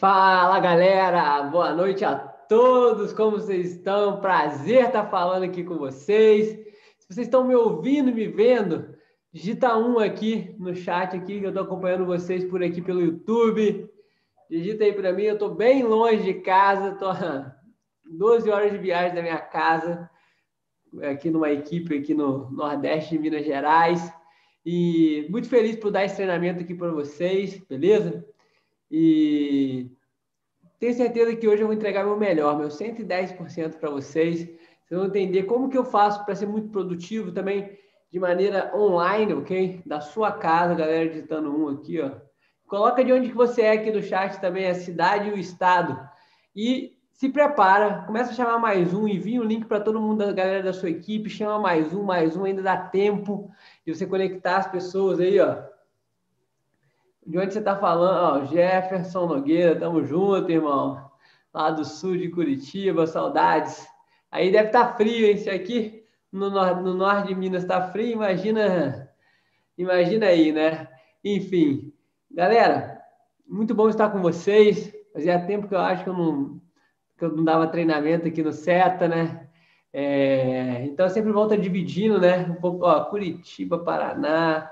Fala 0.00 0.58
galera, 0.60 1.42
boa 1.42 1.74
noite 1.74 2.06
a 2.06 2.14
todos, 2.16 3.12
como 3.12 3.32
vocês 3.32 3.72
estão? 3.72 4.18
Prazer 4.18 4.86
estar 4.86 5.04
falando 5.10 5.42
aqui 5.42 5.62
com 5.62 5.76
vocês. 5.76 6.48
Se 6.98 7.06
vocês 7.06 7.26
estão 7.26 7.46
me 7.46 7.54
ouvindo, 7.54 8.10
me 8.10 8.26
vendo, 8.26 8.94
digita 9.30 9.76
um 9.76 9.98
aqui 9.98 10.56
no 10.58 10.74
chat 10.74 11.14
aqui, 11.14 11.38
que 11.38 11.44
eu 11.44 11.50
estou 11.50 11.64
acompanhando 11.64 12.06
vocês 12.06 12.42
por 12.46 12.62
aqui 12.62 12.80
pelo 12.80 13.02
YouTube. 13.02 13.90
Digita 14.48 14.84
aí 14.84 14.94
para 14.94 15.12
mim, 15.12 15.24
eu 15.24 15.34
estou 15.34 15.54
bem 15.54 15.82
longe 15.82 16.22
de 16.22 16.40
casa, 16.40 16.92
estou 16.92 17.10
a 17.10 17.54
12 18.10 18.48
horas 18.48 18.72
de 18.72 18.78
viagem 18.78 19.14
da 19.14 19.20
minha 19.20 19.38
casa, 19.38 20.08
aqui 21.02 21.28
numa 21.28 21.50
equipe 21.50 21.98
aqui 21.98 22.14
no 22.14 22.50
Nordeste 22.50 23.10
de 23.10 23.18
Minas 23.18 23.44
Gerais. 23.44 24.10
E 24.64 25.26
muito 25.28 25.46
feliz 25.46 25.76
por 25.76 25.90
dar 25.90 26.06
esse 26.06 26.16
treinamento 26.16 26.60
aqui 26.60 26.74
para 26.74 26.90
vocês, 26.90 27.58
beleza? 27.68 28.29
E 28.90 29.90
tenho 30.78 30.94
certeza 30.94 31.36
que 31.36 31.46
hoje 31.46 31.62
eu 31.62 31.66
vou 31.66 31.76
entregar 31.76 32.04
meu 32.04 32.16
melhor, 32.16 32.58
meu 32.58 32.68
110% 32.68 33.76
para 33.76 33.90
vocês. 33.90 34.40
Vocês 34.40 34.98
vão 34.98 35.06
entender 35.06 35.44
como 35.44 35.68
que 35.68 35.78
eu 35.78 35.84
faço 35.84 36.24
para 36.24 36.34
ser 36.34 36.46
muito 36.46 36.70
produtivo 36.70 37.30
também 37.30 37.78
de 38.10 38.18
maneira 38.18 38.72
online, 38.74 39.34
ok? 39.34 39.82
Da 39.86 40.00
sua 40.00 40.32
casa, 40.32 40.74
galera, 40.74 41.08
digitando 41.08 41.54
um 41.54 41.68
aqui, 41.68 42.00
ó. 42.00 42.10
Coloca 42.66 43.04
de 43.04 43.12
onde 43.12 43.28
que 43.28 43.34
você 43.34 43.62
é 43.62 43.72
aqui 43.72 43.90
no 43.90 44.02
chat 44.02 44.40
também, 44.40 44.66
a 44.66 44.74
cidade 44.74 45.28
e 45.28 45.32
o 45.32 45.38
estado. 45.38 46.00
E 46.54 46.96
se 47.12 47.28
prepara, 47.28 48.04
começa 48.06 48.30
a 48.30 48.34
chamar 48.34 48.58
mais 48.58 48.94
um, 48.94 49.06
envia 49.06 49.40
o 49.40 49.44
um 49.44 49.46
link 49.46 49.66
para 49.66 49.80
todo 49.80 50.00
mundo, 50.00 50.22
a 50.22 50.32
galera 50.32 50.62
da 50.62 50.72
sua 50.72 50.88
equipe, 50.88 51.28
chama 51.28 51.58
mais 51.58 51.92
um, 51.92 52.02
mais 52.02 52.36
um, 52.36 52.44
ainda 52.44 52.62
dá 52.62 52.76
tempo 52.76 53.50
de 53.86 53.94
você 53.94 54.06
conectar 54.06 54.56
as 54.56 54.66
pessoas 54.66 55.20
aí, 55.20 55.38
ó. 55.38 55.62
De 57.26 57.38
onde 57.38 57.52
você 57.52 57.58
está 57.58 57.76
falando? 57.76 58.42
Ó, 58.42 58.46
Jefferson 58.46 59.26
Nogueira, 59.26 59.78
tamo 59.78 60.04
junto, 60.04 60.50
irmão. 60.50 61.10
Lá 61.52 61.70
do 61.70 61.84
sul 61.84 62.16
de 62.16 62.28
Curitiba, 62.28 63.06
saudades. 63.06 63.86
Aí 64.30 64.50
deve 64.50 64.68
estar 64.68 64.88
tá 64.88 64.94
frio, 64.94 65.26
hein? 65.26 65.36
Se 65.36 65.50
aqui 65.50 66.04
no, 66.32 66.50
no 66.50 66.94
norte 66.94 67.28
de 67.28 67.34
Minas 67.34 67.62
está 67.62 67.88
frio, 67.90 68.12
imagina, 68.12 69.10
imagina 69.76 70.26
aí, 70.26 70.52
né? 70.52 70.88
Enfim, 71.24 71.92
galera, 72.30 73.02
muito 73.46 73.74
bom 73.74 73.88
estar 73.88 74.10
com 74.10 74.22
vocês. 74.22 74.94
Fazia 75.12 75.44
tempo 75.44 75.68
que 75.68 75.74
eu 75.74 75.80
acho 75.80 76.04
que 76.04 76.08
eu 76.08 76.14
não, 76.14 76.60
que 77.18 77.24
eu 77.24 77.36
não 77.36 77.44
dava 77.44 77.66
treinamento 77.66 78.28
aqui 78.28 78.42
no 78.42 78.52
SETA, 78.52 79.08
né? 79.08 79.48
É, 79.92 80.84
então 80.84 81.08
sempre 81.08 81.32
volto 81.32 81.56
dividindo, 81.56 82.20
né? 82.20 82.46
Um 82.48 82.54
pouco, 82.54 82.84
ó, 82.86 83.04
Curitiba, 83.06 83.78
Paraná, 83.78 84.70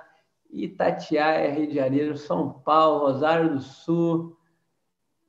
Itatiaia, 0.50 1.52
Rio 1.52 1.68
de 1.68 1.74
Janeiro, 1.74 2.16
São 2.16 2.50
Paulo, 2.50 3.06
Rosário 3.06 3.50
do 3.50 3.60
Sul. 3.60 4.36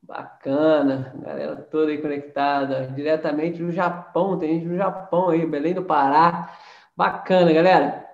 Bacana, 0.02 1.14
galera 1.24 1.56
toda 1.56 1.92
aí 1.92 2.02
conectada, 2.02 2.88
diretamente 2.96 3.62
no 3.62 3.72
Japão, 3.72 4.40
tem 4.40 4.56
gente 4.56 4.68
no 4.68 4.76
Japão 4.76 5.30
aí, 5.30 5.46
Belém 5.46 5.74
do 5.74 5.84
Pará. 5.84 6.58
Bacana, 6.98 7.54
galera. 7.54 8.06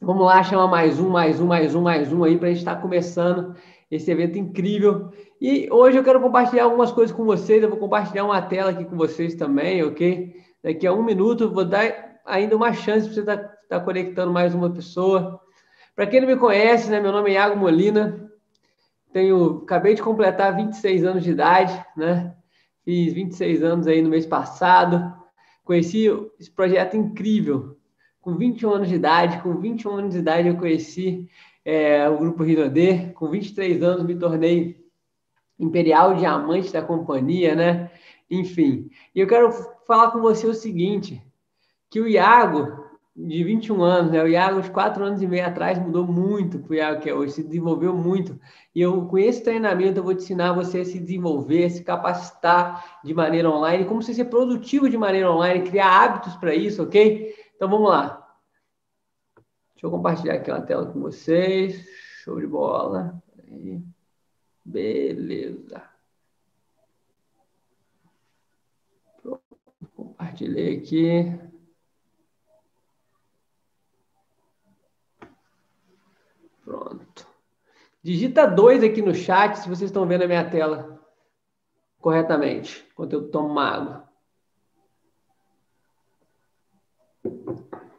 Vamos 0.00 0.24
lá, 0.24 0.42
chama 0.42 0.66
mais 0.66 0.98
um, 0.98 1.10
mais 1.10 1.38
um, 1.38 1.46
mais 1.46 1.74
um, 1.74 1.82
mais 1.82 2.12
um 2.12 2.24
aí 2.24 2.38
para 2.38 2.48
a 2.48 2.50
gente 2.50 2.60
estar 2.60 2.76
tá 2.76 2.80
começando 2.80 3.54
esse 3.90 4.10
evento 4.10 4.38
incrível. 4.38 5.12
E 5.40 5.68
hoje 5.70 5.98
eu 5.98 6.02
quero 6.02 6.20
compartilhar 6.20 6.64
algumas 6.64 6.90
coisas 6.90 7.14
com 7.14 7.24
vocês. 7.24 7.62
Eu 7.62 7.68
vou 7.68 7.78
compartilhar 7.78 8.24
uma 8.24 8.40
tela 8.40 8.70
aqui 8.70 8.84
com 8.84 8.96
vocês 8.96 9.34
também, 9.34 9.82
ok? 9.84 10.34
Daqui 10.62 10.86
a 10.86 10.92
um 10.92 11.02
minuto 11.02 11.44
eu 11.44 11.52
vou 11.52 11.64
dar 11.64 12.20
ainda 12.24 12.56
uma 12.56 12.72
chance 12.72 13.06
para 13.06 13.14
você 13.14 13.20
estar 13.20 13.36
tá, 13.36 13.56
tá 13.68 13.80
conectando 13.80 14.32
mais 14.32 14.54
uma 14.54 14.70
pessoa. 14.70 15.40
Para 15.94 16.06
quem 16.06 16.20
não 16.20 16.28
me 16.28 16.36
conhece, 16.36 16.90
né, 16.90 17.00
meu 17.00 17.12
nome 17.12 17.30
é 17.30 17.34
Iago 17.34 17.56
Molina, 17.56 18.30
tenho, 19.12 19.58
acabei 19.62 19.94
de 19.94 20.02
completar 20.02 20.56
26 20.56 21.04
anos 21.04 21.22
de 21.22 21.32
idade, 21.32 21.84
né? 21.94 22.34
Fiz 22.82 23.12
26 23.12 23.62
anos 23.62 23.86
aí 23.86 24.00
no 24.00 24.08
mês 24.08 24.26
passado. 24.26 25.14
Conheci 25.64 26.06
esse 26.40 26.50
projeto 26.50 26.96
incrível. 26.96 27.76
Com 28.20 28.36
21 28.36 28.70
anos 28.70 28.88
de 28.88 28.94
idade, 28.94 29.42
com 29.42 29.54
21 29.56 29.90
anos 29.90 30.14
de 30.14 30.20
idade 30.20 30.48
eu 30.48 30.56
conheci 30.56 31.28
é, 31.64 32.08
o 32.08 32.18
Grupo 32.18 32.42
Rinodê. 32.42 33.10
Com 33.12 33.28
23 33.28 33.82
anos 33.82 34.04
me 34.04 34.16
tornei 34.16 34.82
Imperial 35.58 36.14
Diamante 36.14 36.72
da 36.72 36.80
companhia, 36.80 37.54
né? 37.54 37.90
Enfim. 38.30 38.90
E 39.14 39.20
eu 39.20 39.26
quero 39.26 39.52
falar 39.86 40.10
com 40.10 40.20
você 40.20 40.46
o 40.46 40.54
seguinte, 40.54 41.22
que 41.90 42.00
o 42.00 42.08
Iago, 42.08 42.81
de 43.14 43.44
21 43.44 43.82
anos, 43.82 44.12
né? 44.12 44.22
O 44.22 44.26
Iago, 44.26 44.58
uns 44.58 44.68
4 44.70 45.04
anos 45.04 45.20
e 45.20 45.26
meio 45.26 45.46
atrás, 45.46 45.78
mudou 45.78 46.06
muito 46.06 46.58
para 46.58 46.72
o 46.72 46.74
Iago 46.74 47.00
que 47.00 47.10
é 47.10 47.14
hoje, 47.14 47.34
se 47.34 47.42
desenvolveu 47.42 47.94
muito. 47.94 48.40
E 48.74 48.80
eu, 48.80 49.06
com 49.06 49.18
esse 49.18 49.42
treinamento, 49.44 50.00
eu 50.00 50.04
vou 50.04 50.14
te 50.14 50.22
ensinar 50.22 50.54
você 50.54 50.80
a 50.80 50.84
se 50.84 50.98
desenvolver, 50.98 51.68
se 51.70 51.84
capacitar 51.84 53.00
de 53.04 53.12
maneira 53.12 53.50
online, 53.50 53.84
como 53.84 54.02
você 54.02 54.14
ser 54.14 54.24
produtivo 54.26 54.88
de 54.88 54.96
maneira 54.96 55.30
online, 55.30 55.68
criar 55.68 56.04
hábitos 56.04 56.36
para 56.36 56.54
isso, 56.54 56.82
ok? 56.82 57.34
Então 57.54 57.68
vamos 57.68 57.90
lá. 57.90 58.18
Deixa 59.74 59.86
eu 59.86 59.90
compartilhar 59.90 60.34
aqui 60.34 60.50
uma 60.50 60.62
tela 60.62 60.86
com 60.86 61.00
vocês. 61.00 61.84
Show 62.24 62.40
de 62.40 62.46
bola. 62.46 63.22
Beleza. 64.64 65.82
Pronto. 69.22 69.42
Compartilhei 69.94 70.78
aqui. 70.78 71.51
Pronto. 76.64 77.26
Digita 78.02 78.46
2 78.46 78.82
aqui 78.82 79.00
no 79.02 79.14
chat 79.14 79.56
se 79.56 79.68
vocês 79.68 79.90
estão 79.90 80.06
vendo 80.06 80.22
a 80.22 80.28
minha 80.28 80.48
tela 80.48 81.00
corretamente, 82.00 82.84
enquanto 82.92 83.12
eu 83.12 83.30
tomo 83.30 83.48
uma 83.48 83.64
água. 83.64 84.08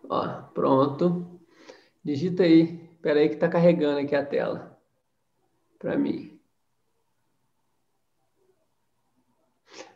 Ó, 0.09 0.41
pronto. 0.53 1.39
Digita 2.03 2.43
aí. 2.43 2.83
Espera 2.95 3.19
aí 3.19 3.29
que 3.29 3.35
está 3.35 3.49
carregando 3.49 3.99
aqui 3.99 4.15
a 4.15 4.25
tela. 4.25 4.77
Para 5.79 5.97
mim. 5.97 6.39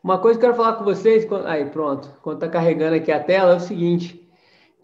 Uma 0.04 0.20
coisa 0.20 0.40
que 0.40 0.46
eu 0.46 0.50
quero 0.50 0.62
falar 0.62 0.78
com 0.78 0.84
vocês, 0.84 1.28
aí 1.46 1.70
pronto, 1.70 2.10
quando 2.22 2.38
está 2.38 2.50
carregando 2.50 2.96
aqui 2.96 3.12
a 3.12 3.24
tela, 3.24 3.54
é 3.54 3.58
o 3.58 3.60
seguinte 3.60 4.27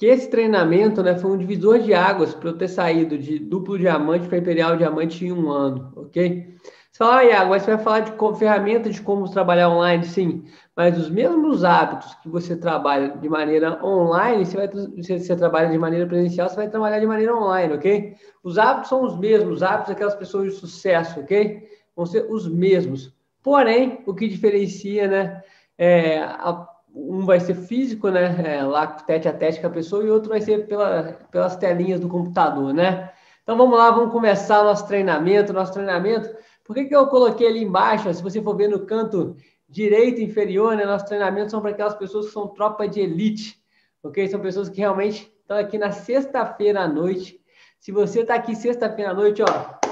que 0.04 0.08
esse 0.10 0.30
treinamento 0.30 1.02
né, 1.02 1.16
foi 1.16 1.32
um 1.32 1.38
divisor 1.38 1.80
de 1.80 1.94
águas 1.94 2.34
para 2.34 2.50
eu 2.50 2.58
ter 2.58 2.68
saído 2.68 3.18
de 3.18 3.40
duplo 3.40 3.80
diamante 3.80 4.28
para 4.28 4.38
imperial 4.38 4.76
diamante 4.76 5.24
em 5.24 5.32
um 5.32 5.50
ano, 5.50 5.94
ok? 5.96 6.58
Você 6.92 6.98
fala, 6.98 7.20
ah, 7.20 7.24
Iago, 7.24 7.50
mas 7.52 7.64
você 7.64 7.74
vai 7.74 7.84
falar 7.86 8.00
de 8.02 8.38
ferramentas 8.38 8.96
de 8.96 9.02
como 9.02 9.32
trabalhar 9.32 9.70
online, 9.70 10.04
sim, 10.04 10.44
mas 10.76 10.98
os 10.98 11.10
mesmos 11.10 11.64
hábitos 11.64 12.14
que 12.16 12.28
você 12.28 12.54
trabalha 12.54 13.16
de 13.16 13.30
maneira 13.30 13.80
online, 13.82 14.46
você, 14.46 14.58
vai, 14.58 14.68
você, 14.68 15.20
você 15.20 15.36
trabalha 15.38 15.70
de 15.70 15.78
maneira 15.78 16.06
presencial, 16.06 16.50
você 16.50 16.58
vai 16.58 16.70
trabalhar 16.70 17.00
de 17.00 17.08
maneira 17.08 17.34
online, 17.34 17.74
ok? 17.74 18.14
Os 18.44 18.58
hábitos 18.58 18.90
são 18.90 19.06
os 19.06 19.18
mesmos, 19.18 19.54
os 19.54 19.64
hábitos 19.64 19.88
daquelas 19.88 20.16
pessoas 20.16 20.52
de 20.52 20.60
sucesso, 20.60 21.22
ok? 21.22 21.66
Vão 21.96 22.06
ser 22.06 22.30
os 22.30 22.46
mesmos. 22.46 23.16
Porém, 23.42 24.04
o 24.06 24.14
que 24.14 24.28
diferencia, 24.28 25.08
né, 25.08 25.44
é 25.78 26.20
a 26.20 26.73
um 26.94 27.26
vai 27.26 27.40
ser 27.40 27.56
físico, 27.56 28.10
né? 28.10 28.58
É, 28.58 28.64
lá 28.64 28.86
tete 28.88 29.28
a 29.28 29.34
tete 29.34 29.60
com 29.60 29.68
a 29.68 29.72
pessoa, 29.72 30.04
e 30.04 30.10
outro 30.10 30.30
vai 30.30 30.42
ser 30.42 30.68
pela, 30.68 31.18
pelas 31.32 31.56
telinhas 31.56 32.00
do 32.00 32.08
computador, 32.08 32.74
né? 32.74 33.12
Então 33.42 33.58
vamos 33.58 33.78
lá, 33.78 33.92
vamos 33.92 34.12
começar 34.12 34.64
nosso 34.64 34.88
treinamento. 34.88 35.52
Nosso 35.52 35.74
treinamento, 35.74 36.34
por 36.64 36.76
que, 36.76 36.86
que 36.86 36.96
eu 36.96 37.08
coloquei 37.08 37.48
ali 37.48 37.64
embaixo? 37.64 38.14
Se 38.14 38.22
você 38.22 38.42
for 38.42 38.56
ver 38.56 38.70
no 38.70 38.86
canto 38.86 39.36
direito 39.68 40.22
inferior, 40.22 40.76
né? 40.76 40.86
Nossos 40.86 41.08
treinamentos 41.08 41.52
são 41.52 41.62
para 41.62 41.72
aquelas 41.72 41.96
pessoas 41.96 42.28
que 42.28 42.32
são 42.32 42.48
tropa 42.48 42.88
de 42.88 43.02
elite, 43.02 43.60
ok? 44.04 44.28
São 44.28 44.40
pessoas 44.40 44.70
que 44.70 44.78
realmente 44.78 45.34
estão 45.42 45.58
aqui 45.58 45.78
na 45.78 45.92
sexta-feira 45.92 46.82
à 46.82 46.88
noite. 46.88 47.40
Se 47.80 47.92
você 47.92 48.22
está 48.22 48.36
aqui 48.36 48.56
sexta-feira 48.56 49.12
à 49.12 49.14
noite, 49.14 49.42
ó, 49.42 49.83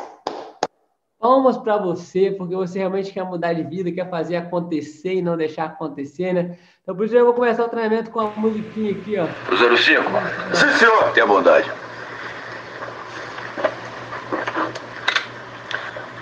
palmas 1.21 1.55
para 1.55 1.77
você, 1.77 2.31
porque 2.31 2.55
você 2.55 2.79
realmente 2.79 3.13
quer 3.13 3.23
mudar 3.23 3.53
de 3.53 3.61
vida, 3.61 3.91
quer 3.91 4.09
fazer 4.09 4.35
acontecer 4.35 5.13
e 5.13 5.21
não 5.21 5.37
deixar 5.37 5.65
acontecer, 5.65 6.33
né? 6.33 6.57
Então, 6.81 6.95
por 6.95 7.05
isso, 7.05 7.15
eu 7.15 7.23
vou 7.23 7.35
começar 7.35 7.63
o 7.63 7.69
treinamento 7.69 8.09
com 8.09 8.19
a 8.19 8.31
musiquinha 8.35 8.91
aqui, 8.91 9.15
ó. 9.19 9.27
05? 9.77 10.03
Sim, 10.55 10.69
senhor. 10.79 11.11
Tenha 11.13 11.27
bondade. 11.27 11.71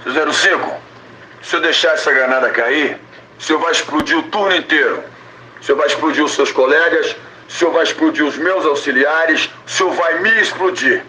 05, 0.04 0.74
se 1.42 1.56
eu 1.56 1.62
deixar 1.62 1.94
essa 1.94 2.12
granada 2.12 2.50
cair, 2.50 3.00
o 3.38 3.42
senhor 3.42 3.60
vai 3.60 3.72
explodir 3.72 4.18
o 4.18 4.24
turno 4.24 4.56
inteiro. 4.56 5.02
O 5.62 5.64
senhor 5.64 5.78
vai 5.78 5.88
explodir 5.88 6.24
os 6.24 6.32
seus 6.32 6.52
colegas, 6.52 7.16
o 7.48 7.52
senhor 7.52 7.72
vai 7.72 7.84
explodir 7.84 8.26
os 8.26 8.38
meus 8.38 8.66
auxiliares, 8.66 9.50
o 9.66 9.70
senhor 9.70 9.94
vai 9.94 10.20
me 10.20 10.42
explodir. 10.42 11.04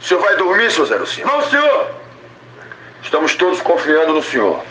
O 0.00 0.04
senhor 0.04 0.20
vai 0.20 0.36
dormir, 0.36 0.70
seu 0.70 0.86
05? 0.86 1.26
Não, 1.26 1.42
senhor! 1.42 1.97
Estamos 3.02 3.34
todos 3.36 3.60
confiando 3.60 4.12
no 4.12 4.22
senhor. 4.22 4.62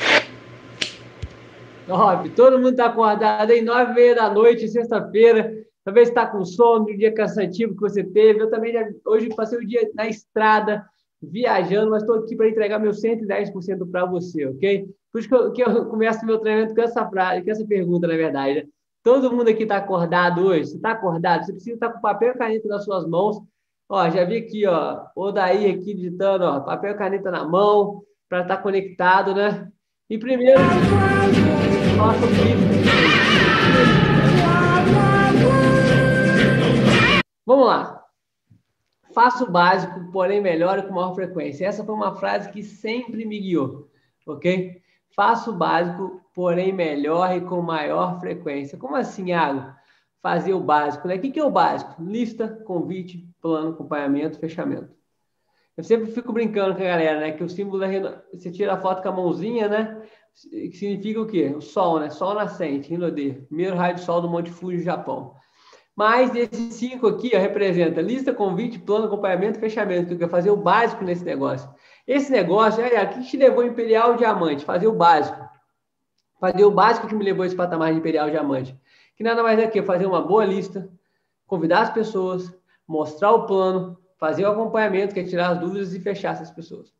Top, 1.88 2.30
todo 2.32 2.58
mundo 2.58 2.72
está 2.72 2.88
acordado 2.88 3.52
aí, 3.52 3.62
nove 3.62 3.92
e 3.92 3.96
meia 3.96 4.16
da 4.16 4.30
noite, 4.30 4.68
sexta-feira. 4.68 5.54
Talvez 5.86 6.10
está 6.10 6.28
com 6.28 6.44
sono, 6.44 6.84
um 6.84 6.98
dia 6.98 7.14
cansativo 7.14 7.74
que 7.74 7.80
você 7.80 8.04
teve. 8.04 8.42
Eu 8.42 8.50
também 8.50 8.74
já, 8.74 8.86
hoje 9.06 9.30
passei 9.34 9.58
o 9.58 9.66
dia 9.66 9.90
na 9.96 10.08
estrada, 10.08 10.86
viajando, 11.22 11.90
mas 11.90 12.04
estou 12.04 12.18
aqui 12.18 12.36
para 12.36 12.50
entregar 12.50 12.78
meu 12.78 12.92
110% 12.92 13.90
para 13.90 14.06
você, 14.06 14.46
ok? 14.46 14.86
Por 15.12 15.20
isso 15.20 15.30
que 15.30 15.36
eu, 15.36 15.52
que 15.54 15.64
eu 15.64 15.86
começo 15.86 16.26
meu 16.26 16.40
treinamento 16.40 16.76
com 16.76 16.82
essa 16.82 17.08
frase, 17.08 17.42
com 17.42 17.52
essa 17.52 17.66
pergunta, 17.66 18.06
na 18.06 18.16
verdade. 18.16 18.56
Né? 18.56 18.64
Todo 19.02 19.32
mundo 19.32 19.50
aqui 19.50 19.64
está 19.64 19.78
acordado 19.78 20.46
hoje? 20.46 20.66
Você 20.66 20.76
está 20.76 20.92
acordado? 20.92 21.46
Você 21.46 21.54
precisa 21.54 21.76
estar 21.76 21.88
tá 21.88 21.94
com 21.94 22.02
papel 22.02 22.34
e 22.34 22.38
caneta 22.38 22.68
nas 22.68 22.84
suas 22.84 23.08
mãos. 23.08 23.42
Ó, 23.90 24.10
já 24.10 24.26
vi 24.26 24.38
aqui, 24.40 24.68
ó, 24.68 25.06
o 25.16 25.32
Daí 25.32 25.72
aqui 25.72 25.94
digitando, 25.94 26.44
ó, 26.44 26.60
papel 26.60 26.92
e 26.92 26.98
caneta 26.98 27.32
na 27.32 27.46
mão, 27.46 28.04
para 28.30 28.42
estar 28.42 28.58
tá 28.58 28.62
conectado, 28.62 29.34
né? 29.34 29.72
E 30.10 30.18
primeiro, 30.18 30.60
nosso 31.98 32.22
Vamos 37.46 37.68
lá. 37.68 38.04
Faço 39.14 39.46
o 39.46 39.52
básico, 39.52 40.12
porém 40.12 40.42
melhor 40.42 40.86
com 40.86 40.94
maior 40.94 41.16
frequência. 41.16 41.66
Essa 41.66 41.84
foi 41.84 41.96
uma 41.96 42.16
frase 42.16 42.52
que 42.52 42.62
sempre 42.62 43.26
me 43.26 43.40
guiou, 43.40 43.90
ok? 44.26 44.82
Faço 45.16 45.52
o 45.52 45.56
básico, 45.56 46.22
porém 46.34 46.72
melhor 46.72 47.36
e 47.36 47.42
com 47.42 47.62
maior 47.62 48.20
frequência. 48.20 48.78
Como 48.78 48.96
assim, 48.96 49.30
Iago? 49.30 49.74
Fazer 50.22 50.54
o 50.54 50.60
básico, 50.60 51.08
né? 51.08 51.16
O 51.16 51.20
que 51.20 51.40
é 51.40 51.44
o 51.44 51.50
básico? 51.50 52.04
Lista, 52.04 52.48
convite, 52.66 53.28
plano, 53.42 53.70
acompanhamento, 53.70 54.40
fechamento. 54.40 54.97
Eu 55.78 55.84
sempre 55.84 56.12
fico 56.12 56.34
brincando 56.34 56.76
com 56.76 56.82
a 56.82 56.88
galera, 56.88 57.20
né? 57.20 57.32
Que 57.34 57.44
o 57.44 57.50
símbolo 57.50 57.84
é... 57.84 58.22
Você 58.34 58.52
tira 58.52 58.74
a 58.74 58.82
foto 58.82 59.04
com 59.04 59.10
a 59.10 59.12
mãozinha, 59.12 59.68
né? 59.68 60.02
Que 60.34 60.72
significa 60.72 61.22
o 61.22 61.28
quê? 61.28 61.54
O 61.56 61.62
sol, 61.62 62.00
né? 62.00 62.10
Sol 62.10 62.34
nascente, 62.34 62.92
Hinode. 62.92 63.46
Primeiro 63.48 63.76
raio 63.76 63.96
de 63.96 64.02
sol 64.02 64.20
do 64.20 64.28
Monte 64.28 64.50
Fuji, 64.50 64.82
Japão. 64.82 65.36
Mas 65.96 66.36
esses 66.36 66.76
cinco 66.76 67.08
aqui 67.08 67.32
ó, 67.36 67.40
representa 67.40 68.02
lista, 68.02 68.34
convite, 68.34 68.78
plano, 68.78 69.06
acompanhamento, 69.06 69.60
fechamento, 69.60 70.16
que 70.16 70.24
eu 70.24 70.30
fazer 70.30 70.52
o 70.52 70.58
básico 70.58 71.04
nesse 71.04 71.24
negócio. 71.24 71.68
Esse 72.08 72.32
negócio, 72.32 72.84
é, 72.84 73.04
o 73.04 73.10
que 73.10 73.24
te 73.24 73.36
levou 73.36 73.64
Imperial 73.64 74.16
Diamante? 74.16 74.64
Fazer 74.64 74.88
o 74.88 74.94
básico. 74.94 75.44
Fazer 76.40 76.64
o 76.66 76.72
básico 76.72 77.08
que 77.08 77.16
me 77.16 77.24
levou 77.24 77.46
esse 77.46 77.56
patamar 77.56 77.92
de 77.92 78.00
Imperial 78.00 78.30
Diamante. 78.30 78.80
Que 79.16 79.24
nada 79.24 79.42
mais 79.42 79.58
é 79.60 79.68
que 79.68 79.82
fazer 79.82 80.06
uma 80.06 80.22
boa 80.22 80.46
lista, 80.46 80.88
convidar 81.48 81.82
as 81.82 81.90
pessoas, 81.90 82.56
mostrar 82.88 83.32
o 83.32 83.48
plano, 83.48 83.98
fazer 84.18 84.46
o 84.46 84.52
acompanhamento, 84.52 85.14
que 85.14 85.20
é 85.20 85.24
tirar 85.24 85.50
as 85.50 85.60
dúvidas 85.60 85.94
e 85.94 86.00
fechar 86.00 86.34
essas 86.34 86.52
pessoas. 86.52 86.94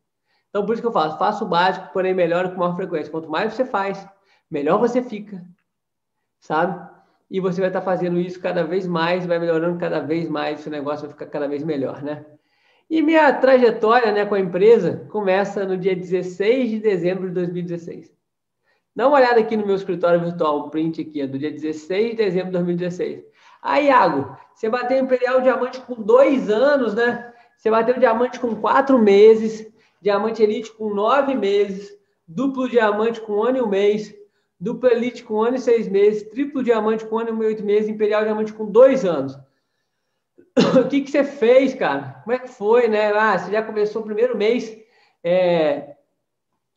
Então, 0.50 0.66
por 0.66 0.74
isso 0.74 0.82
que 0.82 0.88
eu 0.88 0.94
faço, 0.94 1.18
faça 1.18 1.44
o 1.44 1.48
básico, 1.48 1.92
porém 1.92 2.14
melhor 2.14 2.52
com 2.52 2.60
maior 2.60 2.76
frequência. 2.76 3.12
Quanto 3.12 3.30
mais 3.30 3.54
você 3.54 3.66
faz, 3.66 4.08
melhor 4.50 4.80
você 4.80 5.02
fica, 5.02 5.44
sabe? 6.40 6.98
e 7.30 7.40
você 7.40 7.60
vai 7.60 7.70
estar 7.70 7.82
fazendo 7.82 8.20
isso 8.20 8.40
cada 8.40 8.64
vez 8.64 8.88
mais, 8.88 9.26
vai 9.26 9.38
melhorando 9.38 9.78
cada 9.78 10.00
vez 10.00 10.30
mais, 10.30 10.62
seu 10.62 10.72
negócio 10.72 11.06
vai 11.06 11.12
ficar 11.12 11.26
cada 11.28 11.48
vez 11.48 11.64
melhor, 11.64 12.02
né? 12.02 12.26
E 12.90 13.02
minha 13.02 13.34
trajetória 13.34 14.14
né, 14.14 14.26
com 14.26 14.36
a 14.36 14.40
empresa 14.40 15.06
começa 15.10 15.66
no 15.66 15.78
dia 15.78 15.94
16 15.94 16.70
de 16.70 16.80
dezembro 16.80 17.28
de 17.28 17.34
2016. 17.34 18.16
Dá 18.96 19.08
uma 19.08 19.18
olhada 19.18 19.42
aqui 19.42 19.58
no 19.58 19.66
meu 19.66 19.76
escritório 19.76 20.22
virtual, 20.22 20.70
print 20.70 21.02
aqui, 21.02 21.22
é 21.22 21.28
do 21.28 21.38
dia 21.38 21.52
16 21.52 22.12
de 22.12 22.16
dezembro 22.16 22.48
de 22.48 22.54
2016. 22.54 23.26
Aí, 23.68 23.88
Iago, 23.88 24.38
você 24.56 24.70
bateu 24.70 24.98
Imperial 24.98 25.42
Diamante 25.42 25.82
com 25.82 26.02
dois 26.02 26.50
anos, 26.50 26.94
né? 26.94 27.34
Você 27.58 27.70
bateu 27.70 28.00
Diamante 28.00 28.40
com 28.40 28.56
quatro 28.56 28.98
meses, 28.98 29.68
Diamante 30.02 30.42
Elite 30.42 30.72
com 30.72 30.94
nove 30.94 31.36
meses, 31.36 31.92
duplo 32.26 32.70
Diamante 32.70 33.20
com 33.20 33.34
um 33.34 33.44
ano 33.44 33.58
e 33.58 33.62
um 33.62 33.68
mês, 33.68 34.16
dupla 34.58 34.92
elite 34.94 35.22
com 35.24 35.36
um 35.36 35.42
ano 35.42 35.58
e 35.58 35.60
seis 35.60 35.88
meses, 35.90 36.24
triplo 36.30 36.64
diamante 36.64 37.06
com 37.06 37.18
um 37.18 37.20
ano 37.20 37.44
e 37.44 37.48
oito 37.48 37.64
meses, 37.64 37.90
imperial 37.90 38.24
diamante 38.24 38.54
com 38.54 38.72
dois 38.72 39.04
anos. 39.04 39.38
o 40.80 40.88
que, 40.88 41.02
que 41.02 41.12
você 41.12 41.26
fez, 41.26 41.74
cara? 41.74 42.22
Como 42.24 42.36
é 42.36 42.40
que 42.40 42.48
foi, 42.48 42.88
né? 42.88 43.12
Ah, 43.12 43.38
você 43.38 43.52
já 43.52 43.62
começou 43.62 44.02
o 44.02 44.06
primeiro 44.06 44.38
mês 44.38 44.76
é, 45.22 45.96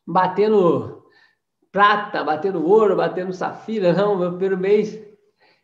batendo 0.05 1.05
prata, 1.71 2.25
batendo 2.25 2.67
ouro, 2.67 2.97
batendo 2.97 3.33
safira. 3.33 3.93
Não, 3.93 4.19
meu 4.19 4.31
primeiro 4.31 4.59
mês 4.59 5.10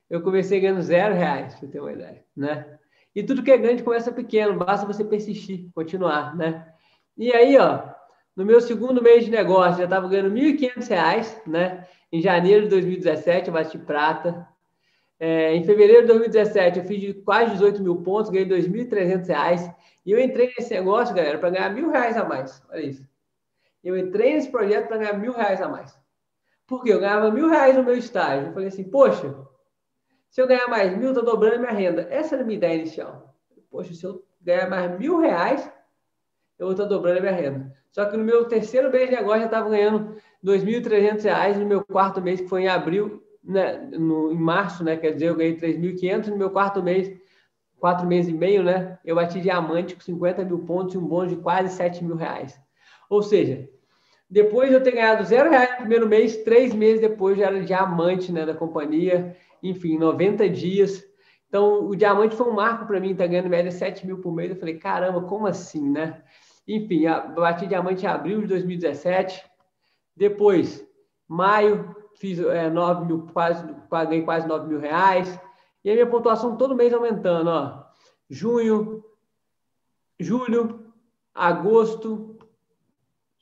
eu 0.08 0.20
comecei 0.22 0.60
ganhando 0.60 0.82
zero 0.82 1.14
reais, 1.14 1.54
você 1.54 1.66
ter 1.66 1.80
uma 1.80 1.92
ideia, 1.92 2.24
né? 2.36 2.78
E 3.14 3.22
tudo 3.22 3.42
que 3.42 3.50
é 3.50 3.56
grande 3.56 3.82
começa 3.82 4.12
pequeno, 4.12 4.58
basta 4.58 4.86
você 4.86 5.04
persistir, 5.04 5.68
continuar, 5.74 6.36
né? 6.36 6.66
E 7.16 7.32
aí, 7.32 7.56
ó, 7.56 7.82
no 8.36 8.44
meu 8.44 8.60
segundo 8.60 9.02
mês 9.02 9.24
de 9.24 9.30
negócio, 9.30 9.78
já 9.78 9.84
estava 9.84 10.06
ganhando 10.06 10.34
R$ 10.34 10.52
1.500, 10.52 11.46
né? 11.46 11.88
Em 12.12 12.20
janeiro 12.20 12.64
de 12.64 12.68
2017, 12.68 13.48
eu 13.48 13.54
bati 13.54 13.78
prata. 13.78 14.46
É, 15.18 15.54
em 15.54 15.64
fevereiro 15.64 16.02
de 16.02 16.08
2017, 16.08 16.78
eu 16.78 16.84
fiz 16.84 17.16
quase 17.24 17.52
18 17.52 17.82
mil 17.82 17.96
pontos, 18.02 18.30
ganhei 18.30 18.46
R$ 18.46 18.62
2.300. 18.62 19.74
E 20.04 20.12
eu 20.12 20.20
entrei 20.20 20.52
nesse 20.56 20.74
negócio, 20.74 21.14
galera, 21.14 21.38
para 21.38 21.50
ganhar 21.50 21.70
mil 21.70 21.90
reais 21.90 22.16
a 22.16 22.24
mais. 22.24 22.62
Olha 22.70 22.82
isso. 22.82 23.04
Eu 23.82 23.96
entrei 23.96 24.34
nesse 24.34 24.50
projeto 24.50 24.88
para 24.88 24.98
ganhar 24.98 25.14
mil 25.14 25.32
reais 25.32 25.62
a 25.62 25.68
mais. 25.68 25.98
Por 26.66 26.82
quê? 26.82 26.92
Eu 26.92 27.00
ganhava 27.00 27.30
mil 27.30 27.48
reais 27.48 27.74
no 27.74 27.82
meu 27.82 27.96
estágio. 27.96 28.48
Eu 28.48 28.52
falei 28.52 28.68
assim, 28.68 28.84
poxa, 28.84 29.34
se 30.36 30.42
eu 30.42 30.46
ganhar 30.46 30.68
mais 30.68 30.94
mil, 30.94 31.08
estou 31.08 31.24
dobrando 31.24 31.54
a 31.54 31.58
minha 31.60 31.72
renda. 31.72 32.06
Essa 32.10 32.34
era 32.34 32.44
a 32.44 32.46
minha 32.46 32.58
ideia 32.58 32.74
inicial. 32.74 33.34
Poxa, 33.70 33.94
se 33.94 34.04
eu 34.04 34.22
ganhar 34.42 34.68
mais 34.68 34.98
mil 34.98 35.18
reais, 35.18 35.66
eu 36.58 36.66
vou 36.66 36.72
estar 36.72 36.84
dobrando 36.84 37.22
minha 37.22 37.32
renda. 37.32 37.74
Só 37.90 38.04
que 38.04 38.18
no 38.18 38.22
meu 38.22 38.44
terceiro 38.44 38.92
mês 38.92 39.08
de 39.08 39.16
negócio, 39.16 39.40
eu 39.40 39.46
estava 39.46 39.70
ganhando 39.70 40.14
R$ 40.44 40.58
2.300 40.58 41.56
no 41.56 41.64
meu 41.64 41.82
quarto 41.82 42.20
mês, 42.20 42.38
que 42.38 42.48
foi 42.48 42.64
em 42.64 42.68
abril, 42.68 43.24
né, 43.42 43.78
no, 43.92 44.30
em 44.30 44.36
março, 44.36 44.84
né? 44.84 44.98
Quer 44.98 45.12
dizer, 45.12 45.28
eu 45.28 45.36
ganhei 45.36 45.56
3.500 45.56 46.26
no 46.26 46.36
meu 46.36 46.50
quarto 46.50 46.82
mês, 46.82 47.10
quatro 47.80 48.06
meses 48.06 48.30
e 48.30 48.36
meio, 48.36 48.62
né? 48.62 48.98
Eu 49.02 49.14
bati 49.14 49.40
diamante 49.40 49.94
com 49.94 50.02
50 50.02 50.44
mil 50.44 50.58
pontos 50.66 50.94
e 50.94 50.98
um 50.98 51.06
bônus 51.06 51.30
de 51.30 51.36
quase 51.36 51.74
7 51.74 52.04
mil 52.04 52.14
reais. 52.14 52.60
Ou 53.08 53.22
seja, 53.22 53.66
depois 54.28 54.68
de 54.68 54.74
eu 54.74 54.82
ter 54.82 54.90
ganhado 54.90 55.24
zero 55.24 55.48
reais 55.48 55.70
no 55.70 55.76
primeiro 55.76 56.06
mês, 56.06 56.36
três 56.44 56.74
meses 56.74 57.00
depois 57.00 57.38
já 57.38 57.46
era 57.46 57.64
diamante 57.64 58.30
né, 58.30 58.44
da 58.44 58.52
companhia, 58.52 59.34
enfim, 59.62 59.98
90 59.98 60.48
dias. 60.48 61.04
Então, 61.48 61.86
o 61.88 61.96
diamante 61.96 62.36
foi 62.36 62.48
um 62.48 62.54
marco 62.54 62.86
para 62.86 63.00
mim, 63.00 63.14
tá 63.14 63.26
ganhando 63.26 63.48
média 63.48 63.70
7 63.70 64.06
mil 64.06 64.18
por 64.18 64.32
mês. 64.32 64.50
Eu 64.50 64.56
falei, 64.56 64.78
caramba, 64.78 65.22
como 65.22 65.46
assim, 65.46 65.90
né? 65.90 66.22
Enfim, 66.66 67.04
bati 67.34 67.66
diamante 67.66 68.04
em 68.04 68.08
abril 68.08 68.40
de 68.40 68.48
2017. 68.48 69.44
Depois, 70.16 70.86
maio, 71.28 71.94
fiz 72.16 72.38
é, 72.40 72.68
9 72.68 73.06
mil, 73.06 73.26
quase, 73.32 73.64
ganhei 73.90 74.22
quase 74.22 74.48
9 74.48 74.66
mil 74.66 74.80
reais. 74.80 75.38
E 75.84 75.90
a 75.90 75.94
minha 75.94 76.06
pontuação 76.06 76.56
todo 76.56 76.74
mês 76.74 76.92
aumentando, 76.92 77.48
ó. 77.48 77.84
Junho, 78.28 79.04
julho, 80.18 80.92
agosto, 81.32 82.35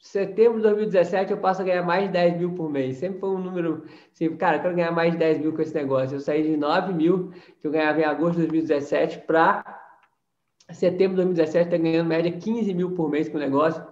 setembro 0.04 0.58
de 0.58 0.64
2017 0.64 1.32
eu 1.32 1.38
passo 1.38 1.62
a 1.62 1.64
ganhar 1.64 1.82
mais 1.82 2.04
de 2.06 2.12
10 2.12 2.36
mil 2.36 2.54
por 2.54 2.70
mês. 2.70 2.98
Sempre 2.98 3.20
foi 3.20 3.30
um 3.30 3.38
número, 3.38 3.84
assim, 4.12 4.36
cara, 4.36 4.58
eu 4.58 4.62
quero 4.62 4.76
ganhar 4.76 4.92
mais 4.92 5.12
de 5.12 5.18
10 5.18 5.38
mil 5.38 5.54
com 5.54 5.62
esse 5.62 5.74
negócio. 5.74 6.16
Eu 6.16 6.20
saí 6.20 6.42
de 6.42 6.56
9 6.56 6.92
mil 6.92 7.32
que 7.60 7.66
eu 7.66 7.70
ganhava 7.70 8.00
em 8.00 8.04
agosto 8.04 8.34
de 8.34 8.46
2017 8.46 9.20
para 9.26 9.82
setembro 10.70 11.16
de 11.16 11.22
2017 11.22 11.64
está 11.64 11.76
ganhando 11.76 12.06
média 12.06 12.30
15 12.30 12.72
mil 12.74 12.92
por 12.92 13.10
mês 13.10 13.28
com 13.28 13.36
o 13.36 13.40
negócio 13.40 13.84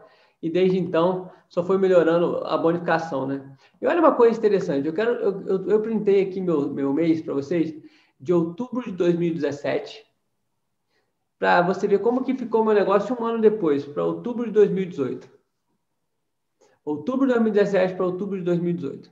e 0.43 0.51
desde 0.51 0.79
então 0.79 1.31
só 1.49 1.63
foi 1.63 1.79
melhorando 1.79 2.43
a 2.45 2.57
bonificação, 2.57 3.27
né? 3.27 3.57
E 3.81 3.87
olha 3.87 4.01
uma 4.01 4.15
coisa 4.15 4.39
interessante, 4.39 4.87
eu 4.87 4.95
quero, 4.95 5.13
eu, 5.13 5.47
eu, 5.47 5.69
eu 5.69 5.81
printei 5.81 6.23
aqui 6.23 6.41
meu, 6.41 6.71
meu 6.71 6.93
mês 6.93 7.21
para 7.21 7.35
vocês 7.35 7.75
de 8.19 8.33
outubro 8.33 8.83
de 8.83 8.93
2017 8.93 10.03
para 11.39 11.61
você 11.61 11.89
ver 11.89 11.99
como 11.99 12.25
que 12.25 12.35
ficou 12.35 12.65
meu 12.65 12.75
negócio 12.75 13.17
um 13.19 13.25
ano 13.25 13.41
depois, 13.41 13.85
para 13.85 14.05
outubro 14.05 14.47
de 14.47 14.53
2018. 14.53 15.42
Outubro 16.85 17.27
de 17.27 17.33
2017 17.35 17.95
para 17.95 18.07
outubro 18.07 18.39
de 18.39 18.45
2018. 18.45 19.11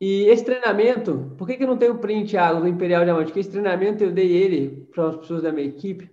E 0.00 0.24
esse 0.24 0.44
treinamento, 0.44 1.34
por 1.36 1.46
que, 1.46 1.56
que 1.56 1.64
eu 1.64 1.68
não 1.68 1.76
tenho 1.76 1.98
print, 1.98 2.30
Thiago, 2.30 2.60
do 2.60 2.68
Imperial 2.68 3.04
Diamante? 3.04 3.26
Porque 3.26 3.40
esse 3.40 3.50
treinamento 3.50 4.02
eu 4.02 4.12
dei 4.12 4.32
ele 4.32 4.88
para 4.92 5.08
as 5.08 5.16
pessoas 5.16 5.42
da 5.42 5.52
minha 5.52 5.66
equipe 5.66 6.10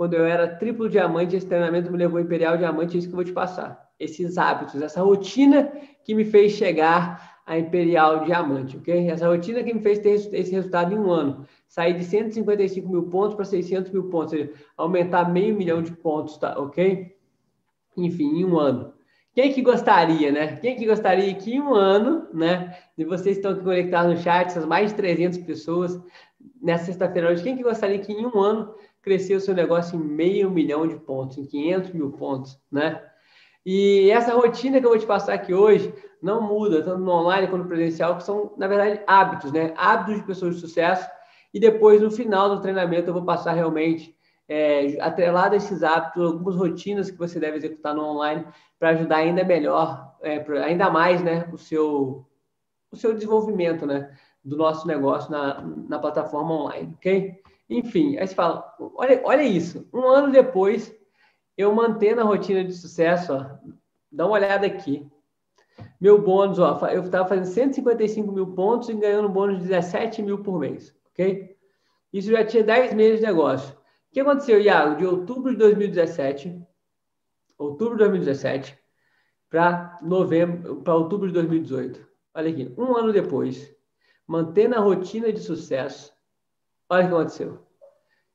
quando 0.00 0.14
eu 0.14 0.24
era 0.24 0.48
triplo 0.48 0.88
diamante, 0.88 1.36
esse 1.36 1.44
treinamento 1.44 1.92
me 1.92 1.98
levou 1.98 2.16
a 2.16 2.22
Imperial 2.22 2.56
Diamante, 2.56 2.96
é 2.96 2.98
isso 2.98 3.06
que 3.06 3.12
eu 3.12 3.16
vou 3.16 3.24
te 3.24 3.34
passar. 3.34 3.86
Esses 3.98 4.38
hábitos, 4.38 4.80
essa 4.80 5.02
rotina 5.02 5.70
que 6.02 6.14
me 6.14 6.24
fez 6.24 6.52
chegar 6.52 7.42
a 7.44 7.58
Imperial 7.58 8.24
Diamante, 8.24 8.78
ok? 8.78 9.10
Essa 9.10 9.28
rotina 9.28 9.62
que 9.62 9.74
me 9.74 9.80
fez 9.82 9.98
ter 9.98 10.12
esse 10.12 10.52
resultado 10.52 10.94
em 10.94 10.98
um 10.98 11.10
ano. 11.10 11.46
Sair 11.68 11.98
de 11.98 12.04
155 12.04 12.88
mil 12.88 13.10
pontos 13.10 13.34
para 13.34 13.44
600 13.44 13.92
mil 13.92 14.04
pontos, 14.04 14.32
ou 14.32 14.38
seja, 14.38 14.54
aumentar 14.74 15.30
meio 15.30 15.54
milhão 15.54 15.82
de 15.82 15.92
pontos, 15.92 16.38
tá? 16.38 16.58
ok? 16.58 17.14
Enfim, 17.94 18.38
em 18.38 18.44
um 18.46 18.58
ano. 18.58 18.94
Quem 19.32 19.52
que 19.52 19.62
gostaria, 19.62 20.32
né? 20.32 20.56
Quem 20.56 20.76
que 20.76 20.86
gostaria 20.86 21.32
que 21.34 21.54
em 21.54 21.60
um 21.60 21.74
ano, 21.74 22.26
né? 22.32 22.76
E 22.98 23.04
vocês 23.04 23.36
estão 23.36 23.52
aqui 23.52 23.62
conectados 23.62 24.14
no 24.14 24.20
chat, 24.20 24.48
essas 24.48 24.66
mais 24.66 24.90
de 24.90 24.96
300 24.96 25.38
pessoas, 25.38 26.00
nessa 26.60 26.86
sexta-feira 26.86 27.30
hoje, 27.30 27.42
quem 27.42 27.56
que 27.56 27.62
gostaria 27.62 27.98
que 27.98 28.12
em 28.12 28.26
um 28.26 28.38
ano 28.40 28.74
crescer 29.02 29.34
o 29.34 29.40
seu 29.40 29.54
negócio 29.54 29.98
em 29.98 30.02
meio 30.02 30.50
milhão 30.50 30.86
de 30.86 30.96
pontos, 30.96 31.38
em 31.38 31.46
500 31.46 31.92
mil 31.92 32.10
pontos, 32.12 32.58
né? 32.70 33.00
E 33.64 34.10
essa 34.10 34.34
rotina 34.34 34.80
que 34.80 34.86
eu 34.86 34.90
vou 34.90 34.98
te 34.98 35.06
passar 35.06 35.34
aqui 35.34 35.54
hoje 35.54 35.94
não 36.22 36.42
muda, 36.42 36.82
tanto 36.82 36.98
no 36.98 37.10
online 37.10 37.46
quanto 37.46 37.62
no 37.62 37.68
presencial, 37.68 38.16
que 38.16 38.24
são, 38.24 38.52
na 38.56 38.66
verdade, 38.66 39.00
hábitos, 39.06 39.52
né? 39.52 39.72
Hábitos 39.76 40.16
de 40.16 40.26
pessoas 40.26 40.54
de 40.54 40.60
sucesso. 40.60 41.08
E 41.52 41.60
depois, 41.60 42.00
no 42.00 42.10
final 42.10 42.48
do 42.48 42.60
treinamento, 42.60 43.08
eu 43.08 43.14
vou 43.14 43.24
passar 43.24 43.52
realmente 43.52 44.14
é, 44.50 45.00
atrelado 45.00 45.54
a 45.54 45.56
esses 45.56 45.84
hábitos, 45.84 46.24
algumas 46.24 46.56
rotinas 46.56 47.08
que 47.08 47.16
você 47.16 47.38
deve 47.38 47.58
executar 47.58 47.94
no 47.94 48.04
online 48.04 48.44
para 48.80 48.88
ajudar 48.90 49.18
ainda 49.18 49.44
melhor, 49.44 50.16
é, 50.20 50.44
ainda 50.64 50.90
mais, 50.90 51.22
né, 51.22 51.48
o 51.52 51.56
seu, 51.56 52.26
o 52.90 52.96
seu 52.96 53.14
desenvolvimento, 53.14 53.86
né, 53.86 54.12
do 54.42 54.56
nosso 54.56 54.88
negócio 54.88 55.30
na, 55.30 55.60
na 55.60 56.00
plataforma 56.00 56.52
online, 56.52 56.92
ok? 56.96 57.40
Enfim, 57.68 58.18
aí 58.18 58.26
você 58.26 58.34
fala, 58.34 58.74
olha, 58.96 59.20
olha 59.22 59.44
isso, 59.44 59.88
um 59.94 60.08
ano 60.08 60.32
depois, 60.32 60.92
eu 61.56 61.72
mantendo 61.72 62.20
a 62.20 62.24
rotina 62.24 62.64
de 62.64 62.72
sucesso, 62.72 63.32
ó, 63.32 63.46
dá 64.10 64.26
uma 64.26 64.34
olhada 64.34 64.66
aqui, 64.66 65.08
meu 66.00 66.20
bônus, 66.20 66.58
ó, 66.58 66.76
eu 66.88 67.04
estava 67.04 67.28
fazendo 67.28 67.44
155 67.44 68.32
mil 68.32 68.48
pontos 68.48 68.88
e 68.88 68.94
ganhando 68.94 69.28
um 69.28 69.32
bônus 69.32 69.58
de 69.58 69.68
17 69.68 70.22
mil 70.22 70.42
por 70.42 70.58
mês, 70.58 70.92
ok? 71.12 71.56
Isso 72.12 72.32
já 72.32 72.44
tinha 72.44 72.64
10 72.64 72.94
meses 72.94 73.20
de 73.20 73.26
negócio. 73.26 73.79
O 74.10 74.12
que 74.12 74.20
aconteceu, 74.20 74.60
Iago? 74.60 74.96
De 74.96 75.06
outubro 75.06 75.52
de 75.52 75.58
2017, 75.58 76.60
outubro 77.56 77.94
de 77.94 77.98
2017, 77.98 78.76
para 79.48 80.00
novembro, 80.02 80.82
para 80.82 80.96
outubro 80.96 81.28
de 81.28 81.34
2018. 81.34 82.04
Olha 82.34 82.50
aqui, 82.50 82.74
um 82.76 82.96
ano 82.96 83.12
depois, 83.12 83.72
mantendo 84.26 84.74
a 84.74 84.80
rotina 84.80 85.32
de 85.32 85.38
sucesso, 85.38 86.12
olha 86.88 87.04
o 87.04 87.08
que 87.08 87.14
aconteceu. 87.14 87.66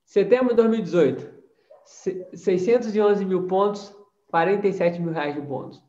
Setembro 0.02 0.50
de 0.50 0.56
2018, 0.56 1.30
611 1.84 3.24
mil 3.26 3.46
pontos, 3.46 3.94
47 4.28 4.98
mil 4.98 5.12
reais 5.12 5.34
de 5.34 5.42
bônus. 5.42 5.82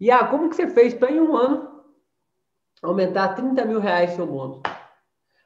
E 0.00 0.08
como 0.30 0.48
que 0.48 0.56
você 0.56 0.66
fez 0.68 0.94
para 0.94 1.12
em 1.12 1.20
um 1.20 1.36
ano 1.36 1.84
aumentar 2.82 3.34
30 3.34 3.66
mil 3.66 3.80
reais 3.80 4.12
seu 4.12 4.26
bônus? 4.26 4.62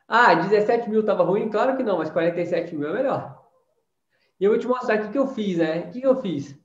Ah, 0.07 0.33
17 0.35 0.89
mil 0.89 1.01
estava 1.01 1.25
ruim? 1.25 1.49
Claro 1.51 1.77
que 1.77 1.83
não, 1.83 1.99
mas 1.99 2.11
47 2.11 2.77
mil 2.77 2.89
é 2.91 2.93
melhor. 2.93 3.40
E 4.41 4.45
eu 4.45 4.51
vou 4.51 4.59
te 4.59 4.67
mostrar 4.67 4.99
o 4.99 5.03
que, 5.03 5.09
que 5.11 5.19
eu 5.19 5.27
fiz, 5.29 5.59
né? 5.59 5.81
O 5.81 5.91
que, 5.91 6.01
que 6.01 6.07
eu 6.07 6.21
fiz? 6.21 6.59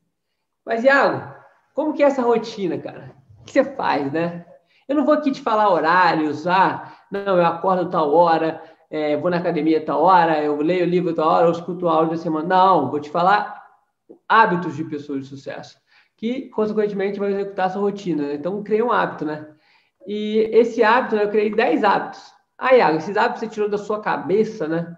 Mas, 0.66 0.84
Iago, 0.84 1.36
como 1.74 1.94
que 1.94 2.02
é 2.02 2.06
essa 2.08 2.22
rotina, 2.22 2.78
cara? 2.78 3.16
O 3.42 3.44
que 3.44 3.52
você 3.52 3.64
faz, 3.64 4.12
né? 4.12 4.46
Eu 4.88 4.96
não 4.96 5.06
vou 5.06 5.14
aqui 5.14 5.32
te 5.32 5.42
falar 5.42 5.70
horários, 5.70 6.48
ah, 6.48 6.94
não, 7.12 7.38
eu 7.38 7.46
acordo 7.46 7.90
tal 7.90 8.14
hora, 8.14 8.62
é, 8.90 9.18
vou 9.18 9.30
na 9.30 9.38
academia 9.38 9.84
tal 9.84 10.02
hora, 10.04 10.42
eu 10.44 10.56
leio 10.62 10.86
o 10.86 10.90
livro 10.90 11.14
tal 11.14 11.28
hora, 11.28 11.48
eu 11.48 11.52
escuto 11.52 11.88
áudio 11.88 12.16
da 12.16 12.22
semana. 12.22 12.48
Não, 12.48 12.90
vou 12.90 13.00
te 13.00 13.10
falar 13.10 13.64
hábitos 14.30 14.76
de 14.76 14.84
pessoas 14.86 15.24
de 15.24 15.28
sucesso 15.28 15.78
que, 16.18 16.50
consequentemente, 16.50 17.20
vai 17.20 17.32
executar 17.32 17.68
a 17.68 17.70
sua 17.70 17.82
rotina. 17.82 18.28
Né? 18.28 18.36
Então, 18.36 18.64
criei 18.64 18.82
um 18.82 18.92
hábito, 18.92 19.26
né? 19.26 19.48
E 20.08 20.50
esse 20.52 20.84
hábito, 20.84 21.16
né, 21.16 21.24
eu 21.24 21.30
criei 21.30 21.54
10 21.54 21.84
hábitos. 21.84 22.22
Ah, 22.58 22.76
Iago, 22.76 22.98
esses 22.98 23.18
hábitos 23.18 23.42
você 23.42 23.48
tirou 23.48 23.70
da 23.70 23.78
sua 23.78 24.02
cabeça, 24.02 24.68
né? 24.68 24.96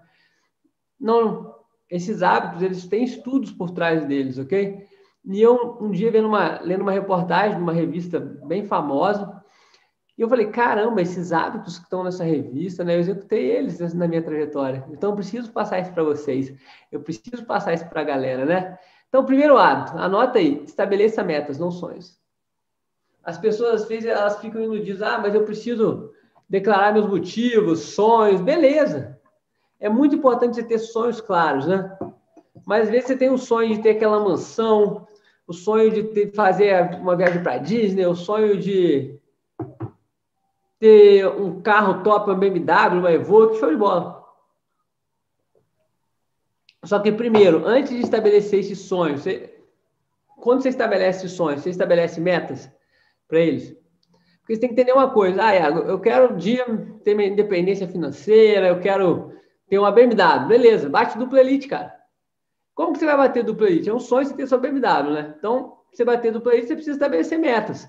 Não, 1.00 1.47
esses 1.90 2.22
hábitos, 2.22 2.62
eles 2.62 2.86
têm 2.86 3.04
estudos 3.04 3.50
por 3.50 3.70
trás 3.70 4.04
deles, 4.04 4.38
ok? 4.38 4.86
E 5.24 5.40
eu, 5.40 5.78
um 5.80 5.90
dia, 5.90 6.10
vendo 6.10 6.28
uma, 6.28 6.60
lendo 6.60 6.82
uma 6.82 6.92
reportagem 6.92 7.58
numa 7.58 7.72
revista 7.72 8.18
bem 8.18 8.64
famosa, 8.64 9.42
e 10.16 10.22
eu 10.22 10.28
falei, 10.28 10.48
caramba, 10.48 11.00
esses 11.00 11.30
hábitos 11.30 11.78
que 11.78 11.84
estão 11.84 12.02
nessa 12.02 12.24
revista, 12.24 12.82
né? 12.82 12.96
Eu 12.96 13.00
executei 13.00 13.52
eles 13.52 13.94
na 13.94 14.08
minha 14.08 14.20
trajetória. 14.20 14.84
Então, 14.90 15.10
eu 15.10 15.16
preciso 15.16 15.52
passar 15.52 15.78
isso 15.78 15.92
para 15.92 16.02
vocês. 16.02 16.52
Eu 16.90 17.00
preciso 17.00 17.46
passar 17.46 17.72
isso 17.72 17.88
para 17.88 18.00
a 18.00 18.04
galera, 18.04 18.44
né? 18.44 18.76
Então, 19.08 19.24
primeiro 19.24 19.56
hábito, 19.56 19.96
anota 19.96 20.40
aí, 20.40 20.64
estabeleça 20.64 21.22
metas, 21.22 21.56
não 21.56 21.70
sonhos. 21.70 22.18
As 23.22 23.38
pessoas, 23.38 23.82
às 23.82 23.88
vezes, 23.88 24.06
elas 24.06 24.40
ficam 24.40 24.60
iludidas, 24.60 25.02
ah, 25.02 25.18
mas 25.18 25.34
eu 25.34 25.44
preciso 25.44 26.10
declarar 26.48 26.92
meus 26.92 27.06
motivos, 27.06 27.80
sonhos, 27.80 28.40
beleza. 28.40 29.17
É 29.80 29.88
muito 29.88 30.16
importante 30.16 30.56
você 30.56 30.62
ter 30.62 30.78
sonhos 30.78 31.20
claros, 31.20 31.66
né? 31.66 31.96
Mas 32.66 32.84
às 32.84 32.90
vezes 32.90 33.06
você 33.06 33.16
tem 33.16 33.30
o 33.30 33.38
sonho 33.38 33.74
de 33.74 33.82
ter 33.82 33.90
aquela 33.90 34.20
mansão, 34.20 35.06
o 35.46 35.52
sonho 35.52 35.90
de 35.90 36.02
ter, 36.02 36.32
fazer 36.34 36.96
uma 36.96 37.16
viagem 37.16 37.42
para 37.42 37.58
Disney, 37.58 38.04
o 38.04 38.14
sonho 38.14 38.58
de 38.58 39.18
ter 40.78 41.26
um 41.26 41.60
carro 41.62 42.02
top, 42.02 42.28
uma 42.28 42.36
BMW, 42.36 42.98
uma 42.98 43.12
Evoque, 43.12 43.58
show 43.58 43.70
de 43.70 43.76
bola. 43.76 44.18
Só 46.84 46.98
que, 46.98 47.10
primeiro, 47.10 47.66
antes 47.66 47.90
de 47.90 48.00
estabelecer 48.00 48.60
esse 48.60 48.76
sonho, 48.76 49.18
você, 49.18 49.58
quando 50.36 50.62
você 50.62 50.68
estabelece 50.68 51.26
esse 51.26 51.34
sonho, 51.34 51.58
você 51.58 51.70
estabelece 51.70 52.20
metas 52.20 52.70
para 53.26 53.40
eles? 53.40 53.76
Porque 54.40 54.54
você 54.54 54.60
tem 54.60 54.68
que 54.68 54.74
entender 54.74 54.92
uma 54.92 55.10
coisa. 55.10 55.42
Ah, 55.42 55.54
Iago, 55.54 55.80
eu 55.80 55.98
quero 55.98 56.34
um 56.34 56.36
dia 56.36 56.64
ter 57.04 57.14
minha 57.14 57.28
independência 57.28 57.88
financeira, 57.88 58.68
eu 58.68 58.80
quero 58.80 59.32
ter 59.68 59.78
uma 59.78 59.92
BMW. 59.92 60.46
Beleza, 60.46 60.88
bate 60.88 61.18
dupla 61.18 61.40
elite, 61.40 61.68
cara. 61.68 61.94
Como 62.74 62.92
que 62.92 62.98
você 62.98 63.06
vai 63.06 63.16
bater 63.16 63.44
dupla 63.44 63.68
elite? 63.68 63.88
É 63.88 63.94
um 63.94 64.00
sonho 64.00 64.26
você 64.26 64.34
ter 64.34 64.46
sua 64.46 64.58
BMW, 64.58 65.12
né? 65.12 65.34
Então, 65.38 65.78
você 65.92 66.04
bater 66.04 66.32
dupla 66.32 66.52
elite, 66.52 66.68
você 66.68 66.74
precisa 66.74 66.96
estabelecer 66.96 67.38
metas. 67.38 67.88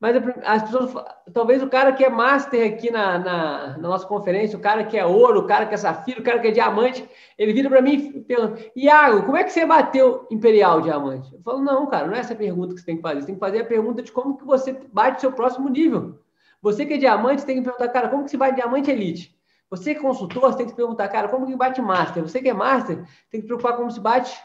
Mas 0.00 0.16
as 0.44 0.62
pessoas, 0.62 0.94
talvez 1.30 1.62
o 1.62 1.68
cara 1.68 1.92
que 1.92 2.02
é 2.02 2.08
master 2.08 2.66
aqui 2.72 2.90
na, 2.90 3.18
na, 3.18 3.66
na, 3.76 3.78
nossa 3.78 4.06
conferência, 4.06 4.58
o 4.58 4.60
cara 4.60 4.82
que 4.82 4.96
é 4.96 5.04
ouro, 5.04 5.40
o 5.40 5.46
cara 5.46 5.66
que 5.66 5.74
é 5.74 5.76
safira, 5.76 6.20
o 6.20 6.24
cara 6.24 6.38
que 6.38 6.48
é 6.48 6.50
diamante, 6.50 7.06
ele 7.36 7.52
vira 7.52 7.68
para 7.68 7.82
mim 7.82 8.12
e 8.14 8.20
pergunta: 8.22 8.62
Iago, 8.74 9.24
como 9.24 9.36
é 9.36 9.44
que 9.44 9.52
você 9.52 9.66
bateu 9.66 10.26
imperial 10.30 10.80
diamante? 10.80 11.34
Eu 11.34 11.42
falo: 11.42 11.62
não, 11.62 11.86
cara, 11.86 12.06
não 12.06 12.14
é 12.14 12.20
essa 12.20 12.34
pergunta 12.34 12.72
que 12.72 12.80
você 12.80 12.86
tem 12.86 12.96
que 12.96 13.02
fazer. 13.02 13.20
Você 13.20 13.26
tem 13.26 13.34
que 13.34 13.40
fazer 13.40 13.60
a 13.60 13.64
pergunta 13.66 14.02
de 14.02 14.10
como 14.10 14.38
que 14.38 14.44
você 14.46 14.72
bate 14.90 15.18
o 15.18 15.20
seu 15.20 15.32
próximo 15.32 15.68
nível. 15.68 16.18
Você 16.62 16.86
que 16.86 16.94
é 16.94 16.98
diamante, 16.98 17.44
tem 17.44 17.56
que 17.56 17.62
perguntar, 17.62 17.88
cara, 17.88 18.08
como 18.08 18.24
que 18.24 18.30
se 18.30 18.38
bate 18.38 18.56
diamante 18.56 18.90
elite? 18.90 19.38
Você 19.70 19.94
que 19.94 20.00
é 20.00 20.02
consultor, 20.02 20.42
você 20.42 20.58
tem 20.58 20.66
que 20.66 20.72
se 20.72 20.76
perguntar, 20.76 21.08
cara, 21.08 21.28
como 21.28 21.46
que 21.46 21.54
bate 21.54 21.80
master? 21.80 22.24
Você 22.24 22.42
que 22.42 22.48
é 22.48 22.52
master, 22.52 22.96
tem 23.30 23.40
que 23.40 23.42
se 23.42 23.46
preocupar 23.46 23.76
como 23.76 23.90
se 23.90 24.00
bate 24.00 24.36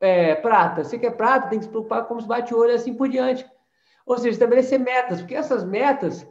é, 0.00 0.36
prata. 0.36 0.84
Você 0.84 0.96
que 0.96 1.06
é 1.06 1.10
prata, 1.10 1.48
tem 1.48 1.58
que 1.58 1.64
se 1.64 1.70
preocupar 1.70 2.04
como 2.04 2.20
se 2.20 2.28
bate 2.28 2.54
ouro 2.54 2.70
e 2.70 2.74
assim 2.74 2.94
por 2.94 3.08
diante. 3.08 3.44
Ou 4.06 4.16
seja, 4.16 4.30
estabelecer 4.30 4.78
metas, 4.78 5.20
porque 5.20 5.34
essas 5.34 5.64
metas, 5.64 6.24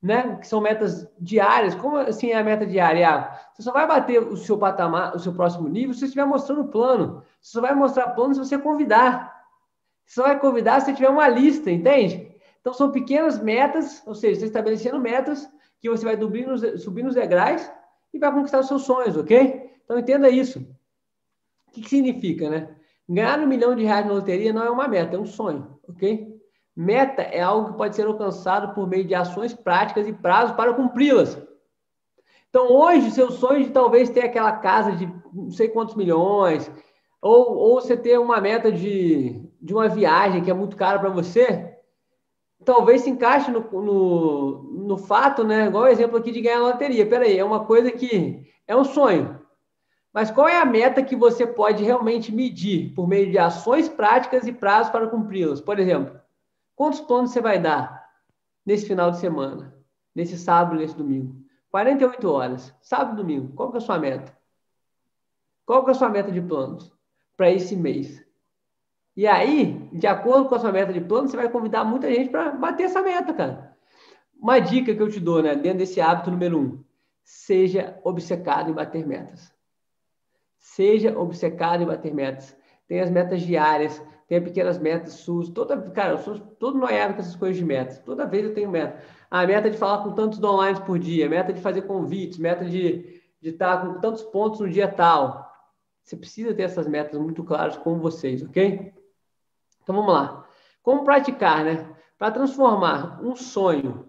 né, 0.00 0.36
que 0.36 0.46
são 0.46 0.60
metas 0.60 1.08
diárias, 1.18 1.74
como 1.74 1.96
assim 1.96 2.30
é 2.30 2.38
a 2.38 2.44
meta 2.44 2.64
diária? 2.64 3.30
Você 3.52 3.62
só 3.62 3.72
vai 3.72 3.86
bater 3.86 4.22
o 4.22 4.36
seu 4.36 4.56
patamar, 4.56 5.16
o 5.16 5.18
seu 5.18 5.32
próximo 5.32 5.68
nível, 5.68 5.92
se 5.92 6.00
você 6.00 6.06
estiver 6.06 6.26
mostrando 6.26 6.60
o 6.60 6.68
plano. 6.68 7.24
Você 7.40 7.52
só 7.52 7.60
vai 7.60 7.74
mostrar 7.74 8.10
plano 8.10 8.32
se 8.32 8.38
você 8.38 8.58
convidar. 8.58 9.44
Você 10.06 10.20
só 10.20 10.22
vai 10.22 10.38
convidar 10.38 10.80
se 10.80 10.94
tiver 10.94 11.10
uma 11.10 11.26
lista, 11.26 11.68
entende? 11.68 12.30
Então, 12.60 12.72
são 12.72 12.92
pequenas 12.92 13.42
metas, 13.42 14.02
ou 14.06 14.14
seja, 14.14 14.38
você 14.38 14.46
estabelecendo 14.46 15.00
metas 15.00 15.48
que 15.80 15.88
você 15.88 16.04
vai 16.04 16.16
subir 16.16 16.46
nos, 16.46 17.14
degraus 17.14 17.70
e 18.12 18.18
vai 18.18 18.32
conquistar 18.32 18.60
os 18.60 18.68
seus 18.68 18.82
sonhos, 18.82 19.16
ok? 19.16 19.70
Então, 19.84 19.98
entenda 19.98 20.28
isso. 20.28 20.60
O 21.68 21.72
que, 21.72 21.82
que 21.82 21.88
significa, 21.88 22.50
né? 22.50 22.76
Ganhar 23.08 23.40
um 23.40 23.46
milhão 23.46 23.74
de 23.74 23.84
reais 23.84 24.06
na 24.06 24.12
loteria 24.12 24.52
não 24.52 24.62
é 24.62 24.70
uma 24.70 24.86
meta, 24.86 25.16
é 25.16 25.18
um 25.18 25.26
sonho, 25.26 25.78
ok? 25.88 26.38
Meta 26.76 27.22
é 27.22 27.40
algo 27.40 27.72
que 27.72 27.78
pode 27.78 27.96
ser 27.96 28.06
alcançado 28.06 28.74
por 28.74 28.88
meio 28.88 29.04
de 29.04 29.14
ações 29.14 29.52
práticas 29.52 30.06
e 30.06 30.12
prazos 30.12 30.54
para 30.54 30.74
cumpri-las. 30.74 31.36
Então, 32.48 32.70
hoje, 32.70 33.10
seu 33.10 33.30
sonho 33.30 33.64
de 33.64 33.70
talvez 33.70 34.10
ter 34.10 34.24
aquela 34.24 34.52
casa 34.52 34.92
de 34.92 35.06
não 35.32 35.50
sei 35.50 35.68
quantos 35.68 35.94
milhões, 35.94 36.70
ou, 37.22 37.56
ou 37.56 37.80
você 37.80 37.96
ter 37.96 38.18
uma 38.18 38.40
meta 38.40 38.72
de, 38.72 39.40
de 39.60 39.72
uma 39.72 39.88
viagem 39.88 40.42
que 40.42 40.50
é 40.50 40.54
muito 40.54 40.76
cara 40.76 40.98
para 40.98 41.10
você, 41.10 41.69
talvez 42.64 43.02
se 43.02 43.10
encaixe 43.10 43.50
no, 43.50 43.60
no, 43.60 44.62
no, 44.62 44.98
fato, 44.98 45.44
né? 45.44 45.66
Igual 45.66 45.84
o 45.84 45.88
exemplo 45.88 46.16
aqui 46.16 46.30
de 46.30 46.40
ganhar 46.40 46.60
loteria. 46.60 47.06
Peraí, 47.06 47.38
é 47.38 47.44
uma 47.44 47.64
coisa 47.64 47.90
que 47.90 48.46
é 48.66 48.76
um 48.76 48.84
sonho. 48.84 49.40
Mas 50.12 50.30
qual 50.30 50.48
é 50.48 50.56
a 50.56 50.64
meta 50.64 51.02
que 51.02 51.14
você 51.14 51.46
pode 51.46 51.84
realmente 51.84 52.32
medir 52.32 52.92
por 52.94 53.06
meio 53.06 53.30
de 53.30 53.38
ações 53.38 53.88
práticas 53.88 54.46
e 54.46 54.52
prazos 54.52 54.90
para 54.90 55.06
cumpri-las? 55.06 55.60
Por 55.60 55.78
exemplo, 55.78 56.20
Quantos 56.80 57.02
planos 57.02 57.32
você 57.32 57.42
vai 57.42 57.60
dar 57.60 58.08
nesse 58.64 58.86
final 58.86 59.10
de 59.10 59.18
semana? 59.18 59.76
Nesse 60.14 60.38
sábado, 60.38 60.76
nesse 60.76 60.96
domingo? 60.96 61.44
48 61.70 62.26
horas. 62.26 62.74
Sábado 62.80 63.18
domingo. 63.18 63.54
Qual 63.54 63.70
que 63.70 63.76
é 63.76 63.80
a 63.80 63.82
sua 63.82 63.98
meta? 63.98 64.34
Qual 65.66 65.84
que 65.84 65.90
é 65.90 65.92
a 65.92 65.94
sua 65.94 66.08
meta 66.08 66.32
de 66.32 66.40
planos 66.40 66.90
para 67.36 67.50
esse 67.50 67.76
mês? 67.76 68.26
E 69.16 69.26
aí, 69.26 69.88
de 69.92 70.06
acordo 70.06 70.48
com 70.48 70.54
a 70.54 70.58
sua 70.58 70.72
meta 70.72 70.92
de 70.92 71.00
plano, 71.00 71.28
você 71.28 71.36
vai 71.36 71.48
convidar 71.48 71.84
muita 71.84 72.12
gente 72.12 72.30
para 72.30 72.52
bater 72.52 72.84
essa 72.84 73.02
meta, 73.02 73.32
cara. 73.32 73.76
Uma 74.40 74.58
dica 74.58 74.94
que 74.94 75.02
eu 75.02 75.10
te 75.10 75.20
dou, 75.20 75.42
né, 75.42 75.54
dentro 75.54 75.78
desse 75.78 76.00
hábito 76.00 76.30
número 76.30 76.58
um: 76.58 76.84
seja 77.22 77.98
obcecado 78.04 78.70
em 78.70 78.74
bater 78.74 79.06
metas. 79.06 79.52
Seja 80.58 81.18
obcecado 81.18 81.82
em 81.82 81.86
bater 81.86 82.14
metas. 82.14 82.56
Tem 82.86 83.00
as 83.00 83.10
metas 83.10 83.42
diárias, 83.42 84.02
tenha 84.26 84.40
pequenas 84.40 84.78
metas 84.78 85.14
suas. 85.14 85.48
Toda, 85.48 85.78
cara, 85.90 86.12
eu 86.12 86.18
sou 86.18 86.38
todo 86.38 86.78
noiado 86.78 87.14
com 87.14 87.20
essas 87.20 87.36
coisas 87.36 87.56
de 87.56 87.64
metas. 87.64 87.98
Toda 87.98 88.26
vez 88.26 88.44
eu 88.44 88.54
tenho 88.54 88.70
meta. 88.70 89.02
A 89.30 89.46
meta 89.46 89.70
de 89.70 89.76
falar 89.76 90.02
com 90.02 90.12
tantos 90.12 90.42
online 90.42 90.80
por 90.84 90.98
dia, 90.98 91.28
meta 91.28 91.52
de 91.52 91.60
fazer 91.60 91.82
convites, 91.82 92.38
meta 92.38 92.64
de, 92.64 93.20
de 93.40 93.50
estar 93.50 93.84
com 93.84 94.00
tantos 94.00 94.22
pontos 94.22 94.60
no 94.60 94.68
dia 94.68 94.88
tal. 94.88 95.50
Você 96.02 96.16
precisa 96.16 96.54
ter 96.54 96.62
essas 96.62 96.88
metas 96.88 97.20
muito 97.20 97.44
claras 97.44 97.76
com 97.76 97.98
vocês, 97.98 98.42
ok? 98.42 98.92
Então 99.90 100.04
vamos 100.04 100.14
lá. 100.14 100.46
Como 100.84 101.02
praticar, 101.02 101.64
né? 101.64 101.84
Para 102.16 102.30
transformar 102.30 103.20
um 103.20 103.34
sonho 103.34 104.08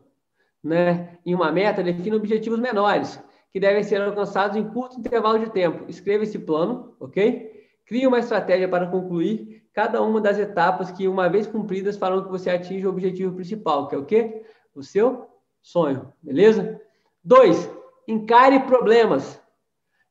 né, 0.64 1.18
em 1.26 1.34
uma 1.34 1.52
meta, 1.52 1.82
defina 1.82 2.18
objetivos 2.18 2.60
menores, 2.60 3.20
que 3.52 3.60
devem 3.60 3.84
ser 3.84 4.00
alcançados 4.00 4.56
em 4.56 4.70
curto 4.70 5.00
intervalo 5.00 5.40
de 5.40 5.50
tempo. 5.50 5.86
Escreva 5.90 6.24
esse 6.24 6.38
plano, 6.38 6.96
ok? 7.00 7.68
Crie 7.84 8.06
uma 8.06 8.20
estratégia 8.20 8.70
para 8.70 8.86
concluir 8.86 9.66
cada 9.74 10.04
uma 10.04 10.22
das 10.22 10.38
etapas 10.38 10.92
que, 10.92 11.08
uma 11.08 11.28
vez 11.28 11.48
cumpridas, 11.48 11.98
farão 11.98 12.24
que 12.24 12.30
você 12.30 12.52
atinja 12.52 12.88
o 12.88 12.92
objetivo 12.92 13.34
principal, 13.34 13.88
que 13.88 13.96
é 13.96 13.98
o 13.98 14.06
quê? 14.06 14.44
O 14.76 14.84
seu 14.84 15.30
sonho, 15.64 16.14
beleza? 16.22 16.80
Dois, 17.24 17.68
encare 18.08 18.60
problemas. 18.60 19.42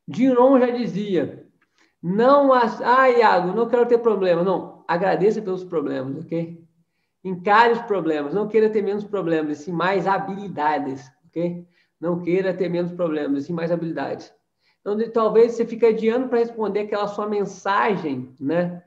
Diron 0.05 0.59
já 0.59 0.69
dizia, 0.69 1.40
não, 2.01 2.51
ah, 2.51 3.09
Iago, 3.09 3.53
não 3.53 3.67
quero 3.67 3.85
ter 3.85 3.99
problema. 3.99 4.43
Não, 4.43 4.83
agradeça 4.87 5.41
pelos 5.41 5.63
problemas, 5.63 6.17
ok? 6.23 6.59
Encare 7.23 7.73
os 7.73 7.81
problemas, 7.83 8.33
não 8.33 8.47
queira 8.47 8.69
ter 8.69 8.81
menos 8.81 9.03
problemas, 9.03 9.59
sim 9.59 9.71
mais 9.71 10.07
habilidades, 10.07 11.11
ok? 11.27 11.67
Não 11.99 12.19
queira 12.19 12.51
ter 12.53 12.67
menos 12.67 12.91
problemas, 12.91 13.43
sim 13.43 13.53
mais 13.53 13.71
habilidades. 13.71 14.33
Então, 14.79 14.97
talvez 15.11 15.51
você 15.51 15.63
fique 15.63 15.85
adiando 15.85 16.27
para 16.27 16.39
responder 16.39 16.81
aquela 16.81 17.07
sua 17.07 17.27
mensagem, 17.27 18.33
né? 18.39 18.83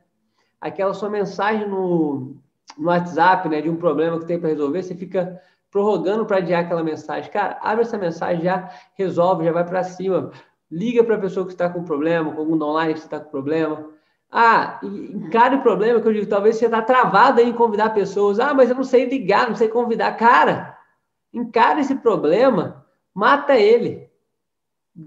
Aquela 0.61 0.93
sua 0.93 1.09
mensagem 1.09 1.69
no, 1.69 2.37
no 2.77 2.89
WhatsApp, 2.89 3.49
né? 3.49 3.61
De 3.61 3.71
um 3.71 3.77
problema 3.77 4.19
que 4.19 4.27
tem 4.27 4.41
para 4.41 4.49
resolver, 4.49 4.83
você 4.83 4.97
fica 4.97 5.41
prorrogando 5.71 6.27
para 6.27 6.39
adiar 6.39 6.65
aquela 6.65 6.83
mensagem. 6.83 7.31
Cara, 7.31 7.59
abre 7.63 7.83
essa 7.83 7.97
mensagem, 7.97 8.43
já 8.43 8.69
resolve, 8.95 9.45
já 9.45 9.53
vai 9.53 9.65
para 9.65 9.85
cima. 9.85 10.33
Liga 10.75 11.05
para 11.05 11.15
a 11.15 11.21
pessoa 11.21 11.47
que 11.47 11.53
está 11.53 11.71
com 11.71 11.85
problema, 11.85 12.33
com 12.33 12.41
algum 12.41 12.61
online 12.61 12.95
que 12.95 12.99
está 12.99 13.21
com 13.21 13.31
problema. 13.31 13.91
Ah, 14.29 14.81
encare 14.83 15.55
o 15.55 15.63
problema 15.63 16.01
que 16.01 16.09
eu 16.09 16.13
digo, 16.13 16.27
talvez 16.27 16.57
você 16.57 16.65
está 16.65 16.83
travado 16.83 17.41
em 17.41 17.53
convidar 17.53 17.95
pessoas. 17.95 18.41
Ah, 18.41 18.53
mas 18.53 18.71
eu 18.71 18.75
não 18.75 18.83
sei 18.83 19.05
ligar, 19.05 19.49
não 19.49 19.55
sei 19.55 19.69
convidar. 19.69 20.11
Cara, 20.17 20.77
encare 21.33 21.81
esse 21.81 21.95
problema, 21.95 22.85
mata 23.15 23.57
ele. 23.57 24.11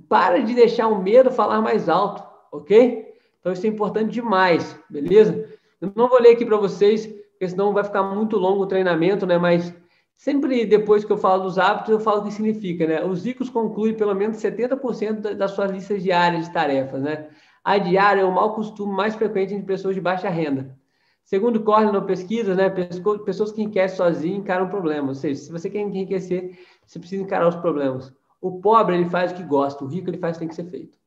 Para 0.08 0.42
de 0.42 0.56
deixar 0.56 0.88
o 0.88 1.04
medo 1.04 1.30
falar 1.30 1.62
mais 1.62 1.90
alto, 1.90 2.24
ok? 2.50 3.14
Então 3.42 3.52
isso 3.52 3.66
é 3.66 3.70
importante 3.70 4.12
demais, 4.12 4.80
beleza? 4.90 5.50
Eu 5.82 5.92
não 5.94 6.08
vou 6.08 6.22
ler 6.22 6.32
aqui 6.32 6.46
para 6.46 6.56
vocês, 6.56 7.06
porque 7.06 7.50
senão 7.50 7.74
vai 7.74 7.84
ficar 7.84 8.04
muito 8.04 8.38
longo 8.38 8.64
o 8.64 8.68
treinamento, 8.68 9.26
né? 9.26 9.38
Mas 9.38 9.74
sempre 10.18 10.66
depois 10.66 11.06
que 11.06 11.12
eu 11.12 11.18
falo 11.18 11.44
dos 11.44 11.58
hábitos, 11.58 11.92
eu 11.92 12.00
falo 12.00 12.22
o 12.22 12.24
que 12.26 12.34
significa, 12.34 12.86
né? 12.86 13.06
Os 13.06 13.24
ricos 13.24 13.50
concluem 13.50 13.94
pelo 13.94 14.14
menos 14.14 14.38
70% 14.38 15.36
das 15.36 15.52
suas 15.52 15.72
listas 15.72 16.04
diárias 16.04 16.48
de 16.48 16.54
tarefas, 16.54 17.02
né? 17.02 17.30
A 17.64 17.78
diária 17.78 18.22
é 18.22 18.26
o 18.26 18.34
mau 18.34 18.54
costume 18.56 18.94
mais 18.94 19.16
frequente 19.16 19.54
entre 19.54 19.66
pessoas 19.66 19.94
de 19.94 20.02
baixa 20.02 20.30
renda. 20.30 20.76
Segundo 21.24 21.62
Corley, 21.62 22.02
pesquisa, 22.06 22.56
né, 22.56 22.70
pessoas 23.26 23.52
que 23.52 23.62
enriquecem 23.62 23.98
sozinhas 23.98 24.40
encaram 24.40 24.70
problemas. 24.70 25.10
Ou 25.10 25.16
seja, 25.16 25.42
se 25.42 25.52
você 25.52 25.70
quer 25.70 25.80
enriquecer, 25.80 26.58
você 26.86 26.98
precisa 26.98 27.22
encarar 27.22 27.50
os 27.50 27.58
problemas. 27.58 28.14
O 28.40 28.62
pobre, 28.62 28.96
ele 28.96 29.10
faz 29.10 29.34
o 29.34 29.36
que 29.36 29.44
gosta, 29.44 29.84
o 29.84 29.88
rico, 29.88 30.10
ele 30.10 30.18
faz 30.18 30.38
o 30.38 30.40
que 30.40 30.46
tem 30.46 30.48
que 30.48 30.56
ser 30.56 30.64
feito. 30.64 30.98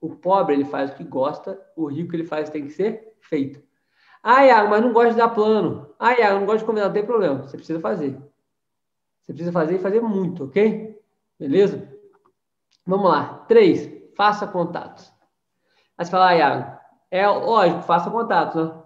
O 0.00 0.16
pobre, 0.16 0.54
ele 0.54 0.64
faz 0.64 0.90
o 0.90 0.94
que 0.94 1.04
gosta, 1.04 1.60
o 1.76 1.86
rico, 1.86 2.16
ele 2.16 2.24
faz 2.24 2.48
o 2.48 2.52
que 2.52 2.58
tem 2.58 2.66
que 2.66 2.72
ser 2.72 3.12
feito. 3.20 3.62
Ah, 4.22 4.46
Iago, 4.46 4.70
mas 4.70 4.80
não 4.80 4.92
gosto 4.94 5.10
de 5.10 5.16
dar 5.18 5.28
plano. 5.28 5.94
Ah, 5.98 6.18
Iago, 6.18 6.40
não 6.40 6.46
gosto 6.46 6.60
de 6.60 6.64
combinar, 6.64 6.86
não 6.86 6.94
tem 6.94 7.04
problema. 7.04 7.42
Você 7.42 7.56
precisa 7.58 7.78
fazer. 7.78 8.18
Você 9.28 9.34
precisa 9.34 9.52
fazer 9.52 9.76
e 9.76 9.78
fazer 9.78 10.00
muito, 10.00 10.44
ok? 10.44 10.98
Beleza? 11.38 11.86
Vamos 12.86 13.10
lá. 13.10 13.44
Três, 13.46 13.86
faça 14.16 14.46
contatos. 14.46 15.12
Aí 15.98 16.06
você 16.06 16.10
fala, 16.10 16.28
ah, 16.28 16.34
Iago, 16.34 16.78
é 17.10 17.28
lógico, 17.28 17.82
faça 17.82 18.10
contatos, 18.10 18.64
né? 18.64 18.82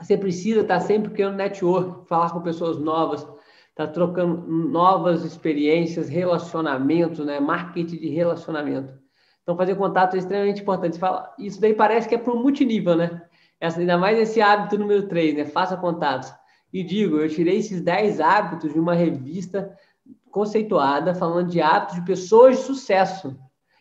Você 0.00 0.16
precisa 0.16 0.62
estar 0.62 0.80
sempre 0.80 1.12
criando 1.12 1.36
network, 1.36 2.08
falar 2.08 2.32
com 2.32 2.40
pessoas 2.40 2.78
novas, 2.78 3.24
está 3.68 3.86
trocando 3.86 4.44
novas 4.48 5.24
experiências, 5.24 6.08
relacionamentos, 6.08 7.24
né? 7.24 7.38
Marketing 7.38 7.96
de 7.96 8.08
relacionamento. 8.08 8.92
Então, 9.40 9.56
fazer 9.56 9.76
contato 9.76 10.14
é 10.14 10.18
extremamente 10.18 10.62
importante. 10.62 10.98
Fala, 10.98 11.32
isso 11.38 11.60
daí 11.60 11.74
parece 11.74 12.08
que 12.08 12.16
é 12.16 12.18
para 12.18 12.32
o 12.32 12.42
multinível, 12.42 12.96
né? 12.96 13.22
Essa, 13.60 13.78
ainda 13.78 13.96
mais 13.96 14.18
esse 14.18 14.40
hábito 14.40 14.76
número 14.76 15.06
3, 15.06 15.36
né? 15.36 15.44
Faça 15.44 15.76
contatos. 15.76 16.32
E 16.72 16.82
digo, 16.82 17.16
eu 17.18 17.28
tirei 17.28 17.58
esses 17.58 17.80
10 17.80 18.20
hábitos 18.20 18.72
de 18.72 18.78
uma 18.78 18.94
revista 18.94 19.76
conceituada 20.30 21.14
falando 21.14 21.48
de 21.48 21.60
hábitos 21.60 21.96
de 21.96 22.04
pessoas 22.04 22.58
de 22.58 22.62
sucesso. 22.62 23.38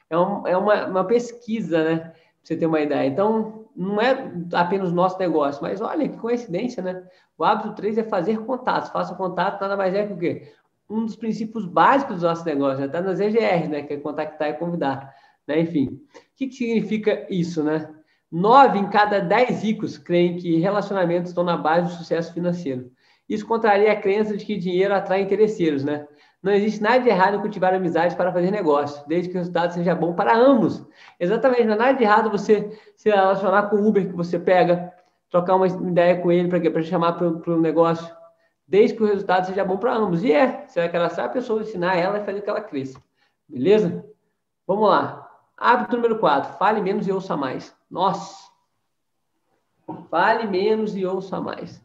É, 0.10 0.18
um, 0.18 0.48
é 0.48 0.58
uma, 0.58 0.86
uma 0.86 1.04
pesquisa, 1.04 1.84
né? 1.84 1.98
Pra 2.00 2.14
você 2.44 2.56
ter 2.56 2.66
uma 2.66 2.80
ideia. 2.80 3.08
Então, 3.08 3.68
não 3.76 4.02
é 4.02 4.32
apenas 4.54 4.92
nosso 4.92 5.20
negócio, 5.20 5.62
mas 5.62 5.82
olha 5.82 6.08
que 6.08 6.18
coincidência, 6.18 6.82
né? 6.82 7.06
O 7.38 7.44
hábito 7.44 7.76
3 7.76 7.98
é 8.00 8.04
fazer 8.04 8.40
contatos. 8.46 8.90
Faça 8.90 9.16
contato, 9.16 9.62
nada 9.62 9.76
mais 9.76 9.94
é 9.94 10.08
que 10.08 10.14
o 10.14 10.18
quê? 10.18 10.54
Um 10.90 11.06
dos 11.06 11.18
princípios 11.18 11.66
básicos 11.66 12.22
do 12.22 12.28
nosso 12.28 12.46
negócio, 12.46 12.86
está 12.86 13.02
né? 13.02 13.08
nas 13.08 13.20
EGR, 13.20 13.70
né? 13.70 13.84
Que 13.84 13.94
é 13.94 13.98
contactar 13.98 14.50
e 14.50 14.54
convidar. 14.54 15.14
Né? 15.46 15.60
Enfim, 15.60 15.88
o 15.88 16.36
que, 16.36 16.48
que 16.48 16.56
significa 16.56 17.28
isso, 17.30 17.64
né? 17.64 17.94
Nove 18.32 18.78
em 18.78 18.90
cada 18.90 19.20
dez 19.20 19.64
ricos 19.64 19.98
creem 19.98 20.38
que 20.38 20.58
relacionamentos 20.58 21.30
estão 21.30 21.44
na 21.44 21.56
base 21.56 21.88
do 21.88 21.98
sucesso 21.98 22.34
financeiro. 22.34 22.92
Isso 23.28 23.46
contraria 23.46 23.92
a 23.92 23.96
crença 23.96 24.36
de 24.36 24.46
que 24.46 24.58
dinheiro 24.58 24.94
atrai 24.94 25.22
interesseiros, 25.22 25.84
né? 25.84 26.08
Não 26.42 26.52
existe 26.54 26.82
nada 26.82 27.00
de 27.00 27.10
errado 27.10 27.38
em 27.38 27.42
cultivar 27.42 27.74
amizades 27.74 28.16
para 28.16 28.32
fazer 28.32 28.52
negócio, 28.52 29.06
desde 29.08 29.30
que 29.30 29.36
o 29.36 29.40
resultado 29.40 29.74
seja 29.74 29.96
bom 29.96 30.14
para 30.14 30.38
ambos. 30.38 30.86
Exatamente, 31.20 31.66
não 31.66 31.74
é 31.74 31.78
nada 31.78 31.94
de 31.94 32.04
errado 32.04 32.30
você 32.30 32.78
se 32.96 33.10
relacionar 33.10 33.64
com 33.64 33.78
o 33.78 33.88
Uber 33.88 34.08
que 34.08 34.16
você 34.16 34.38
pega, 34.40 34.94
trocar 35.30 35.56
uma 35.56 35.68
ideia 35.68 36.22
com 36.22 36.32
ele 36.32 36.48
para 36.48 36.84
chamar 36.84 37.14
para 37.14 37.28
o 37.28 37.60
negócio, 37.60 38.16
desde 38.68 38.96
que 38.96 39.04
o 39.04 39.08
resultado 39.08 39.46
seja 39.46 39.66
bom 39.66 39.78
para 39.78 39.96
ambos. 39.96 40.24
E 40.24 40.32
é, 40.32 40.66
você 40.68 40.80
vai 40.80 40.90
cadastrar 40.90 41.28
a 41.28 41.30
pessoa, 41.30 41.62
ensinar 41.62 41.98
ela 41.98 42.20
e 42.20 42.26
fazer 42.26 42.42
que 42.42 42.50
ela 42.50 42.62
cresça. 42.62 43.02
Beleza? 43.48 44.06
Vamos 44.66 44.90
lá. 44.90 45.28
Hábito 45.58 45.96
número 45.96 46.20
4. 46.20 46.58
Fale 46.58 46.82
menos 46.82 47.08
e 47.08 47.12
ouça 47.12 47.36
mais. 47.36 47.77
Nossa! 47.90 48.48
Fale 50.10 50.48
menos 50.48 50.96
e 50.96 51.06
ouça 51.06 51.40
mais. 51.40 51.82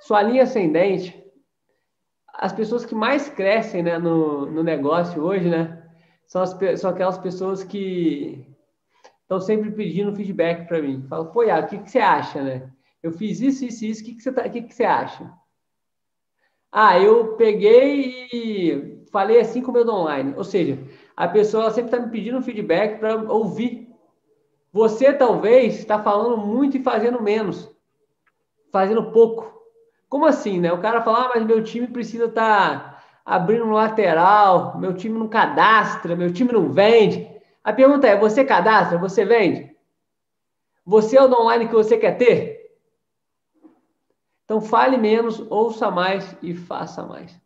Sua 0.00 0.22
linha 0.22 0.44
ascendente 0.44 1.18
as 2.38 2.52
pessoas 2.52 2.86
que 2.86 2.94
mais 2.94 3.28
crescem 3.28 3.82
né, 3.82 3.98
no, 3.98 4.46
no 4.46 4.62
negócio 4.62 5.20
hoje, 5.22 5.48
né? 5.50 5.84
São, 6.24 6.40
as, 6.40 6.56
são 6.78 6.90
aquelas 6.90 7.18
pessoas 7.18 7.64
que 7.64 8.46
estão 9.22 9.40
sempre 9.40 9.72
pedindo 9.72 10.14
feedback 10.14 10.68
para 10.68 10.80
mim. 10.80 11.04
Falo, 11.08 11.32
pô, 11.32 11.42
Iago, 11.42 11.66
o 11.66 11.70
que, 11.70 11.78
que 11.78 11.90
você 11.90 11.98
acha, 11.98 12.40
né? 12.40 12.70
Eu 13.02 13.10
fiz 13.10 13.40
isso, 13.40 13.64
isso, 13.64 13.84
isso, 13.84 14.02
o 14.02 14.04
que, 14.04 14.14
que, 14.14 14.22
você, 14.22 14.32
tá, 14.32 14.48
que, 14.48 14.62
que 14.62 14.74
você 14.74 14.84
acha? 14.84 15.28
Ah, 16.70 16.98
eu 16.98 17.34
peguei 17.36 18.28
e 18.32 19.04
falei 19.10 19.40
assim 19.40 19.60
com 19.60 19.72
o 19.72 19.74
meu 19.74 19.88
online. 19.88 20.34
Ou 20.36 20.44
seja, 20.44 20.78
a 21.16 21.26
pessoa 21.26 21.70
sempre 21.72 21.90
está 21.90 21.98
me 21.98 22.12
pedindo 22.12 22.40
feedback 22.40 23.00
para 23.00 23.16
ouvir. 23.32 23.87
Você 24.78 25.12
talvez 25.12 25.76
está 25.76 26.00
falando 26.00 26.36
muito 26.36 26.76
e 26.76 26.82
fazendo 26.84 27.20
menos, 27.20 27.68
fazendo 28.70 29.10
pouco. 29.10 29.60
Como 30.08 30.24
assim, 30.24 30.60
né? 30.60 30.72
O 30.72 30.80
cara 30.80 31.02
fala, 31.02 31.24
ah, 31.24 31.30
mas 31.34 31.44
meu 31.44 31.64
time 31.64 31.88
precisa 31.88 32.26
estar 32.26 32.92
tá 32.94 33.02
abrindo 33.26 33.64
um 33.64 33.72
lateral, 33.72 34.78
meu 34.78 34.94
time 34.94 35.18
não 35.18 35.26
cadastra, 35.26 36.14
meu 36.14 36.32
time 36.32 36.52
não 36.52 36.70
vende. 36.70 37.28
A 37.64 37.72
pergunta 37.72 38.06
é: 38.06 38.16
você 38.16 38.44
cadastra, 38.44 38.98
você 38.98 39.24
vende? 39.24 39.76
Você 40.86 41.16
é 41.16 41.24
o 41.24 41.32
online 41.32 41.66
que 41.66 41.74
você 41.74 41.98
quer 41.98 42.16
ter? 42.16 42.78
Então 44.44 44.60
fale 44.60 44.96
menos, 44.96 45.40
ouça 45.50 45.90
mais 45.90 46.36
e 46.40 46.54
faça 46.54 47.04
mais. 47.04 47.36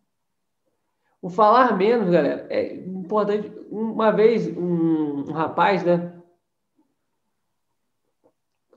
O 1.22 1.30
falar 1.30 1.78
menos, 1.78 2.10
galera, 2.10 2.46
é 2.50 2.74
importante. 2.74 3.50
Uma 3.70 4.10
vez 4.12 4.54
um, 4.54 5.30
um 5.30 5.32
rapaz, 5.32 5.82
né, 5.82 6.11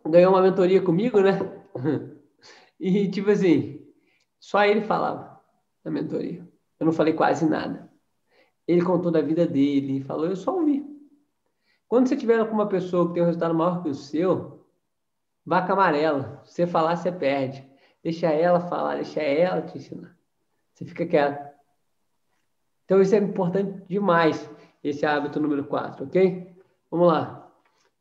ganhou 0.09 0.31
uma 0.33 0.41
mentoria 0.41 0.81
comigo, 0.81 1.19
né? 1.21 1.31
E, 2.79 3.09
tipo 3.09 3.31
assim, 3.31 3.85
só 4.39 4.63
ele 4.63 4.81
falava 4.81 5.41
na 5.83 5.89
mentoria. 5.89 6.45
Eu 6.79 6.85
não 6.85 6.93
falei 6.93 7.13
quase 7.13 7.45
nada. 7.45 7.89
Ele 8.67 8.83
contou 8.83 9.11
da 9.11 9.21
vida 9.21 9.47
dele, 9.47 10.01
falou, 10.01 10.25
eu 10.25 10.35
só 10.35 10.53
ouvi. 10.53 10.85
Quando 11.87 12.07
você 12.07 12.17
tiver 12.17 12.43
com 12.45 12.53
uma 12.53 12.67
pessoa 12.67 13.07
que 13.07 13.13
tem 13.13 13.23
um 13.23 13.27
resultado 13.27 13.53
maior 13.53 13.81
que 13.81 13.89
o 13.89 13.93
seu, 13.93 14.65
vaca 15.45 15.73
amarela. 15.73 16.41
Você 16.45 16.65
falar, 16.65 16.95
você 16.95 17.11
perde. 17.11 17.63
Deixa 18.03 18.27
ela 18.27 18.59
falar, 18.59 18.95
deixa 18.95 19.21
ela 19.21 19.61
te 19.61 19.77
ensinar. 19.77 20.17
Você 20.73 20.85
fica 20.85 21.05
quieto. 21.05 21.55
Então, 22.83 23.01
isso 23.01 23.15
é 23.15 23.17
importante 23.17 23.83
demais, 23.87 24.49
esse 24.83 25.05
hábito 25.05 25.39
número 25.39 25.63
4, 25.65 26.05
ok? 26.05 26.55
Vamos 26.91 27.07
lá. 27.07 27.51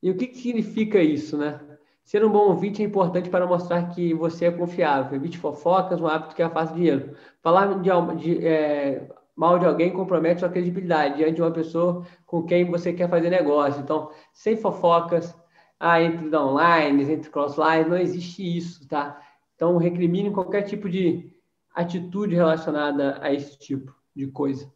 E 0.03 0.11
o 0.11 0.17
que, 0.17 0.27
que 0.27 0.37
significa 0.37 1.01
isso, 1.01 1.39
né? 1.39 1.74
Ser 2.05 2.23
um 2.23 2.31
bom 2.31 2.49
ouvinte 2.49 2.83
é 2.83 2.85
importante 2.85 3.31
para 3.31 3.47
mostrar 3.47 3.89
que 3.89 4.13
você 4.13 4.45
é 4.45 4.51
confiável. 4.51 5.17
Evite 5.17 5.39
fofocas, 5.39 6.01
um 6.01 6.07
hábito 6.07 6.37
que 6.37 6.43
afasta 6.43 6.75
dinheiro. 6.75 7.17
Falar 7.43 7.81
de, 7.81 7.91
de, 8.19 8.47
é, 8.47 9.09
mal 9.35 9.59
de 9.59 9.65
alguém 9.65 9.91
compromete 9.91 10.41
sua 10.41 10.51
credibilidade 10.51 11.17
diante 11.17 11.37
de 11.37 11.43
uma 11.43 11.51
pessoa 11.51 12.07
com 12.27 12.43
quem 12.43 12.71
você 12.71 12.93
quer 12.93 13.09
fazer 13.09 13.31
negócio. 13.31 13.81
Então, 13.81 14.11
sem 14.35 14.55
fofocas, 14.55 15.35
ah, 15.81 16.01
entre 16.01 16.29
downlines, 16.29 17.09
entre 17.09 17.31
crosslines, 17.31 17.89
não 17.89 17.97
existe 17.97 18.57
isso, 18.57 18.87
tá? 18.87 19.19
Então, 19.55 19.79
recrimine 19.79 20.31
qualquer 20.31 20.63
tipo 20.63 20.91
de 20.91 21.33
atitude 21.75 22.35
relacionada 22.35 23.19
a 23.23 23.33
esse 23.33 23.59
tipo 23.59 23.95
de 24.15 24.27
coisa. 24.27 24.71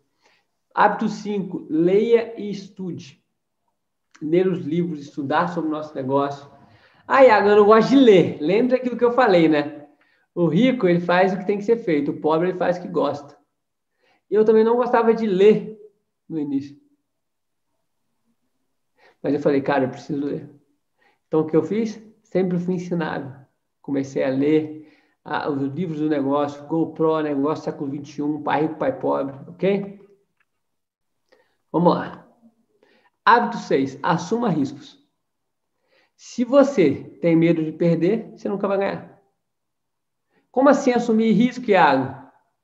Hábito 0.74 1.08
5, 1.08 1.66
leia 1.68 2.40
e 2.40 2.50
estude. 2.50 3.22
ler 4.20 4.48
os 4.48 4.64
livros, 4.64 5.00
estudar 5.00 5.48
sobre 5.48 5.68
o 5.68 5.72
nosso 5.72 5.94
negócio. 5.94 6.57
Ah, 7.08 7.24
Iago, 7.24 7.48
eu 7.48 7.56
não 7.56 7.64
gosto 7.64 7.88
de 7.88 7.96
ler. 7.96 8.36
Lembra 8.38 8.76
aquilo 8.76 8.98
que 8.98 9.04
eu 9.04 9.12
falei, 9.12 9.48
né? 9.48 9.88
O 10.34 10.46
rico, 10.46 10.86
ele 10.86 11.00
faz 11.00 11.32
o 11.32 11.38
que 11.38 11.46
tem 11.46 11.56
que 11.56 11.64
ser 11.64 11.78
feito. 11.78 12.10
O 12.10 12.20
pobre, 12.20 12.50
ele 12.50 12.58
faz 12.58 12.76
o 12.76 12.82
que 12.82 12.88
gosta. 12.88 13.34
Eu 14.30 14.44
também 14.44 14.62
não 14.62 14.76
gostava 14.76 15.14
de 15.14 15.26
ler 15.26 15.80
no 16.28 16.38
início. 16.38 16.78
Mas 19.22 19.32
eu 19.32 19.40
falei, 19.40 19.62
cara, 19.62 19.84
eu 19.84 19.88
preciso 19.88 20.22
ler. 20.22 20.50
Então, 21.26 21.40
o 21.40 21.46
que 21.46 21.56
eu 21.56 21.62
fiz? 21.62 21.98
Sempre 22.22 22.58
fui 22.58 22.74
ensinado. 22.74 23.34
Comecei 23.80 24.22
a 24.22 24.28
ler 24.28 24.86
os 25.50 25.62
livros 25.74 26.00
do 26.00 26.10
negócio, 26.10 26.66
GoPro, 26.66 27.20
negócio 27.20 27.64
século 27.64 27.90
XXI, 28.04 28.42
pai 28.44 28.62
rico, 28.62 28.76
pai 28.76 28.98
pobre, 28.98 29.34
ok? 29.48 29.98
Vamos 31.72 31.94
lá. 31.94 32.26
Hábito 33.24 33.56
6. 33.56 33.98
Assuma 34.02 34.50
riscos. 34.50 34.97
Se 36.18 36.44
você 36.44 37.16
tem 37.20 37.36
medo 37.36 37.64
de 37.64 37.70
perder, 37.70 38.32
você 38.36 38.48
nunca 38.48 38.66
vai 38.66 38.76
ganhar. 38.76 39.22
Como 40.50 40.68
assim 40.68 40.92
assumir 40.92 41.30
risco, 41.30 41.70
Iago? 41.70 42.12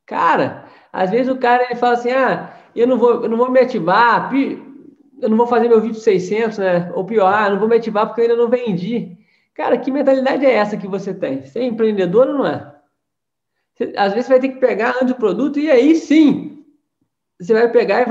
Cara, 0.05 0.69
às 0.93 1.13
vezes 1.13 1.33
o 1.33 1.39
cara 1.39 1.63
ele 1.63 1.77
fala 1.77 1.95
assim: 1.95 2.11
ah, 2.11 2.53
eu 2.75 2.89
não 2.89 2.99
vou, 2.99 3.23
eu 3.23 3.29
não 3.29 3.37
vou 3.37 3.49
me 3.49 3.61
ativar, 3.61 4.33
eu 4.35 5.29
não 5.31 5.37
vou 5.37 5.47
fazer 5.47 5.69
meu 5.69 5.81
vídeo 5.81 6.01
600, 6.01 6.59
né? 6.59 6.93
Ou 6.97 7.05
pior, 7.05 7.33
ah, 7.33 7.49
não 7.49 7.61
vou 7.61 7.69
me 7.69 7.77
ativar 7.77 8.09
porque 8.09 8.23
eu 8.23 8.25
ainda 8.25 8.37
não 8.37 8.51
vendi. 8.51 9.17
Cara, 9.55 9.79
que 9.79 9.89
mentalidade 9.89 10.45
é 10.45 10.53
essa 10.53 10.77
que 10.77 10.89
você 10.89 11.15
tem? 11.15 11.45
Você 11.45 11.61
é 11.61 11.65
empreendedor 11.65 12.27
ou 12.27 12.35
não 12.35 12.47
é? 12.47 12.75
Você, 13.73 13.93
às 13.97 14.13
vezes 14.13 14.27
você 14.27 14.33
vai 14.33 14.41
ter 14.41 14.49
que 14.49 14.59
pegar 14.59 14.97
antes 15.01 15.13
o 15.13 15.17
produto 15.17 15.61
e 15.61 15.71
aí 15.71 15.95
sim 15.95 16.65
você 17.41 17.53
vai 17.53 17.71
pegar 17.71 18.03
e 18.03 18.07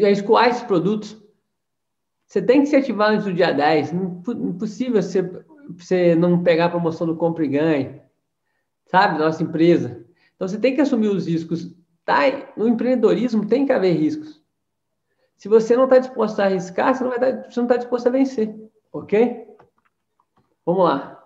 vai 0.00 0.10
escoar 0.10 0.48
esses 0.48 0.62
produtos. 0.62 1.27
Você 2.28 2.42
tem 2.42 2.60
que 2.60 2.66
se 2.66 2.76
ativar 2.76 3.10
antes 3.10 3.24
do 3.24 3.32
dia 3.32 3.52
10. 3.52 3.92
Impossível 3.92 5.02
você, 5.02 5.22
você 5.70 6.14
não 6.14 6.42
pegar 6.42 6.66
a 6.66 6.70
promoção 6.70 7.06
do 7.06 7.16
compra 7.16 7.42
e 7.42 7.48
ganhe. 7.48 8.02
Sabe? 8.84 9.18
Nossa 9.18 9.42
empresa. 9.42 10.04
Então 10.36 10.46
você 10.46 10.58
tem 10.58 10.74
que 10.74 10.82
assumir 10.82 11.08
os 11.08 11.26
riscos. 11.26 11.74
Tá? 12.04 12.20
No 12.54 12.68
empreendedorismo 12.68 13.46
tem 13.46 13.64
que 13.64 13.72
haver 13.72 13.96
riscos. 13.96 14.42
Se 15.38 15.48
você 15.48 15.74
não 15.74 15.84
está 15.84 15.98
disposto 15.98 16.38
a 16.40 16.44
arriscar, 16.44 16.94
você 16.94 17.02
não 17.02 17.12
está 17.12 17.66
tá 17.66 17.76
disposto 17.78 18.08
a 18.08 18.10
vencer. 18.10 18.54
Ok? 18.92 19.46
Vamos 20.66 20.84
lá. 20.84 21.24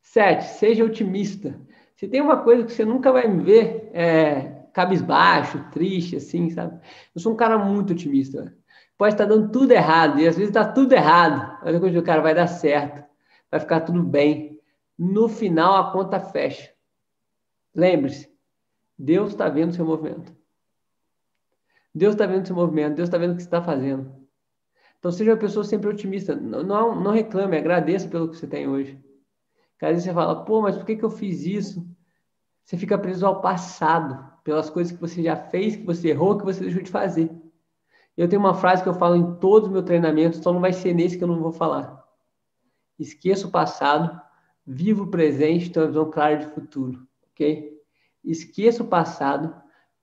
Sete, 0.00 0.44
seja 0.44 0.84
otimista. 0.84 1.60
Se 1.96 2.06
tem 2.06 2.20
uma 2.20 2.36
coisa 2.36 2.64
que 2.64 2.72
você 2.72 2.84
nunca 2.84 3.10
vai 3.10 3.26
me 3.26 3.42
ver, 3.42 3.90
é 3.92 4.58
cabisbaixo, 4.72 5.64
triste, 5.72 6.16
assim, 6.16 6.50
sabe? 6.50 6.80
Eu 7.12 7.20
sou 7.20 7.32
um 7.32 7.36
cara 7.36 7.58
muito 7.58 7.92
otimista. 7.92 8.56
Pode 8.98 9.14
estar 9.14 9.26
dando 9.26 9.52
tudo 9.52 9.70
errado, 9.70 10.18
e 10.18 10.26
às 10.26 10.36
vezes 10.36 10.50
está 10.50 10.70
tudo 10.70 10.92
errado. 10.92 11.58
Mas 11.62 11.72
eu 11.72 11.88
digo, 11.88 12.02
cara, 12.02 12.20
vai 12.20 12.34
dar 12.34 12.48
certo, 12.48 13.04
vai 13.48 13.60
ficar 13.60 13.82
tudo 13.82 14.02
bem. 14.02 14.60
No 14.98 15.28
final, 15.28 15.76
a 15.76 15.92
conta 15.92 16.18
fecha. 16.18 16.72
Lembre-se, 17.72 18.28
Deus 18.98 19.30
está 19.30 19.48
vendo 19.48 19.70
o 19.70 19.74
seu 19.74 19.86
movimento. 19.86 20.36
Deus 21.94 22.14
está 22.14 22.26
vendo 22.26 22.42
o 22.42 22.46
seu 22.46 22.56
movimento, 22.56 22.96
Deus 22.96 23.08
está 23.08 23.16
vendo 23.16 23.32
o 23.32 23.36
que 23.36 23.42
você 23.42 23.46
está 23.46 23.62
fazendo. 23.62 24.12
Então, 24.98 25.12
seja 25.12 25.30
uma 25.30 25.36
pessoa 25.36 25.64
sempre 25.64 25.88
otimista. 25.88 26.34
Não, 26.34 26.64
não, 26.64 27.00
não 27.00 27.12
reclame, 27.12 27.56
agradeça 27.56 28.08
pelo 28.08 28.28
que 28.28 28.36
você 28.36 28.48
tem 28.48 28.68
hoje. 28.68 29.00
Vezes 29.80 30.02
você 30.02 30.12
fala, 30.12 30.44
pô, 30.44 30.60
mas 30.60 30.76
por 30.76 30.84
que, 30.84 30.96
que 30.96 31.04
eu 31.04 31.10
fiz 31.10 31.46
isso? 31.46 31.88
Você 32.64 32.76
fica 32.76 32.98
preso 32.98 33.24
ao 33.24 33.40
passado, 33.40 34.28
pelas 34.42 34.68
coisas 34.68 34.92
que 34.92 35.00
você 35.00 35.22
já 35.22 35.36
fez, 35.36 35.76
que 35.76 35.84
você 35.84 36.08
errou, 36.08 36.36
que 36.36 36.44
você 36.44 36.60
deixou 36.60 36.82
de 36.82 36.90
fazer. 36.90 37.30
Eu 38.18 38.28
tenho 38.28 38.42
uma 38.42 38.52
frase 38.52 38.82
que 38.82 38.88
eu 38.88 38.94
falo 38.94 39.14
em 39.14 39.36
todos 39.36 39.68
os 39.68 39.72
meus 39.72 39.84
treinamentos, 39.84 40.40
só 40.40 40.52
não 40.52 40.60
vai 40.60 40.72
ser 40.72 40.92
nesse 40.92 41.16
que 41.16 41.22
eu 41.22 41.28
não 41.28 41.38
vou 41.38 41.52
falar. 41.52 42.04
Esqueça 42.98 43.46
o 43.46 43.50
passado, 43.50 44.20
viva 44.66 45.04
o 45.04 45.06
presente, 45.06 45.70
tenha 45.70 45.84
uma 45.84 45.92
visão 45.92 46.10
clara 46.10 46.36
de 46.36 46.46
futuro, 46.46 47.06
ok? 47.30 47.80
Esqueça 48.24 48.82
o 48.82 48.88
passado, 48.88 49.54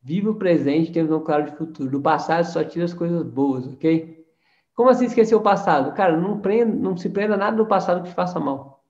viva 0.01 0.32
o 0.32 0.36
presente, 0.36 0.93
tenha 0.93 1.04
uma 1.04 1.10
visão 1.10 1.25
clara 1.25 1.43
de 1.43 1.58
futuro. 1.58 1.91
Do 1.91 2.01
passado 2.01 2.45
só 2.45 2.63
tira 2.63 2.86
as 2.86 2.93
coisas 2.93 3.21
boas, 3.21 3.67
ok? 3.67 4.25
Como 4.73 4.89
assim 4.89 5.08
esquecer 5.08 5.36
o 5.36 5.41
passado? 5.41 5.93
Cara, 5.93 6.15
não, 6.15 6.39
prenda, 6.39 6.73
não 6.73 6.95
se 6.95 7.10
prenda 7.10 7.36
nada 7.36 7.58
do 7.58 7.65
passado 7.65 8.01
que 8.01 8.10
te 8.10 8.15
faça 8.15 8.39
mal. 8.39 8.82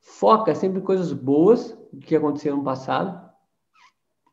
Foca 0.00 0.54
sempre 0.54 0.80
em 0.80 0.82
coisas 0.82 1.12
boas 1.12 1.78
que 2.00 2.16
aconteceram 2.16 2.56
no 2.56 2.64
passado. 2.64 3.30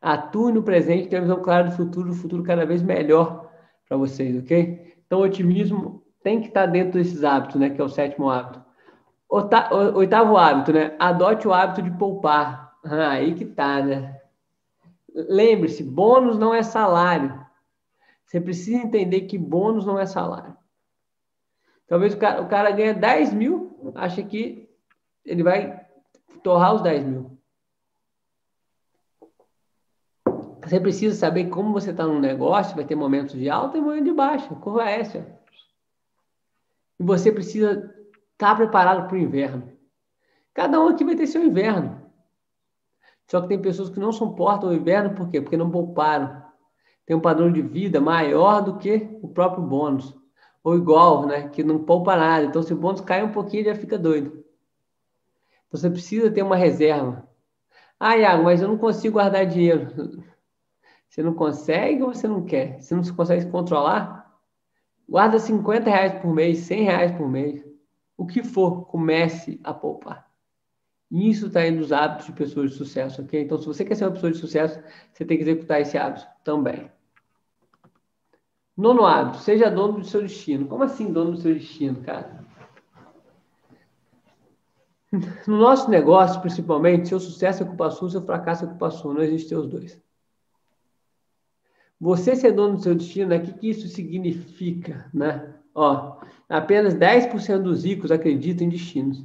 Atue 0.00 0.52
no 0.52 0.62
presente, 0.62 1.08
tenha 1.08 1.22
visão 1.22 1.42
clara 1.42 1.68
do 1.68 1.76
futuro, 1.76 2.10
o 2.10 2.14
futuro 2.14 2.42
cada 2.42 2.64
vez 2.64 2.82
melhor 2.82 3.50
para 3.86 3.96
vocês, 3.96 4.42
ok? 4.42 4.94
Então, 5.06 5.20
otimismo 5.20 6.02
tem 6.22 6.40
que 6.40 6.48
estar 6.48 6.66
tá 6.66 6.66
dentro 6.66 6.92
desses 6.92 7.24
hábitos, 7.24 7.56
né? 7.56 7.70
Que 7.70 7.80
é 7.80 7.84
o 7.84 7.88
sétimo 7.88 8.30
hábito. 8.30 8.62
Oitavo 9.28 10.36
hábito, 10.36 10.72
né? 10.72 10.96
Adote 10.98 11.46
o 11.46 11.52
hábito 11.52 11.82
de 11.82 11.90
poupar. 11.92 12.76
Ah, 12.84 13.10
aí 13.10 13.34
que 13.34 13.44
tá, 13.44 13.82
né? 13.82 14.20
Lembre-se, 15.14 15.82
bônus 15.82 16.38
não 16.38 16.54
é 16.54 16.62
salário. 16.62 17.44
Você 18.24 18.40
precisa 18.40 18.78
entender 18.78 19.22
que 19.22 19.36
bônus 19.36 19.84
não 19.84 19.98
é 19.98 20.06
salário. 20.06 20.56
Talvez 21.86 22.14
o 22.14 22.18
cara, 22.18 22.40
o 22.40 22.48
cara 22.48 22.70
ganha 22.70 22.94
10 22.94 23.34
mil, 23.34 23.92
acha 23.96 24.22
que 24.22 24.70
ele 25.24 25.42
vai 25.42 25.84
torrar 26.42 26.74
os 26.74 26.82
10 26.82 27.04
mil. 27.04 27.39
Você 30.70 30.78
precisa 30.78 31.16
saber 31.16 31.48
como 31.48 31.72
você 31.72 31.90
está 31.90 32.06
no 32.06 32.20
negócio, 32.20 32.76
vai 32.76 32.84
ter 32.84 32.94
momentos 32.94 33.34
de 33.34 33.50
alta 33.50 33.76
e 33.76 33.80
momentos 33.80 34.04
de 34.04 34.12
baixa. 34.12 34.54
Curva 34.54 34.88
é 34.88 35.00
essa. 35.00 35.18
E 36.96 37.02
você 37.02 37.32
precisa 37.32 37.72
estar 37.72 38.50
tá 38.50 38.54
preparado 38.54 39.08
para 39.08 39.16
o 39.16 39.18
inverno. 39.18 39.72
Cada 40.54 40.80
um 40.80 40.86
aqui 40.86 41.04
vai 41.04 41.16
ter 41.16 41.26
seu 41.26 41.42
inverno. 41.42 42.00
Só 43.28 43.40
que 43.40 43.48
tem 43.48 43.60
pessoas 43.60 43.90
que 43.90 43.98
não 43.98 44.12
suportam 44.12 44.70
o 44.70 44.72
inverno, 44.72 45.16
por 45.16 45.28
quê? 45.28 45.40
Porque 45.40 45.56
não 45.56 45.72
pouparam 45.72 46.40
tem 47.04 47.16
um 47.16 47.20
padrão 47.20 47.50
de 47.50 47.60
vida 47.60 48.00
maior 48.00 48.62
do 48.62 48.78
que 48.78 49.18
o 49.20 49.26
próprio 49.26 49.64
bônus. 49.64 50.16
Ou 50.62 50.76
igual, 50.76 51.26
né? 51.26 51.48
Que 51.48 51.64
não 51.64 51.82
poupa 51.82 52.14
nada. 52.14 52.44
Então, 52.44 52.62
se 52.62 52.72
o 52.72 52.76
bônus 52.76 53.00
cai 53.00 53.24
um 53.24 53.32
pouquinho, 53.32 53.64
já 53.64 53.74
fica 53.74 53.98
doido. 53.98 54.44
Então, 55.66 55.80
você 55.80 55.90
precisa 55.90 56.30
ter 56.30 56.44
uma 56.44 56.54
reserva. 56.54 57.28
Ah, 57.98 58.16
Iago, 58.16 58.44
mas 58.44 58.62
eu 58.62 58.68
não 58.68 58.78
consigo 58.78 59.14
guardar 59.14 59.44
dinheiro. 59.44 59.88
Você 61.10 61.24
não 61.24 61.34
consegue 61.34 62.04
ou 62.04 62.14
você 62.14 62.28
não 62.28 62.44
quer? 62.44 62.80
Você 62.80 62.94
não 62.94 63.02
consegue 63.02 63.42
se 63.42 63.48
controlar? 63.48 64.32
Guarda 65.08 65.40
50 65.40 65.90
reais 65.90 66.22
por 66.22 66.32
mês, 66.32 66.58
100 66.58 66.84
reais 66.84 67.10
por 67.10 67.28
mês. 67.28 67.66
O 68.16 68.24
que 68.24 68.44
for, 68.44 68.86
comece 68.86 69.60
a 69.64 69.74
poupar. 69.74 70.30
Isso 71.10 71.48
está 71.48 71.66
indo 71.66 71.80
nos 71.80 71.90
hábitos 71.90 72.26
de 72.26 72.32
pessoas 72.32 72.70
de 72.70 72.76
sucesso, 72.76 73.22
ok? 73.22 73.42
Então, 73.42 73.58
se 73.58 73.66
você 73.66 73.84
quer 73.84 73.96
ser 73.96 74.04
uma 74.04 74.12
pessoa 74.12 74.30
de 74.30 74.38
sucesso, 74.38 74.80
você 75.12 75.24
tem 75.24 75.36
que 75.36 75.42
executar 75.42 75.80
esse 75.80 75.98
hábito 75.98 76.24
também. 76.44 76.88
Nono 78.76 79.04
hábito, 79.04 79.38
seja 79.38 79.68
dono 79.68 79.98
do 79.98 80.04
seu 80.04 80.22
destino. 80.22 80.68
Como 80.68 80.84
assim 80.84 81.12
dono 81.12 81.32
do 81.32 81.38
seu 81.38 81.52
destino, 81.52 82.00
cara? 82.02 82.44
No 85.44 85.58
nosso 85.58 85.90
negócio, 85.90 86.40
principalmente, 86.40 87.08
seu 87.08 87.18
sucesso 87.18 87.64
é 87.64 87.66
culpa 87.66 87.90
sua, 87.90 88.10
seu 88.10 88.22
fracasso 88.22 88.64
é 88.64 88.68
culpa 88.68 88.90
sua. 88.92 89.12
Não 89.12 89.22
existe 89.22 89.52
os 89.56 89.66
dois. 89.66 90.00
Você 92.00 92.34
ser 92.34 92.52
dono 92.52 92.76
do 92.76 92.82
seu 92.82 92.94
destino, 92.94 93.28
né? 93.28 93.36
o 93.36 93.42
que, 93.42 93.52
que 93.52 93.70
isso 93.70 93.86
significa? 93.88 95.06
Né? 95.12 95.52
Ó, 95.74 96.16
apenas 96.48 96.94
10% 96.94 97.58
dos 97.58 97.84
ricos 97.84 98.10
acreditam 98.10 98.66
em 98.66 98.70
destinos, 98.70 99.22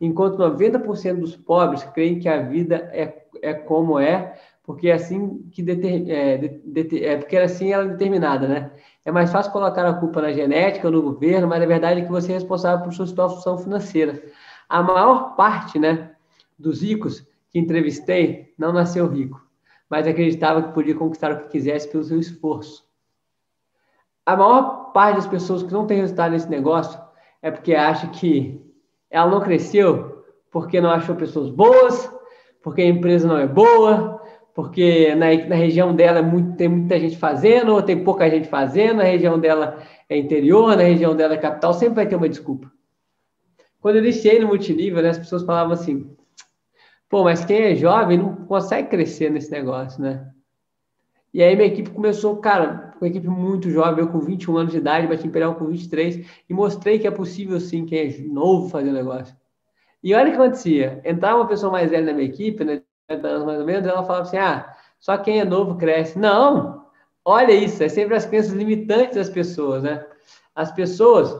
enquanto 0.00 0.38
90% 0.38 1.18
dos 1.18 1.36
pobres 1.36 1.82
creem 1.82 2.20
que 2.20 2.28
a 2.28 2.40
vida 2.40 2.88
é, 2.92 3.24
é 3.42 3.52
como 3.52 3.98
é, 3.98 4.38
porque 4.62 4.88
é 4.88 4.92
assim 4.92 5.42
que 5.50 5.62
deter, 5.62 6.08
é, 6.08 6.38
de, 6.38 7.04
é, 7.04 7.16
porque 7.16 7.36
assim 7.36 7.72
ela 7.72 7.84
é 7.84 7.88
determinada, 7.88 8.46
né? 8.46 8.70
É 9.04 9.10
mais 9.10 9.32
fácil 9.32 9.50
colocar 9.50 9.84
a 9.84 9.94
culpa 9.94 10.22
na 10.22 10.32
genética, 10.32 10.88
no 10.88 11.02
governo, 11.02 11.48
mas 11.48 11.60
a 11.60 11.66
verdade 11.66 12.00
é 12.00 12.04
que 12.04 12.10
você 12.10 12.30
é 12.30 12.34
responsável 12.34 12.84
por 12.84 12.92
sua 12.92 13.06
situação 13.06 13.58
financeira. 13.58 14.22
A 14.68 14.80
maior 14.80 15.34
parte, 15.34 15.78
né, 15.78 16.12
dos 16.56 16.82
ricos 16.82 17.26
que 17.50 17.58
entrevistei 17.58 18.54
não 18.56 18.72
nasceu 18.72 19.08
rico, 19.08 19.44
mas 19.92 20.06
acreditava 20.06 20.62
que 20.62 20.72
podia 20.72 20.94
conquistar 20.94 21.30
o 21.30 21.40
que 21.40 21.50
quisesse 21.50 21.86
pelo 21.86 22.02
seu 22.02 22.18
esforço. 22.18 22.82
A 24.24 24.34
maior 24.34 24.90
parte 24.94 25.16
das 25.16 25.26
pessoas 25.26 25.62
que 25.62 25.70
não 25.70 25.86
tem 25.86 25.98
resultado 26.00 26.32
nesse 26.32 26.48
negócio 26.48 26.98
é 27.42 27.50
porque 27.50 27.74
acha 27.74 28.06
que 28.06 28.58
ela 29.10 29.30
não 29.30 29.42
cresceu 29.42 30.24
porque 30.50 30.80
não 30.80 30.88
achou 30.88 31.14
pessoas 31.14 31.50
boas, 31.50 32.10
porque 32.62 32.80
a 32.80 32.86
empresa 32.86 33.28
não 33.28 33.36
é 33.36 33.46
boa, 33.46 34.18
porque 34.54 35.14
na, 35.14 35.26
na 35.46 35.56
região 35.56 35.94
dela 35.94 36.20
é 36.20 36.22
muito, 36.22 36.56
tem 36.56 36.70
muita 36.70 36.98
gente 36.98 37.18
fazendo, 37.18 37.74
ou 37.74 37.82
tem 37.82 38.02
pouca 38.02 38.30
gente 38.30 38.48
fazendo, 38.48 39.02
a 39.02 39.04
região 39.04 39.38
dela 39.38 39.82
é 40.08 40.16
interior, 40.16 40.74
na 40.74 40.84
região 40.84 41.14
dela 41.14 41.34
é 41.34 41.38
capital, 41.38 41.74
sempre 41.74 41.96
vai 41.96 42.06
ter 42.06 42.16
uma 42.16 42.30
desculpa. 42.30 42.72
Quando 43.78 43.96
eu 43.96 44.02
iniciei 44.02 44.38
no 44.40 44.48
multinível, 44.48 45.02
né, 45.02 45.10
as 45.10 45.18
pessoas 45.18 45.42
falavam 45.42 45.74
assim, 45.74 46.16
pô, 47.12 47.24
mas 47.24 47.44
quem 47.44 47.60
é 47.60 47.74
jovem 47.74 48.16
não 48.16 48.34
consegue 48.46 48.88
crescer 48.88 49.30
nesse 49.30 49.50
negócio, 49.50 50.00
né? 50.00 50.30
E 51.34 51.42
aí 51.42 51.54
minha 51.54 51.68
equipe 51.68 51.90
começou, 51.90 52.38
cara, 52.38 52.94
uma 52.98 53.06
equipe 53.06 53.28
muito 53.28 53.68
jovem, 53.68 54.02
eu 54.02 54.10
com 54.10 54.18
21 54.18 54.56
anos 54.56 54.72
de 54.72 54.78
idade, 54.78 55.06
bati 55.06 55.26
Imperial 55.26 55.54
com 55.54 55.66
23, 55.66 56.26
e 56.48 56.54
mostrei 56.54 56.98
que 56.98 57.06
é 57.06 57.10
possível 57.10 57.60
sim, 57.60 57.84
quem 57.84 57.98
é 57.98 58.18
novo, 58.22 58.70
fazer 58.70 58.88
um 58.88 58.94
negócio. 58.94 59.36
E 60.02 60.14
olha 60.14 60.28
o 60.28 60.30
que 60.30 60.40
acontecia, 60.40 61.02
entrava 61.04 61.36
uma 61.36 61.46
pessoa 61.46 61.70
mais 61.70 61.90
velha 61.90 62.06
na 62.06 62.14
minha 62.14 62.26
equipe, 62.26 62.64
né, 62.64 62.80
mais 63.10 63.60
ou 63.60 63.66
menos, 63.66 63.86
ela 63.86 64.04
falava 64.04 64.22
assim, 64.22 64.38
ah, 64.38 64.74
só 64.98 65.18
quem 65.18 65.38
é 65.38 65.44
novo 65.44 65.76
cresce. 65.76 66.18
Não! 66.18 66.86
Olha 67.22 67.52
isso, 67.52 67.82
é 67.82 67.90
sempre 67.90 68.16
as 68.16 68.24
crenças 68.24 68.52
limitantes 68.52 69.16
das 69.16 69.28
pessoas, 69.28 69.82
né? 69.82 70.02
As 70.54 70.72
pessoas, 70.72 71.38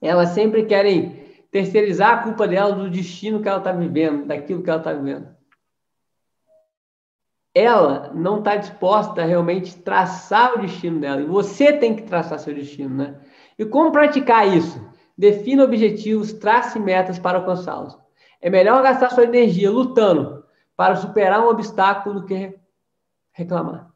elas 0.00 0.28
sempre 0.28 0.66
querem 0.66 1.27
terceirizar 1.50 2.18
a 2.18 2.22
culpa 2.22 2.46
dela 2.46 2.74
do 2.74 2.90
destino 2.90 3.40
que 3.40 3.48
ela 3.48 3.58
está 3.58 3.72
vivendo, 3.72 4.26
daquilo 4.26 4.62
que 4.62 4.70
ela 4.70 4.80
está 4.80 4.92
vivendo 4.92 5.38
ela 7.58 8.12
não 8.14 8.38
está 8.38 8.54
disposta 8.56 9.22
a 9.22 9.24
realmente 9.24 9.76
traçar 9.78 10.54
o 10.54 10.60
destino 10.60 11.00
dela. 11.00 11.20
E 11.20 11.26
você 11.26 11.72
tem 11.72 11.94
que 11.96 12.02
traçar 12.02 12.38
seu 12.38 12.54
destino, 12.54 12.94
né? 12.94 13.20
E 13.58 13.64
como 13.64 13.90
praticar 13.90 14.46
isso? 14.46 14.80
Defina 15.16 15.64
objetivos, 15.64 16.32
trace 16.32 16.78
metas 16.78 17.18
para 17.18 17.38
alcançá-los. 17.38 17.98
É 18.40 18.48
melhor 18.48 18.82
gastar 18.82 19.10
sua 19.10 19.24
energia 19.24 19.70
lutando 19.70 20.44
para 20.76 20.94
superar 20.94 21.44
um 21.44 21.48
obstáculo 21.48 22.20
do 22.20 22.26
que 22.26 22.56
reclamar. 23.32 23.90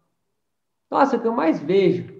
Nossa, 0.90 1.16
o 1.16 1.20
que 1.20 1.28
eu 1.28 1.32
mais 1.32 1.60
vejo 1.60 2.12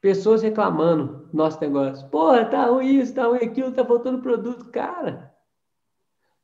pessoas 0.00 0.42
reclamando 0.42 1.19
do 1.19 1.19
nosso 1.36 1.60
negócio. 1.60 2.08
Porra, 2.08 2.44
tá 2.44 2.66
ruim 2.66 3.00
isso, 3.00 3.14
tá 3.14 3.26
ruim 3.26 3.38
aquilo, 3.38 3.72
tá 3.72 3.84
faltando 3.84 4.22
produto. 4.22 4.70
Cara, 4.70 5.34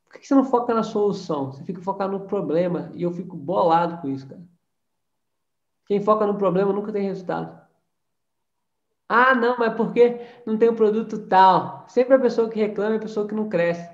por 0.05 0.18
que 0.20 0.27
você 0.27 0.35
não 0.35 0.44
foca 0.44 0.72
na 0.75 0.83
solução? 0.83 1.53
Você 1.53 1.64
fica 1.64 1.81
focado 1.81 2.12
no 2.12 2.27
problema 2.27 2.90
e 2.94 3.03
eu 3.03 3.12
fico 3.12 3.37
bolado 3.37 4.01
com 4.01 4.09
isso, 4.09 4.29
cara. 4.29 4.42
Quem 5.87 6.01
foca 6.01 6.27
no 6.27 6.37
problema 6.37 6.72
nunca 6.72 6.92
tem 6.92 7.05
resultado. 7.05 7.64
Ah, 9.09 9.35
não, 9.35 9.57
mas 9.59 9.75
porque 9.75 10.20
não 10.44 10.59
tem 10.59 10.68
um 10.68 10.75
produto 10.75 11.27
tal? 11.29 11.87
Sempre 11.88 12.14
a 12.14 12.18
pessoa 12.18 12.49
que 12.49 12.59
reclama 12.59 12.94
é 12.94 12.96
a 12.96 13.01
pessoa 13.01 13.27
que 13.27 13.35
não 13.35 13.49
cresce. 13.49 13.88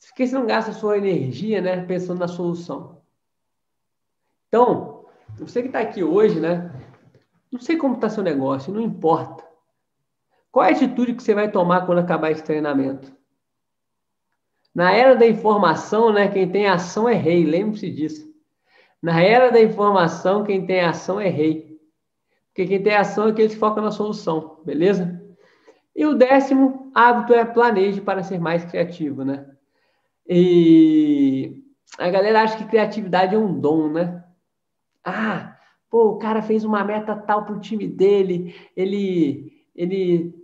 Por 0.00 0.14
que 0.16 0.26
você 0.26 0.34
não 0.34 0.46
gasta 0.46 0.70
a 0.70 0.74
sua 0.74 0.98
energia, 0.98 1.60
né, 1.60 1.84
pensando 1.84 2.18
na 2.18 2.28
solução? 2.28 3.00
Então, 4.48 5.06
você 5.38 5.62
que 5.62 5.68
está 5.68 5.80
aqui 5.80 6.02
hoje, 6.02 6.38
né? 6.40 6.70
Não 7.54 7.60
sei 7.60 7.76
como 7.76 7.94
está 7.94 8.10
seu 8.10 8.24
negócio, 8.24 8.74
não 8.74 8.80
importa. 8.80 9.44
Qual 10.50 10.66
é 10.66 10.70
a 10.70 10.72
atitude 10.72 11.14
que 11.14 11.22
você 11.22 11.32
vai 11.32 11.48
tomar 11.48 11.86
quando 11.86 12.00
acabar 12.00 12.32
esse 12.32 12.42
treinamento? 12.42 13.16
Na 14.74 14.90
era 14.90 15.14
da 15.14 15.24
informação, 15.24 16.12
né, 16.12 16.26
quem 16.26 16.50
tem 16.50 16.66
ação 16.66 17.08
é 17.08 17.14
rei, 17.14 17.44
lembre-se 17.44 17.88
disso. 17.92 18.28
Na 19.00 19.22
era 19.22 19.52
da 19.52 19.62
informação, 19.62 20.42
quem 20.42 20.66
tem 20.66 20.80
ação 20.80 21.20
é 21.20 21.28
rei. 21.28 21.78
Porque 22.48 22.66
quem 22.66 22.82
tem 22.82 22.96
ação 22.96 23.28
é 23.28 23.30
aquele 23.30 23.50
que 23.50 23.56
foca 23.56 23.80
na 23.80 23.92
solução, 23.92 24.60
beleza? 24.64 25.24
E 25.94 26.04
o 26.06 26.14
décimo 26.16 26.90
hábito 26.92 27.34
é 27.34 27.44
planeje 27.44 28.00
para 28.00 28.24
ser 28.24 28.40
mais 28.40 28.64
criativo, 28.64 29.24
né? 29.24 29.48
E 30.26 31.62
a 31.98 32.10
galera 32.10 32.42
acha 32.42 32.56
que 32.56 32.64
criatividade 32.64 33.36
é 33.36 33.38
um 33.38 33.60
dom, 33.60 33.92
né? 33.92 34.24
Ah, 35.04 35.53
pô, 35.94 36.08
o 36.08 36.18
cara 36.18 36.42
fez 36.42 36.64
uma 36.64 36.82
meta 36.82 37.14
tal 37.14 37.44
para 37.44 37.54
o 37.54 37.60
time 37.60 37.86
dele, 37.86 38.52
ele, 38.76 39.52
ele 39.76 40.34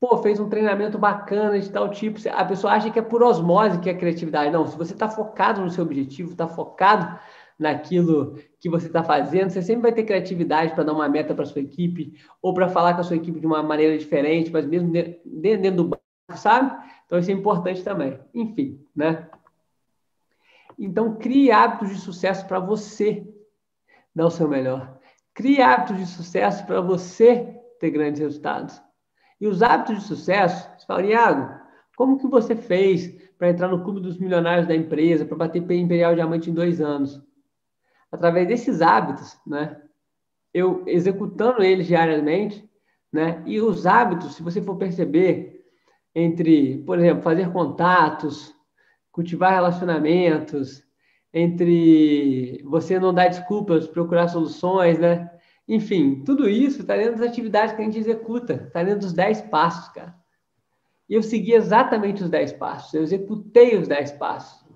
pô, 0.00 0.16
fez 0.22 0.40
um 0.40 0.48
treinamento 0.48 0.96
bacana 0.96 1.60
de 1.60 1.70
tal 1.70 1.90
tipo. 1.90 2.18
A 2.30 2.46
pessoa 2.46 2.72
acha 2.72 2.90
que 2.90 2.98
é 2.98 3.02
por 3.02 3.22
osmose 3.22 3.78
que 3.78 3.90
é 3.90 3.94
criatividade. 3.94 4.50
Não, 4.50 4.66
se 4.66 4.78
você 4.78 4.94
está 4.94 5.06
focado 5.06 5.60
no 5.60 5.68
seu 5.68 5.84
objetivo, 5.84 6.30
está 6.30 6.48
focado 6.48 7.20
naquilo 7.58 8.38
que 8.58 8.70
você 8.70 8.86
está 8.86 9.04
fazendo, 9.04 9.50
você 9.50 9.60
sempre 9.60 9.82
vai 9.82 9.92
ter 9.92 10.04
criatividade 10.04 10.72
para 10.72 10.84
dar 10.84 10.94
uma 10.94 11.10
meta 11.10 11.34
para 11.34 11.44
sua 11.44 11.60
equipe 11.60 12.14
ou 12.40 12.54
para 12.54 12.70
falar 12.70 12.94
com 12.94 13.00
a 13.02 13.04
sua 13.04 13.16
equipe 13.16 13.38
de 13.38 13.46
uma 13.46 13.62
maneira 13.62 13.98
diferente, 13.98 14.50
mas 14.50 14.64
mesmo 14.64 14.90
dentro 14.90 15.76
do 15.76 15.84
banco, 15.88 16.02
sabe? 16.36 16.74
Então 17.04 17.18
isso 17.18 17.30
é 17.30 17.34
importante 17.34 17.84
também. 17.84 18.18
Enfim, 18.32 18.82
né? 18.96 19.28
Então 20.78 21.16
crie 21.16 21.52
hábitos 21.52 21.90
de 21.90 22.00
sucesso 22.00 22.46
para 22.46 22.58
você 22.58 23.28
dar 24.14 24.26
o 24.26 24.30
seu 24.30 24.48
melhor. 24.48 24.98
Crie 25.34 25.62
hábitos 25.62 25.96
de 25.96 26.06
sucesso 26.06 26.66
para 26.66 26.80
você 26.80 27.56
ter 27.78 27.90
grandes 27.90 28.20
resultados. 28.20 28.80
E 29.40 29.46
os 29.46 29.62
hábitos 29.62 30.00
de 30.00 30.04
sucesso, 30.04 30.68
você 30.76 30.86
fala, 30.86 31.02
Iago, 31.02 31.60
como 31.96 32.18
que 32.18 32.26
você 32.26 32.54
fez 32.54 33.08
para 33.38 33.50
entrar 33.50 33.68
no 33.68 33.82
clube 33.82 34.00
dos 34.00 34.18
milionários 34.18 34.66
da 34.66 34.74
empresa, 34.74 35.24
para 35.24 35.36
bater 35.36 35.62
Imperial 35.70 36.14
Diamante 36.14 36.50
em 36.50 36.54
dois 36.54 36.80
anos? 36.80 37.20
Através 38.12 38.46
desses 38.46 38.82
hábitos, 38.82 39.38
né? 39.46 39.80
Eu 40.52 40.82
executando 40.86 41.62
eles 41.62 41.86
diariamente, 41.86 42.68
né? 43.12 43.42
E 43.46 43.60
os 43.60 43.86
hábitos, 43.86 44.34
se 44.34 44.42
você 44.42 44.60
for 44.60 44.76
perceber, 44.76 45.64
entre, 46.14 46.78
por 46.84 46.98
exemplo, 46.98 47.22
fazer 47.22 47.52
contatos, 47.52 48.54
cultivar 49.12 49.52
relacionamentos, 49.52 50.82
entre 51.32 52.62
você 52.64 52.98
não 52.98 53.14
dar 53.14 53.28
desculpas, 53.28 53.86
procurar 53.86 54.28
soluções, 54.28 54.98
né? 54.98 55.30
Enfim, 55.68 56.24
tudo 56.24 56.48
isso 56.48 56.80
está 56.80 56.96
dentro 56.96 57.18
das 57.18 57.28
atividades 57.28 57.74
que 57.74 57.80
a 57.80 57.84
gente 57.84 57.98
executa, 57.98 58.64
está 58.66 58.82
dentro 58.82 59.00
dos 59.00 59.12
10 59.12 59.42
passos, 59.42 59.88
cara. 59.90 60.14
E 61.08 61.14
eu 61.14 61.22
segui 61.22 61.52
exatamente 61.52 62.22
os 62.22 62.30
10 62.30 62.54
passos, 62.54 62.94
eu 62.94 63.02
executei 63.02 63.76
os 63.76 63.86
10 63.86 64.12
passos. 64.12 64.68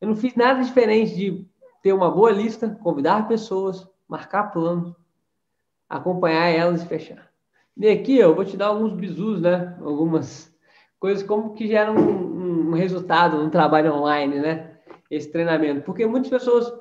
Eu 0.00 0.08
não 0.08 0.16
fiz 0.16 0.34
nada 0.34 0.62
diferente 0.62 1.14
de 1.14 1.46
ter 1.82 1.92
uma 1.92 2.10
boa 2.10 2.30
lista, 2.30 2.68
convidar 2.82 3.28
pessoas, 3.28 3.86
marcar 4.08 4.50
planos, 4.50 4.94
acompanhar 5.88 6.48
elas 6.48 6.82
e 6.82 6.86
fechar. 6.86 7.30
E 7.76 7.88
aqui 7.88 8.16
eu 8.16 8.34
vou 8.34 8.44
te 8.44 8.56
dar 8.56 8.68
alguns 8.68 8.92
bizus, 8.94 9.40
né? 9.40 9.76
Algumas 9.80 10.52
coisas 10.98 11.22
como 11.22 11.54
que 11.54 11.66
geram 11.66 11.94
um, 11.94 12.70
um 12.70 12.72
resultado 12.72 13.42
no 13.42 13.50
trabalho 13.50 13.94
online, 13.94 14.40
né? 14.40 14.75
Esse 15.10 15.30
treinamento. 15.30 15.82
Porque 15.82 16.06
muitas 16.06 16.30
pessoas 16.30 16.72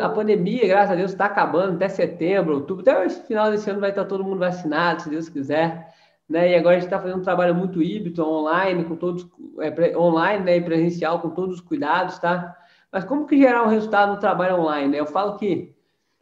a 0.00 0.08
pandemia, 0.08 0.68
graças 0.68 0.92
a 0.92 0.94
Deus, 0.94 1.10
está 1.10 1.26
acabando 1.26 1.74
até 1.74 1.88
setembro, 1.88 2.54
outubro, 2.54 2.82
até 2.82 3.06
o 3.06 3.10
final 3.10 3.50
desse 3.50 3.68
ano 3.68 3.80
vai 3.80 3.90
estar 3.90 4.04
todo 4.04 4.22
mundo 4.22 4.38
vacinado, 4.38 5.02
se 5.02 5.10
Deus 5.10 5.28
quiser. 5.28 5.92
Né? 6.28 6.52
E 6.52 6.54
agora 6.54 6.76
a 6.76 6.78
gente 6.78 6.86
está 6.86 7.00
fazendo 7.00 7.18
um 7.18 7.24
trabalho 7.24 7.54
muito 7.54 7.82
híbrido, 7.82 8.24
online, 8.24 8.84
com 8.84 8.94
todos, 8.94 9.26
é, 9.58 9.96
online 9.96 10.44
né? 10.44 10.56
e 10.56 10.62
presencial, 10.62 11.20
com 11.20 11.30
todos 11.30 11.56
os 11.56 11.60
cuidados, 11.60 12.18
tá? 12.18 12.56
Mas 12.90 13.04
como 13.04 13.26
que 13.26 13.36
gerar 13.36 13.64
um 13.64 13.68
resultado 13.68 14.12
no 14.12 14.20
trabalho 14.20 14.60
online? 14.60 14.92
Né? 14.92 15.00
Eu 15.00 15.06
falo 15.06 15.36
que 15.36 15.74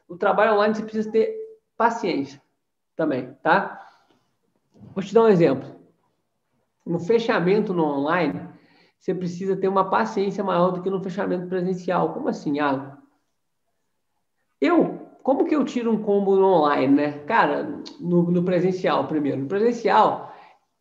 o 0.08 0.16
trabalho 0.16 0.54
online 0.54 0.74
você 0.74 0.82
precisa 0.82 1.12
ter 1.12 1.36
paciência 1.76 2.40
também, 2.96 3.34
tá? 3.42 3.86
Vou 4.94 5.04
te 5.04 5.12
dar 5.12 5.24
um 5.24 5.28
exemplo. 5.28 5.70
No 6.84 6.98
fechamento 6.98 7.74
no 7.74 7.84
online, 7.84 8.48
você 9.02 9.12
precisa 9.12 9.56
ter 9.56 9.66
uma 9.66 9.90
paciência 9.90 10.44
maior 10.44 10.70
do 10.70 10.80
que 10.80 10.88
no 10.88 11.02
fechamento 11.02 11.48
presencial. 11.48 12.14
Como 12.14 12.28
assim, 12.28 12.58
Iago? 12.58 12.96
Eu, 14.60 15.08
como 15.24 15.44
que 15.44 15.56
eu 15.56 15.64
tiro 15.64 15.90
um 15.90 16.00
combo 16.00 16.40
online, 16.40 16.94
né? 16.94 17.18
Cara, 17.26 17.82
no, 17.98 18.22
no 18.30 18.44
presencial 18.44 19.08
primeiro. 19.08 19.40
No 19.40 19.48
presencial, 19.48 20.32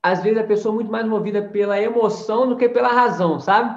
às 0.04 0.22
vezes 0.22 0.38
a 0.38 0.44
pessoa 0.44 0.72
é 0.72 0.76
muito 0.76 0.92
mais 0.92 1.04
movida 1.08 1.42
pela 1.42 1.82
emoção 1.82 2.48
do 2.48 2.56
que 2.56 2.70
pela 2.70 2.90
razão, 2.90 3.40
sabe? 3.40 3.76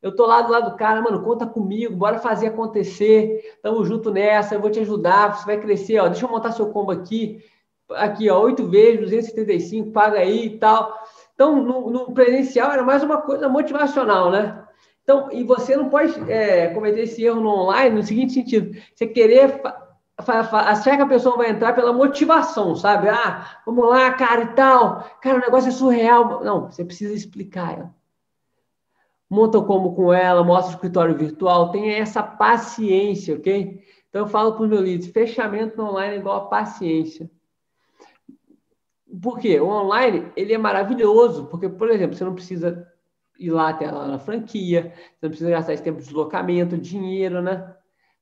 Eu 0.00 0.14
tô 0.14 0.26
lá 0.26 0.42
do 0.42 0.52
lado 0.52 0.70
do 0.70 0.76
cara, 0.76 1.02
mano, 1.02 1.24
conta 1.24 1.44
comigo, 1.44 1.96
bora 1.96 2.20
fazer 2.20 2.48
acontecer, 2.48 3.58
tamo 3.64 3.84
junto 3.84 4.12
nessa, 4.12 4.54
eu 4.54 4.60
vou 4.60 4.70
te 4.70 4.78
ajudar, 4.78 5.34
você 5.34 5.44
vai 5.44 5.60
crescer, 5.60 5.98
ó, 5.98 6.06
deixa 6.06 6.24
eu 6.24 6.30
montar 6.30 6.52
seu 6.52 6.70
combo 6.70 6.92
aqui, 6.92 7.44
aqui, 7.90 8.30
ó, 8.30 8.40
8 8.42 8.64
vezes, 8.68 9.00
275, 9.00 9.90
paga 9.90 10.20
aí 10.20 10.46
e 10.46 10.58
tal. 10.58 10.96
Então, 11.42 11.60
no, 11.60 11.90
no 11.90 12.12
presencial 12.12 12.70
era 12.70 12.84
mais 12.84 13.02
uma 13.02 13.20
coisa 13.20 13.48
motivacional, 13.48 14.30
né? 14.30 14.64
Então, 15.02 15.28
e 15.32 15.42
você 15.42 15.76
não 15.76 15.88
pode 15.88 16.14
é, 16.30 16.68
cometer 16.68 17.00
esse 17.00 17.24
erro 17.24 17.40
no 17.40 17.48
online 17.48 17.96
no 17.96 18.02
seguinte 18.04 18.32
sentido: 18.32 18.78
você 18.94 19.08
querer 19.08 19.60
achar 20.16 20.96
que 20.96 21.02
a 21.02 21.06
pessoa 21.06 21.36
vai 21.36 21.50
entrar 21.50 21.72
pela 21.72 21.92
motivação, 21.92 22.76
sabe? 22.76 23.08
Ah, 23.08 23.60
vamos 23.66 23.88
lá, 23.88 24.12
cara, 24.12 24.42
e 24.42 24.54
tal. 24.54 25.04
Cara, 25.20 25.38
o 25.38 25.40
negócio 25.40 25.70
é 25.70 25.72
surreal. 25.72 26.44
Não, 26.44 26.70
você 26.70 26.84
precisa 26.84 27.12
explicar 27.12 27.76
ela. 27.76 27.94
Monta 29.28 29.60
como 29.62 29.96
com 29.96 30.12
ela, 30.12 30.44
mostra 30.44 30.70
o 30.70 30.74
escritório 30.76 31.16
virtual, 31.16 31.72
tenha 31.72 31.96
essa 31.96 32.22
paciência, 32.22 33.34
ok? 33.34 33.82
Então 34.08 34.22
eu 34.22 34.28
falo 34.28 34.52
para 34.52 34.62
os 34.62 34.68
meus 34.68 34.82
leads, 34.82 35.08
fechamento 35.08 35.82
online 35.82 36.14
é 36.14 36.18
igual 36.18 36.36
a 36.36 36.48
paciência. 36.48 37.28
Por 39.20 39.38
quê? 39.38 39.60
O 39.60 39.66
online, 39.66 40.32
ele 40.36 40.54
é 40.54 40.58
maravilhoso, 40.58 41.46
porque, 41.46 41.68
por 41.68 41.90
exemplo, 41.90 42.16
você 42.16 42.24
não 42.24 42.34
precisa 42.34 42.86
ir 43.38 43.50
lá 43.50 43.70
até 43.70 43.90
lá 43.90 44.06
na 44.06 44.18
franquia, 44.18 44.92
você 44.94 45.18
não 45.22 45.30
precisa 45.30 45.50
gastar 45.50 45.74
esse 45.74 45.82
tempo 45.82 45.98
de 45.98 46.04
deslocamento, 46.04 46.78
dinheiro, 46.78 47.42
né? 47.42 47.74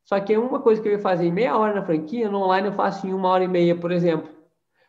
Só 0.05 0.19
que 0.19 0.33
é 0.33 0.39
uma 0.39 0.61
coisa 0.61 0.81
que 0.81 0.89
eu 0.89 0.93
ia 0.93 0.99
fazer 0.99 1.27
em 1.27 1.33
meia 1.33 1.57
hora 1.57 1.75
na 1.75 1.85
franquia, 1.85 2.29
no 2.29 2.43
online 2.43 2.69
eu 2.69 2.73
faço 2.73 3.07
em 3.07 3.13
uma 3.13 3.29
hora 3.29 3.45
e 3.45 3.49
meia, 3.49 3.77
por 3.77 3.93
exemplo. 3.93 4.31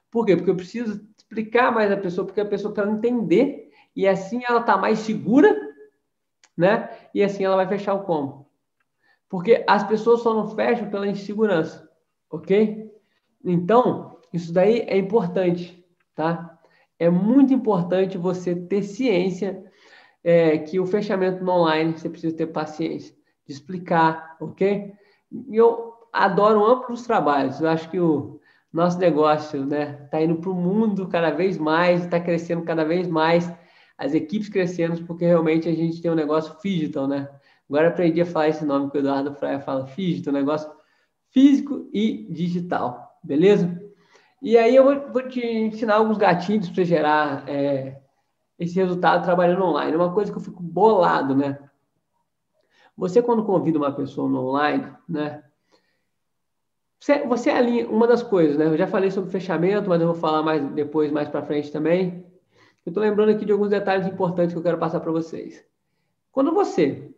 Por 0.10 0.26
quê? 0.26 0.36
Porque 0.36 0.50
eu 0.50 0.56
preciso 0.56 1.06
explicar 1.18 1.72
mais 1.72 1.92
a 1.92 1.98
pessoa, 1.98 2.26
porque 2.26 2.42
a 2.42 2.46
pessoa 2.46 2.74
quer 2.74 2.88
entender, 2.88 3.70
e 3.96 4.08
assim 4.08 4.42
ela 4.48 4.62
está 4.62 4.78
mais 4.78 5.00
segura, 5.00 5.56
né? 6.58 6.90
E 7.14 7.24
assim 7.24 7.44
ela 7.44 7.56
vai 7.56 7.68
fechar 7.68 7.94
o 7.94 8.04
combo. 8.04 8.50
Porque 9.30 9.64
as 9.68 9.84
pessoas 9.84 10.22
só 10.22 10.34
não 10.34 10.48
fecham 10.56 10.90
pela 10.90 11.08
insegurança, 11.08 11.88
ok? 12.30 12.92
Então, 13.46 14.18
isso 14.34 14.52
daí 14.52 14.80
é 14.82 14.98
importante, 14.98 15.81
tá? 16.16 16.60
É 17.00 17.10
muito 17.10 17.54
importante 17.54 18.18
você 18.18 18.56
ter 18.56 18.84
ciência 18.84 19.64
é, 20.24 20.58
que 20.60 20.80
o 20.80 20.86
fechamento 20.86 21.44
online 21.48 21.98
você 21.98 22.10
precisa 22.10 22.36
ter 22.36 22.48
paciência 22.48 23.16
de 23.46 23.54
explicar, 23.54 24.38
ok? 24.40 24.94
E 25.32 25.56
eu 25.56 25.94
adoro 26.14 26.66
amplos 26.66 27.04
trabalhos. 27.04 27.60
Eu 27.60 27.70
acho 27.70 27.90
que 27.90 28.00
o 28.00 28.40
nosso 28.72 29.00
negócio, 29.00 29.66
né, 29.66 30.02
está 30.06 30.22
indo 30.22 30.36
para 30.36 30.50
o 30.50 30.56
mundo 30.56 31.08
cada 31.08 31.32
vez 31.32 31.58
mais, 31.58 32.04
está 32.04 32.20
crescendo 32.20 32.64
cada 32.64 32.84
vez 32.84 33.08
mais, 33.08 33.52
as 33.98 34.14
equipes 34.14 34.50
crescendo, 34.50 35.04
porque 35.06 35.26
realmente 35.26 35.68
a 35.68 35.74
gente 35.74 36.02
tem 36.02 36.10
um 36.10 36.16
negócio 36.16 36.56
digital, 36.62 37.08
né? 37.08 37.30
Agora 37.70 37.90
aprendi 37.90 38.22
a 38.22 38.26
falar 38.26 38.50
esse 38.50 38.66
nome 38.66 38.90
que 38.90 38.98
o 38.98 39.00
Eduardo 39.00 39.34
Fraia 39.36 39.60
fala, 39.60 39.84
digital, 39.84 40.34
negócio 40.34 40.72
físico 41.30 41.90
e 41.94 42.28
digital, 42.30 43.20
beleza? 43.24 43.82
E 44.42 44.58
aí 44.58 44.76
eu 44.76 45.12
vou, 45.12 45.28
te 45.30 45.40
ensinar 45.46 45.96
alguns 45.96 46.18
gatilhos 46.18 46.70
para 46.70 46.84
gerar 46.84 47.48
é, 47.48 48.02
esse 48.58 48.76
resultado 48.76 49.24
trabalhando 49.24 49.64
online. 49.64 49.96
Uma 49.96 50.12
coisa 50.12 50.32
que 50.32 50.38
eu 50.38 50.42
fico 50.42 50.64
bolado, 50.64 51.36
né? 51.36 51.60
Você, 52.98 53.22
quando 53.22 53.46
convida 53.46 53.78
uma 53.78 53.92
pessoa 53.92 54.28
no 54.28 54.48
online, 54.48 54.92
né? 55.08 55.44
Você, 57.00 57.26
você 57.26 57.50
alinha 57.52 57.88
uma 57.88 58.08
das 58.08 58.24
coisas, 58.24 58.58
né? 58.58 58.66
Eu 58.66 58.78
já 58.78 58.88
falei 58.88 59.12
sobre 59.12 59.30
fechamento, 59.30 59.90
mas 59.90 60.02
eu 60.02 60.08
vou 60.08 60.16
falar 60.16 60.42
mais 60.42 60.64
depois, 60.74 61.12
mais 61.12 61.30
para 61.30 61.46
frente 61.46 61.72
também. 61.72 62.26
Eu 62.84 62.90
estou 62.90 63.04
lembrando 63.04 63.30
aqui 63.30 63.46
de 63.46 63.52
alguns 63.52 63.70
detalhes 63.70 64.08
importantes 64.08 64.54
que 64.54 64.60
eu 64.60 64.64
quero 64.64 64.78
passar 64.80 65.00
para 65.00 65.12
vocês. 65.12 65.64
Quando 66.32 66.52
você 66.52 67.14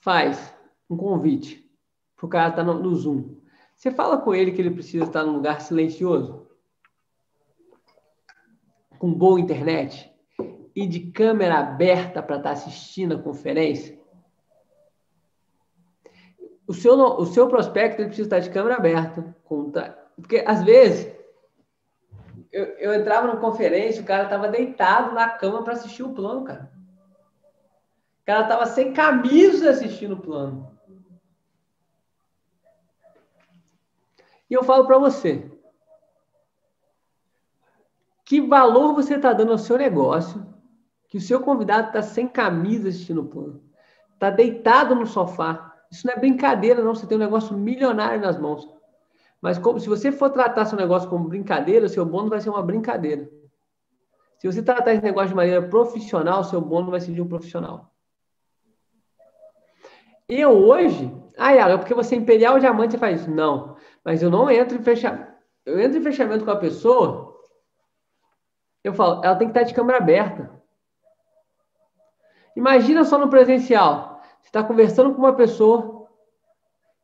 faz 0.00 0.54
um 0.88 0.96
convite 0.96 1.70
para 2.16 2.26
o 2.26 2.28
cara 2.28 2.48
estar 2.48 2.64
tá 2.64 2.72
no, 2.72 2.82
no 2.82 2.94
Zoom, 2.94 3.41
você 3.82 3.90
fala 3.90 4.16
com 4.18 4.32
ele 4.32 4.52
que 4.52 4.60
ele 4.60 4.70
precisa 4.70 5.06
estar 5.06 5.24
num 5.24 5.32
lugar 5.32 5.60
silencioso, 5.60 6.46
com 8.96 9.12
boa 9.12 9.40
internet 9.40 10.08
e 10.72 10.86
de 10.86 11.10
câmera 11.10 11.58
aberta 11.58 12.22
para 12.22 12.36
estar 12.36 12.50
tá 12.50 12.52
assistindo 12.52 13.16
a 13.16 13.18
conferência? 13.18 13.98
O 16.64 16.72
seu, 16.72 16.94
o 16.94 17.26
seu 17.26 17.48
prospecto 17.48 18.00
ele 18.00 18.06
precisa 18.06 18.28
estar 18.28 18.38
de 18.38 18.50
câmera 18.50 18.76
aberta. 18.76 19.34
Porque, 20.14 20.44
às 20.46 20.62
vezes, 20.62 21.12
eu, 22.52 22.64
eu 22.78 22.94
entrava 22.94 23.26
numa 23.26 23.40
conferência, 23.40 24.00
o 24.00 24.06
cara 24.06 24.22
estava 24.22 24.46
deitado 24.46 25.12
na 25.12 25.28
cama 25.28 25.64
para 25.64 25.72
assistir 25.72 26.04
o 26.04 26.14
plano, 26.14 26.44
cara. 26.44 26.72
O 28.20 28.24
cara 28.24 28.42
estava 28.42 28.64
sem 28.66 28.92
camisa 28.92 29.70
assistindo 29.70 30.14
o 30.14 30.20
plano. 30.20 30.71
E 34.52 34.54
eu 34.54 34.62
falo 34.62 34.84
para 34.84 34.98
você, 34.98 35.50
que 38.22 38.38
valor 38.38 38.92
você 38.92 39.14
está 39.14 39.32
dando 39.32 39.52
ao 39.52 39.56
seu 39.56 39.78
negócio, 39.78 40.46
que 41.08 41.16
o 41.16 41.20
seu 41.22 41.40
convidado 41.40 41.86
está 41.86 42.02
sem 42.02 42.28
camisa 42.28 42.90
assistindo 42.90 43.22
o 43.22 43.28
plano, 43.28 43.62
está 44.12 44.28
deitado 44.28 44.94
no 44.94 45.06
sofá. 45.06 45.74
Isso 45.90 46.06
não 46.06 46.12
é 46.12 46.18
brincadeira, 46.18 46.82
não. 46.82 46.94
Você 46.94 47.06
tem 47.06 47.16
um 47.16 47.20
negócio 47.20 47.56
milionário 47.56 48.20
nas 48.20 48.38
mãos. 48.38 48.68
Mas 49.40 49.56
como, 49.56 49.80
se 49.80 49.88
você 49.88 50.12
for 50.12 50.28
tratar 50.28 50.66
seu 50.66 50.76
negócio 50.76 51.08
como 51.08 51.30
brincadeira, 51.30 51.88
seu 51.88 52.04
bônus 52.04 52.28
vai 52.28 52.40
ser 52.42 52.50
uma 52.50 52.62
brincadeira. 52.62 53.30
Se 54.38 54.46
você 54.46 54.62
tratar 54.62 54.92
esse 54.92 55.02
negócio 55.02 55.30
de 55.30 55.34
maneira 55.34 55.66
profissional, 55.66 56.44
seu 56.44 56.60
bônus 56.60 56.90
vai 56.90 57.00
ser 57.00 57.14
de 57.14 57.22
um 57.22 57.26
profissional. 57.26 57.90
Eu 60.28 60.50
hoje, 60.50 61.10
ah, 61.38 61.54
é 61.54 61.78
porque 61.78 61.94
você 61.94 62.14
é 62.14 62.18
imperial 62.18 62.58
diamante, 62.58 62.92
você 62.92 62.98
faz 62.98 63.22
isso. 63.22 63.30
Não. 63.30 63.72
Mas 64.04 64.22
eu 64.22 64.30
não 64.30 64.50
entro 64.50 64.76
em 64.76 64.82
fechamento. 64.82 65.32
Eu 65.64 65.80
entro 65.80 65.98
em 65.98 66.02
fechamento 66.02 66.44
com 66.44 66.50
a 66.50 66.56
pessoa, 66.56 67.32
eu 68.82 68.92
falo, 68.92 69.24
ela 69.24 69.36
tem 69.36 69.48
que 69.48 69.52
estar 69.52 69.62
de 69.62 69.74
câmera 69.74 69.98
aberta. 69.98 70.50
Imagina 72.56 73.04
só 73.04 73.16
no 73.16 73.28
presencial. 73.28 74.20
Você 74.40 74.48
está 74.48 74.64
conversando 74.64 75.14
com 75.14 75.20
uma 75.20 75.34
pessoa, 75.34 76.08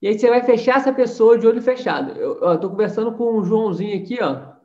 e 0.03 0.09
aí 0.09 0.19
você 0.19 0.29
vai 0.29 0.43
fechar 0.43 0.77
essa 0.77 0.93
pessoa 0.93 1.39
de 1.39 1.47
olho 1.47 1.63
fechado. 1.63 2.13
Eu 2.13 2.55
estou 2.55 2.71
conversando 2.71 3.13
com 3.13 3.37
o 3.37 3.45
Joãozinho 3.45 4.03
aqui, 4.03 4.19
ó. 4.21 4.57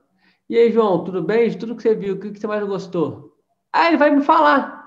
E 0.50 0.58
aí, 0.58 0.72
João, 0.72 1.04
tudo 1.04 1.24
bem? 1.24 1.50
De 1.50 1.58
tudo 1.58 1.76
que 1.76 1.82
você 1.82 1.96
viu, 1.96 2.16
o 2.16 2.20
que, 2.20 2.38
você 2.38 2.48
mais 2.48 2.64
gostou? 2.66 3.36
Aí 3.72 3.88
ele 3.90 3.98
vai 3.98 4.10
me 4.10 4.22
falar. 4.22 4.84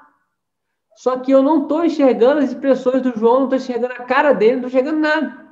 Só 0.97 1.19
que 1.19 1.31
eu 1.31 1.43
não 1.43 1.63
estou 1.63 1.85
enxergando 1.85 2.41
as 2.41 2.51
expressões 2.51 3.03
do 3.03 3.17
João, 3.17 3.41
não 3.41 3.45
estou 3.45 3.59
enxergando 3.59 3.95
a 3.95 4.05
cara 4.05 4.33
dele, 4.33 4.57
não 4.61 4.69
estou 4.69 4.81
enxergando 4.81 5.01
nada. 5.01 5.46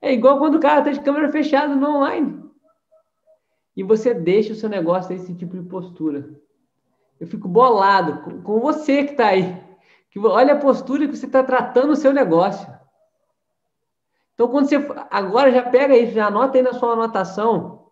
É 0.00 0.12
igual 0.12 0.38
quando 0.38 0.54
o 0.54 0.60
cara 0.60 0.80
está 0.80 0.92
de 0.92 1.00
câmera 1.00 1.30
fechada 1.30 1.74
no 1.74 1.96
online. 1.96 2.50
E 3.76 3.82
você 3.82 4.14
deixa 4.14 4.52
o 4.52 4.56
seu 4.56 4.68
negócio 4.68 5.12
nesse 5.12 5.34
tipo 5.34 5.56
de 5.56 5.68
postura. 5.68 6.28
Eu 7.18 7.26
fico 7.26 7.46
bolado 7.46 8.42
com, 8.42 8.60
você 8.60 9.04
que 9.04 9.12
está 9.12 9.28
aí. 9.28 9.62
Que, 10.10 10.18
olha 10.18 10.54
a 10.54 10.58
postura 10.58 11.06
que 11.06 11.16
você 11.16 11.26
está 11.26 11.42
tratando 11.42 11.92
o 11.92 11.96
seu 11.96 12.12
negócio. 12.12 12.66
Então, 14.34 14.48
quando 14.48 14.68
você. 14.68 14.76
Agora 15.10 15.52
já 15.52 15.62
pega 15.62 15.96
isso, 15.96 16.12
já 16.12 16.26
anota 16.26 16.56
aí 16.56 16.62
na 16.62 16.72
sua 16.72 16.94
anotação. 16.94 17.90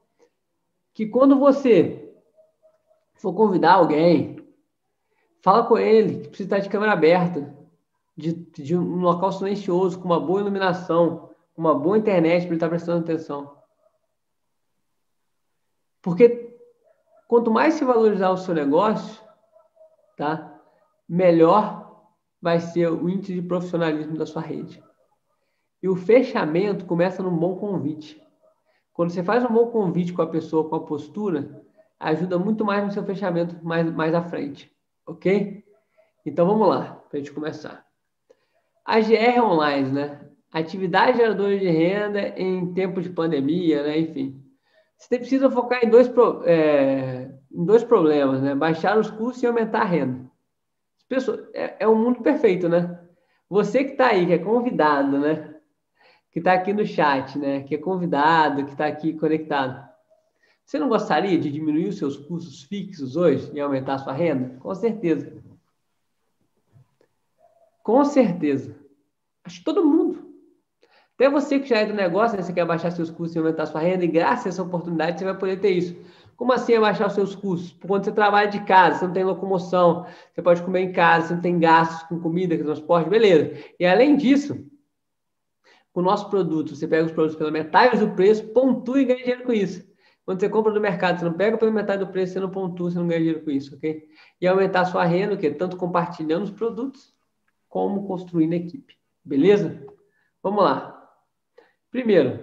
Que 0.94 1.07
quando 1.07 1.38
você 1.38 2.11
for 3.14 3.35
convidar 3.35 3.75
alguém, 3.75 4.37
fala 5.42 5.64
com 5.64 5.77
ele 5.77 6.21
que 6.21 6.29
precisa 6.29 6.47
estar 6.47 6.59
de 6.59 6.68
câmera 6.71 6.92
aberta, 6.92 7.55
de, 8.16 8.33
de 8.33 8.77
um 8.77 9.01
local 9.01 9.31
silencioso, 9.31 9.99
com 9.99 10.07
uma 10.07 10.18
boa 10.18 10.40
iluminação 10.40 11.28
uma 11.59 11.75
boa 11.75 11.99
internet 11.99 12.42
para 12.42 12.47
ele 12.47 12.55
estar 12.55 12.66
tá 12.66 12.71
prestando 12.71 13.01
atenção. 13.03 13.59
Porque 16.01 16.57
quanto 17.27 17.51
mais 17.51 17.75
se 17.75 17.85
valorizar 17.85 18.31
o 18.31 18.37
seu 18.37 18.55
negócio, 18.55 19.21
tá? 20.16 20.57
Melhor 21.09 22.07
vai 22.40 22.61
ser 22.61 22.88
o 22.92 23.09
índice 23.09 23.35
de 23.35 23.42
profissionalismo 23.42 24.16
da 24.16 24.25
sua 24.25 24.40
rede. 24.40 24.81
E 25.83 25.88
o 25.88 25.97
fechamento 25.97 26.87
começa 26.87 27.25
num 27.25 27.37
bom 27.37 27.57
convite. 27.57 28.23
Quando 28.92 29.11
você 29.11 29.25
faz 29.25 29.44
um 29.44 29.53
bom 29.53 29.66
convite 29.66 30.12
com 30.12 30.23
a 30.23 30.29
pessoa, 30.29 30.68
com 30.68 30.77
a 30.77 30.87
postura, 30.87 31.64
ajuda 31.99 32.38
muito 32.38 32.64
mais 32.64 32.85
no 32.85 32.92
seu 32.92 33.05
fechamento 33.05 33.57
mais, 33.64 33.90
mais 33.92 34.14
à 34.14 34.23
frente. 34.23 34.73
Ok? 35.05 35.64
Então 36.25 36.47
vamos 36.47 36.68
lá, 36.68 36.94
para 37.09 37.16
a 37.16 37.18
gente 37.18 37.33
começar. 37.33 37.85
A 38.85 39.01
GR 39.01 39.40
Online, 39.42 39.90
né? 39.90 40.28
Atividade 40.52 41.18
geradora 41.18 41.58
de 41.58 41.68
renda 41.68 42.20
em 42.37 42.72
tempo 42.72 43.00
de 43.00 43.11
pandemia, 43.11 43.82
né? 43.82 43.98
enfim. 43.98 44.42
Você 44.96 45.18
precisa 45.18 45.50
focar 45.50 45.84
em 45.84 45.90
dois, 45.90 46.11
é, 46.44 47.30
em 47.52 47.64
dois 47.64 47.84
problemas, 47.84 48.42
né? 48.42 48.54
Baixar 48.54 48.98
os 48.98 49.08
custos 49.08 49.42
e 49.42 49.46
aumentar 49.46 49.82
a 49.82 49.84
renda. 49.84 50.28
Pessoas, 51.08 51.48
é, 51.54 51.76
é 51.80 51.88
um 51.88 51.94
mundo 51.94 52.20
perfeito, 52.20 52.68
né? 52.68 52.98
Você 53.48 53.84
que 53.84 53.92
está 53.92 54.08
aí, 54.08 54.26
que 54.26 54.32
é 54.32 54.38
convidado, 54.38 55.18
né? 55.18 55.54
Que 56.32 56.40
está 56.40 56.52
aqui 56.52 56.72
no 56.72 56.84
chat, 56.84 57.38
né? 57.38 57.62
Que 57.62 57.76
é 57.76 57.78
convidado, 57.78 58.64
que 58.64 58.72
está 58.72 58.87
aqui 58.87 59.14
conectado. 59.14 59.88
Você 60.66 60.78
não 60.78 60.88
gostaria 60.88 61.38
de 61.38 61.50
diminuir 61.50 61.88
os 61.88 61.96
seus 61.96 62.16
custos 62.16 62.64
fixos 62.64 63.16
hoje 63.16 63.50
e 63.54 63.61
aumentar 63.61 63.94
a 63.94 63.98
sua 63.98 64.12
renda? 64.12 64.58
Com 64.58 64.74
certeza. 64.74 65.32
Com 67.82 68.04
certeza. 68.04 68.76
Acho 69.44 69.61
que 69.61 69.64
todo 69.64 69.87
mundo. 69.87 70.28
Até 71.18 71.28
você 71.28 71.59
que 71.59 71.68
já 71.68 71.78
é 71.78 71.85
do 71.85 71.94
negócio, 71.94 72.37
né, 72.37 72.44
você 72.44 72.52
quer 72.52 72.64
baixar 72.64 72.92
seus 72.92 73.11
custos 73.11 73.35
e 73.35 73.40
aumentar 73.40 73.66
sua 73.66 73.81
renda, 73.81 74.04
e 74.04 74.07
graças 74.07 74.46
a 74.46 74.48
essa 74.50 74.62
oportunidade 74.62 75.18
você 75.18 75.24
vai 75.24 75.37
poder 75.37 75.59
ter 75.59 75.70
isso. 75.70 75.96
Como 76.37 76.52
assim 76.52 76.76
abaixar 76.76 77.09
os 77.09 77.14
seus 77.14 77.35
custos? 77.35 77.76
Quando 77.85 78.04
você 78.04 78.12
trabalha 78.12 78.48
de 78.48 78.61
casa, 78.61 79.00
você 79.00 79.07
não 79.07 79.12
tem 79.12 79.24
locomoção, 79.24 80.07
você 80.33 80.40
pode 80.40 80.62
comer 80.62 80.83
em 80.83 80.92
casa, 80.92 81.26
você 81.26 81.35
não 81.35 81.40
tem 81.40 81.59
gastos 81.59 82.04
com 82.04 82.20
comida, 82.20 82.57
com 82.57 82.62
transporte, 82.62 83.11
beleza. 83.11 83.52
E 83.81 83.85
além 83.85 84.16
disso, 84.16 84.64
com 85.92 85.98
o 85.98 86.04
nosso 86.04 86.31
produto, 86.31 86.76
você 86.76 86.87
pega 86.87 87.07
os 87.07 87.11
produtos 87.11 87.37
pela 87.37 87.50
metade 87.50 87.98
do 87.98 88.14
preço, 88.14 88.46
pontua 88.50 89.00
e 89.00 89.04
ganha 89.04 89.18
dinheiro 89.18 89.42
com 89.42 89.52
isso. 89.52 89.85
Quando 90.24 90.38
você 90.38 90.49
compra 90.49 90.72
do 90.72 90.80
mercado, 90.80 91.18
você 91.18 91.24
não 91.24 91.32
pega 91.32 91.59
pela 91.59 91.72
metade 91.72 92.05
do 92.05 92.12
preço, 92.12 92.34
você 92.34 92.38
não 92.38 92.51
pontua, 92.51 92.93
você 92.93 92.99
não 92.99 93.09
ganha 93.09 93.18
dinheiro 93.18 93.45
com 93.45 93.51
isso, 93.51 93.74
ok? 93.74 94.05
E 94.40 94.47
aumentar 94.47 94.84
sua 94.84 95.05
renda, 95.05 95.34
o 95.34 95.36
quê? 95.36 95.51
Tanto 95.51 95.76
compartilhando 95.76 96.45
os 96.45 96.51
produtos, 96.53 97.12
como 97.68 98.07
construindo 98.07 98.53
equipe. 98.53 98.95
Beleza? 99.24 99.84
Vamos 100.40 100.62
lá. 100.62 100.97
Primeiro, 101.91 102.39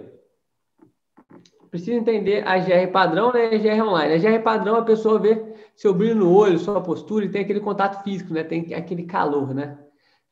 precisa 1.70 1.96
entender 1.96 2.46
a 2.46 2.58
GR 2.58 2.90
padrão 2.92 3.32
né, 3.32 3.46
a 3.46 3.58
GR 3.58 3.82
online. 3.82 4.14
A 4.14 4.18
GR 4.18 4.42
padrão, 4.42 4.76
a 4.76 4.82
pessoa 4.82 5.18
vê 5.18 5.54
seu 5.74 5.92
brilho 5.92 6.16
no 6.16 6.32
olho, 6.34 6.58
sua 6.58 6.80
postura 6.80 7.24
e 7.24 7.28
tem 7.28 7.42
aquele 7.42 7.60
contato 7.60 8.02
físico, 8.02 8.32
né? 8.32 8.42
Tem 8.42 8.74
aquele 8.74 9.04
calor, 9.04 9.54
né? 9.54 9.78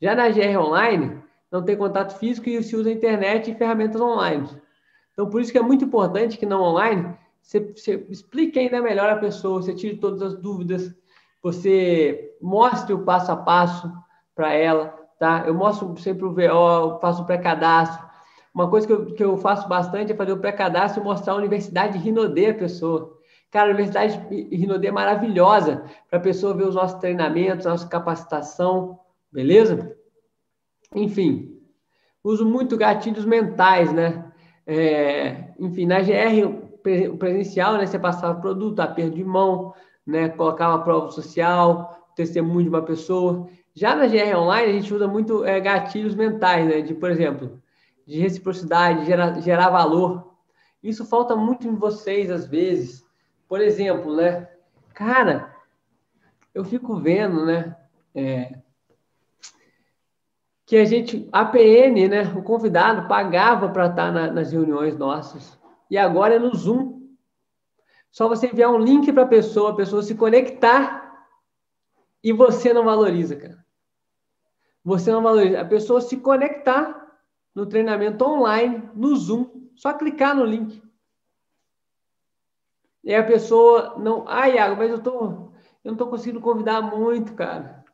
Já 0.01 0.15
na 0.15 0.29
GR 0.29 0.59
online, 0.59 1.23
não 1.51 1.63
tem 1.63 1.77
contato 1.77 2.19
físico 2.19 2.49
e 2.49 2.63
se 2.63 2.75
usa 2.75 2.91
internet 2.91 3.51
e 3.51 3.55
ferramentas 3.55 4.01
online. 4.01 4.49
Então, 5.13 5.29
por 5.29 5.41
isso 5.41 5.53
que 5.53 5.59
é 5.59 5.63
muito 5.63 5.85
importante 5.85 6.37
que 6.37 6.47
não 6.47 6.63
online 6.63 7.17
você, 7.45 7.61
você 7.61 8.07
explique 8.09 8.59
ainda 8.59 8.81
melhor 8.81 9.11
a 9.11 9.17
pessoa, 9.17 9.61
você 9.61 9.75
tire 9.75 9.99
todas 9.99 10.23
as 10.23 10.35
dúvidas, 10.35 10.95
você 11.43 12.35
mostre 12.41 12.95
o 12.95 13.05
passo 13.05 13.31
a 13.31 13.37
passo 13.37 13.93
para 14.35 14.53
ela, 14.55 14.87
tá? 15.19 15.45
Eu 15.47 15.55
mostro 15.55 15.95
sempre 15.99 16.25
o 16.25 16.33
VO, 16.33 16.99
faço 17.01 17.23
o 17.23 17.27
pré-cadastro, 17.27 18.14
Uma 18.55 18.71
coisa 18.71 18.87
que 18.87 18.93
eu, 18.93 19.07
que 19.07 19.25
eu 19.25 19.37
faço 19.37 19.69
bastante 19.69 20.13
é 20.13 20.17
fazer 20.17 20.33
o 20.33 20.39
pré-cadastro 20.39 21.03
e 21.03 21.05
mostrar 21.05 21.33
a 21.33 21.37
Universidade 21.37 21.99
de 21.99 22.05
Rinodê 22.05 22.51
a 22.51 22.55
pessoa. 22.55 23.19
Cara, 23.51 23.71
a 23.71 23.75
Universidade 23.75 24.17
de 24.29 24.57
Rinodê 24.57 24.89
é 24.89 24.93
maravilhosa 24.93 25.85
para 26.09 26.21
a 26.21 26.23
pessoa 26.23 26.55
ver 26.55 26.69
os 26.69 26.75
nossos 26.77 27.01
treinamentos, 27.01 27.67
nossa 27.67 27.89
capacitação, 27.89 29.01
beleza? 29.33 29.97
Enfim, 30.95 31.61
uso 32.23 32.47
muito 32.47 32.77
gatilhos 32.77 33.25
mentais, 33.25 33.93
né? 33.93 34.33
É, 34.67 35.53
enfim, 35.59 35.87
na 35.87 36.01
GR 36.01 36.65
presencial, 37.19 37.75
né, 37.75 37.87
você 37.87 37.99
passava 37.99 38.41
produto, 38.41 38.81
aperto 38.81 39.17
de 39.17 39.25
mão, 39.25 39.75
né, 40.07 40.29
colocava 40.29 40.83
prova 40.83 41.11
social, 41.11 42.09
testemunho 42.15 42.65
de 42.65 42.69
uma 42.69 42.83
pessoa. 42.83 43.49
Já 43.75 43.97
na 43.97 44.07
GR 44.07 44.37
online, 44.37 44.71
a 44.71 44.73
gente 44.81 44.95
usa 44.95 45.09
muito 45.09 45.45
é, 45.45 45.59
gatilhos 45.61 46.15
mentais, 46.15 46.67
né, 46.67 46.83
de, 46.83 46.95
por 46.95 47.11
exemplo, 47.11 47.61
de 48.07 48.21
reciprocidade, 48.21 49.07
gerar, 49.07 49.41
gerar 49.41 49.71
valor. 49.71 50.35
Isso 50.83 51.05
falta 51.05 51.35
muito 51.35 51.67
em 51.67 51.75
vocês, 51.75 52.31
às 52.31 52.47
vezes. 52.47 53.05
Por 53.49 53.61
exemplo, 53.61 54.15
né, 54.15 54.49
cara, 54.93 55.55
eu 56.55 56.65
fico 56.65 56.97
vendo, 56.97 57.47
né, 57.47 57.77
é, 58.15 58.59
que 60.67 60.77
a 60.77 60.85
gente, 60.85 61.29
a 61.33 61.45
PN, 61.45 62.09
né, 62.09 62.23
o 62.37 62.43
convidado 62.43 63.09
pagava 63.09 63.69
para 63.69 63.87
estar 63.87 64.13
na, 64.13 64.31
nas 64.31 64.53
reuniões 64.53 64.97
nossas. 64.97 65.59
E 65.91 65.99
agora 65.99 66.35
é 66.35 66.39
no 66.39 66.55
Zoom. 66.55 66.95
Só 68.11 68.29
você 68.29 68.47
enviar 68.47 68.71
um 68.71 68.79
link 68.79 69.13
para 69.13 69.25
a 69.25 69.29
pessoa, 69.29 69.73
a 69.73 69.77
pessoa 69.77 70.03
se 70.03 70.15
conectar 70.15 71.05
e 72.23 72.33
você 72.33 72.73
não 72.73 72.85
valoriza, 72.85 73.37
cara. 73.37 73.65
Você 74.85 75.11
não 75.11 75.23
valoriza. 75.23 75.61
A 75.61 75.65
pessoa 75.65 76.01
se 76.01 76.17
conectar 76.17 77.04
no 77.55 77.67
treinamento 77.67 78.25
online, 78.25 78.89
no 78.95 79.15
Zoom, 79.17 79.71
só 79.77 79.93
clicar 79.93 80.35
no 80.35 80.45
link. 80.45 80.83
E 83.03 83.15
a 83.15 83.23
pessoa 83.23 83.97
não. 83.99 84.25
Ah, 84.27 84.49
Iago, 84.49 84.77
mas 84.77 84.91
eu, 84.91 85.03
tô, 85.03 85.21
eu 85.21 85.51
não 85.85 85.93
estou 85.93 86.09
conseguindo 86.09 86.41
convidar 86.41 86.81
muito, 86.81 87.35
cara. 87.35 87.85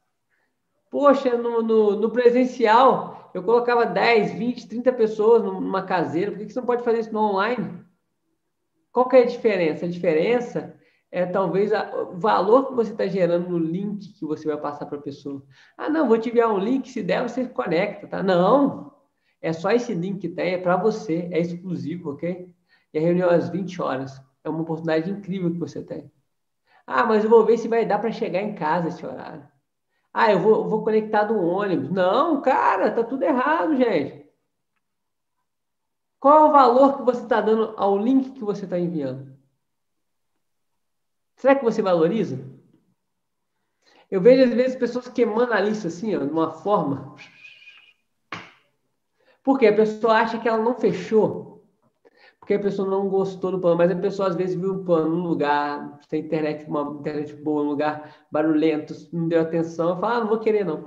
Poxa, 0.89 1.37
no, 1.37 1.63
no, 1.63 1.97
no, 1.97 2.11
presencial, 2.11 3.31
eu 3.35 3.43
colocava 3.43 3.85
10, 3.85 4.33
20, 4.33 4.69
30 4.69 4.93
pessoas 4.93 5.43
numa 5.43 5.83
caseira. 5.83 6.31
Por 6.31 6.39
que 6.39 6.53
você 6.53 6.61
não 6.61 6.67
pode 6.67 6.85
fazer 6.85 7.01
isso 7.01 7.13
no 7.13 7.21
online? 7.21 7.85
Qual 8.93 9.09
que 9.09 9.17
é 9.17 9.23
a 9.23 9.27
diferença? 9.27 9.85
A 9.85 9.89
diferença 9.89 10.77
é 11.13 11.27
talvez 11.27 11.73
a, 11.73 11.91
o 12.03 12.19
valor 12.19 12.69
que 12.69 12.75
você 12.75 12.93
está 12.93 13.07
gerando 13.07 13.49
no 13.49 13.59
link 13.59 14.13
que 14.13 14.25
você 14.25 14.47
vai 14.47 14.57
passar 14.57 14.87
para 14.87 14.99
a 14.99 15.03
pessoa. 15.03 15.45
Ah, 15.77 15.89
não, 15.89 16.09
vou 16.09 16.19
te 16.19 16.29
enviar 16.29 16.53
um 16.53 16.59
link, 16.59 16.89
se 16.89 17.03
der, 17.03 17.23
você 17.23 17.47
conecta, 17.47 18.07
tá? 18.07 18.23
Não, 18.23 18.93
é 19.41 19.53
só 19.53 19.71
esse 19.71 19.95
link 19.95 20.21
que 20.21 20.29
tem, 20.29 20.55
é 20.55 20.59
para 20.59 20.77
você, 20.77 21.29
é 21.33 21.39
exclusivo, 21.41 22.13
ok? 22.13 22.53
E 22.93 22.99
a 22.99 23.01
reunião 23.01 23.31
é 23.31 23.37
às 23.37 23.49
20 23.49 23.81
horas. 23.81 24.21
É 24.45 24.49
uma 24.49 24.63
oportunidade 24.63 25.11
incrível 25.11 25.51
que 25.51 25.59
você 25.59 25.83
tem. 25.83 26.11
Ah, 26.87 27.05
mas 27.05 27.25
eu 27.25 27.31
vou 27.31 27.45
ver 27.45 27.57
se 27.59 27.69
vai 27.69 27.87
dar 27.87 27.99
para 27.99 28.13
chegar 28.13 28.43
em 28.43 28.55
casa 28.55 28.89
esse 28.89 29.05
horário. 29.05 29.47
Ah, 30.13 30.33
eu 30.33 30.41
vou, 30.41 30.55
eu 30.57 30.69
vou 30.69 30.83
conectar 30.83 31.25
do 31.25 31.39
ônibus. 31.39 31.91
Não, 31.91 32.43
cara, 32.43 32.91
tá 32.91 33.05
tudo 33.05 33.23
errado, 33.23 33.77
gente. 33.77 34.29
Qual 36.19 36.47
é 36.47 36.49
o 36.49 36.53
valor 36.53 36.99
que 36.99 37.03
você 37.05 37.23
está 37.23 37.41
dando 37.41 37.75
ao 37.77 37.97
link 37.97 38.33
que 38.33 38.45
você 38.45 38.65
está 38.65 38.79
enviando? 38.79 39.39
Será 41.37 41.55
que 41.55 41.65
você 41.65 41.81
valoriza? 41.81 42.39
Eu 44.11 44.21
vejo 44.21 44.45
às 44.45 44.55
vezes 44.55 44.77
pessoas 44.77 45.09
queimando 45.09 45.55
a 45.55 45.61
lista 45.61 45.89
assim, 45.89 46.15
ó, 46.15 46.19
de 46.19 46.31
uma 46.31 46.51
forma. 46.51 47.15
Porque 49.51 49.67
a 49.67 49.75
pessoa 49.75 50.15
acha 50.15 50.39
que 50.39 50.49
ela 50.49 50.63
não 50.63 50.79
fechou 50.79 51.51
porque 52.39 52.55
a 52.55 52.61
pessoa 52.61 52.89
não 52.89 53.09
gostou 53.09 53.51
do 53.51 53.61
plano, 53.61 53.77
mas 53.77 53.91
a 53.91 53.97
pessoa 53.97 54.29
às 54.29 54.35
vezes 54.35 54.57
viu 54.57 54.73
o 54.73 54.85
plano 54.85 55.11
num 55.11 55.25
lugar, 55.25 56.01
tem 56.09 56.23
internet, 56.23 56.65
uma 56.69 56.99
internet 56.99 57.35
boa, 57.35 57.63
um 57.63 57.69
lugar 57.69 58.17
barulhento, 58.29 58.95
não 59.13 59.29
deu 59.29 59.43
atenção, 59.43 60.01
fala, 60.01 60.17
ah, 60.17 60.21
não 60.21 60.27
vou 60.29 60.39
querer 60.39 60.65
não. 60.65 60.85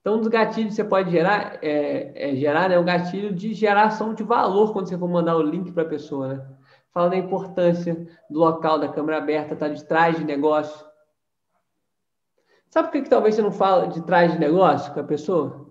Então, 0.00 0.14
um 0.14 0.20
dos 0.20 0.28
gatilhos 0.28 0.70
que 0.70 0.76
você 0.76 0.84
pode 0.84 1.10
gerar, 1.10 1.58
é, 1.62 2.30
é 2.30 2.36
gerar 2.36 2.70
né, 2.70 2.78
um 2.78 2.84
gatilho 2.84 3.34
de 3.34 3.52
geração 3.52 4.14
de 4.14 4.22
valor 4.22 4.72
quando 4.72 4.88
você 4.88 4.96
for 4.96 5.08
mandar 5.08 5.36
o 5.36 5.42
link 5.42 5.72
para 5.72 5.82
a 5.82 5.88
pessoa, 5.88 6.28
né? 6.28 6.46
Fala 6.92 7.10
da 7.10 7.16
importância 7.16 8.08
do 8.30 8.38
local 8.38 8.78
da 8.78 8.88
câmera 8.88 9.18
aberta, 9.18 9.56
tá 9.56 9.68
de 9.68 9.84
trás 9.84 10.16
de 10.16 10.24
negócio. 10.24 10.86
Sabe 12.70 12.88
por 12.88 12.92
que, 12.92 13.02
que 13.02 13.10
talvez 13.10 13.34
você 13.34 13.42
não 13.42 13.52
fala 13.52 13.88
de 13.88 14.00
trás 14.02 14.32
de 14.32 14.38
negócio 14.38 14.94
com 14.94 15.00
a 15.00 15.04
pessoa? 15.04 15.65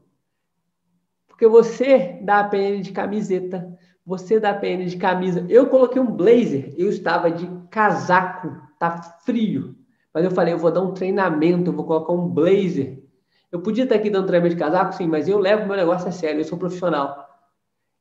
Porque 1.35 1.47
você 1.49 2.17
dá 2.21 2.39
a 2.39 2.43
PN 2.45 2.81
de 2.81 2.93
camiseta, 2.93 3.77
você 4.05 4.39
da 4.39 4.53
PN 4.53 4.85
de 4.85 4.95
camisa. 4.95 5.45
Eu 5.49 5.67
coloquei 5.67 6.01
um 6.01 6.09
blazer, 6.09 6.73
eu 6.77 6.87
estava 6.87 7.29
de 7.29 7.45
casaco, 7.69 8.55
tá 8.79 9.01
frio. 9.25 9.75
Mas 10.13 10.23
eu 10.23 10.31
falei, 10.31 10.53
eu 10.53 10.57
vou 10.57 10.71
dar 10.71 10.81
um 10.81 10.93
treinamento, 10.93 11.69
eu 11.69 11.75
vou 11.75 11.85
colocar 11.85 12.13
um 12.13 12.29
blazer. 12.29 13.03
Eu 13.51 13.59
podia 13.59 13.83
estar 13.83 13.95
aqui 13.95 14.09
dando 14.09 14.27
treinamento 14.27 14.55
de 14.55 14.61
casaco, 14.61 14.93
sim, 14.93 15.07
mas 15.07 15.27
eu 15.27 15.37
levo 15.37 15.67
meu 15.67 15.75
negócio 15.75 16.07
a 16.07 16.11
sério, 16.11 16.39
eu 16.39 16.45
sou 16.45 16.57
profissional. 16.57 17.27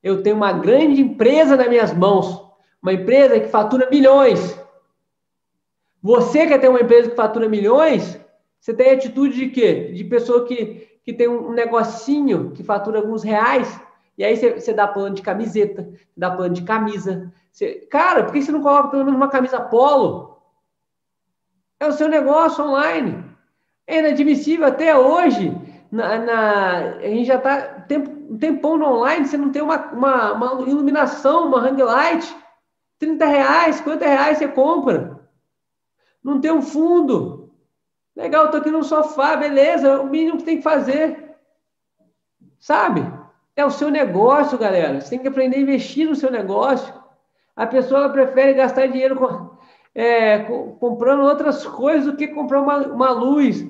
Eu 0.00 0.22
tenho 0.22 0.36
uma 0.36 0.52
grande 0.52 1.00
empresa 1.00 1.56
nas 1.56 1.68
minhas 1.68 1.92
mãos, 1.92 2.40
uma 2.80 2.92
empresa 2.92 3.40
que 3.40 3.48
fatura 3.48 3.90
milhões. 3.90 4.56
Você 6.00 6.46
quer 6.46 6.60
ter 6.60 6.68
uma 6.68 6.82
empresa 6.82 7.10
que 7.10 7.16
fatura 7.16 7.48
milhões? 7.48 8.16
Você 8.60 8.72
tem 8.72 8.92
atitude 8.92 9.34
de 9.34 9.48
quê? 9.48 9.90
De 9.92 10.04
pessoa 10.04 10.46
que, 10.46 10.86
que 11.04 11.12
tem 11.12 11.28
um 11.28 11.52
negocinho 11.52 12.50
que 12.52 12.64
fatura 12.64 12.98
alguns 12.98 13.22
reais? 13.22 13.80
E 14.16 14.24
aí 14.24 14.36
você, 14.36 14.72
dá 14.72 14.88
plano 14.88 15.14
de 15.14 15.22
camiseta, 15.22 15.88
dá 16.16 16.30
plano 16.30 16.54
de 16.54 16.62
camisa. 16.62 17.32
Cara, 17.90 18.24
por 18.24 18.32
que 18.32 18.42
você 18.42 18.50
não 18.50 18.62
coloca 18.62 18.88
pelo 18.88 19.04
menos 19.04 19.20
uma 19.20 19.28
camisa 19.28 19.60
polo? 19.60 20.38
É 21.78 21.86
o 21.86 21.92
seu 21.92 22.08
negócio 22.08 22.64
online. 22.64 23.22
É 23.86 23.98
inadmissível 23.98 24.66
até 24.66 24.96
hoje. 24.96 25.54
Na, 25.90 26.18
na 26.18 26.78
a 26.96 27.08
gente 27.08 27.24
já 27.24 27.36
está 27.36 27.60
tempo, 27.60 28.10
um 28.32 28.38
tempão 28.38 28.78
no 28.78 28.86
online, 28.86 29.26
você 29.26 29.36
não 29.36 29.50
tem 29.50 29.62
uma, 29.62 29.76
uma, 29.92 30.32
uma 30.32 30.68
iluminação, 30.68 31.48
uma 31.48 31.58
hang 31.58 31.82
light. 31.82 32.36
30 32.98 33.26
reais, 33.26 33.76
50 33.76 34.06
reais 34.06 34.38
você 34.38 34.48
compra. 34.48 35.20
Não 36.22 36.40
tem 36.40 36.50
um 36.50 36.62
fundo. 36.62 37.43
Legal, 38.16 38.46
estou 38.46 38.60
aqui 38.60 38.70
no 38.70 38.84
sofá, 38.84 39.36
beleza, 39.36 40.00
o 40.00 40.06
mínimo 40.06 40.38
que 40.38 40.44
tem 40.44 40.56
que 40.58 40.62
fazer. 40.62 41.34
Sabe? 42.60 43.04
É 43.56 43.64
o 43.64 43.70
seu 43.70 43.90
negócio, 43.90 44.56
galera. 44.56 45.00
Você 45.00 45.10
tem 45.10 45.18
que 45.18 45.28
aprender 45.28 45.56
a 45.56 45.60
investir 45.60 46.08
no 46.08 46.14
seu 46.14 46.30
negócio. 46.30 46.94
A 47.56 47.66
pessoa 47.66 48.08
prefere 48.08 48.54
gastar 48.54 48.86
dinheiro 48.86 49.16
com, 49.16 49.50
é, 49.94 50.40
comprando 50.80 51.22
outras 51.22 51.64
coisas 51.64 52.06
do 52.06 52.16
que 52.16 52.28
comprar 52.28 52.60
uma, 52.60 52.78
uma 52.78 53.10
luz, 53.10 53.64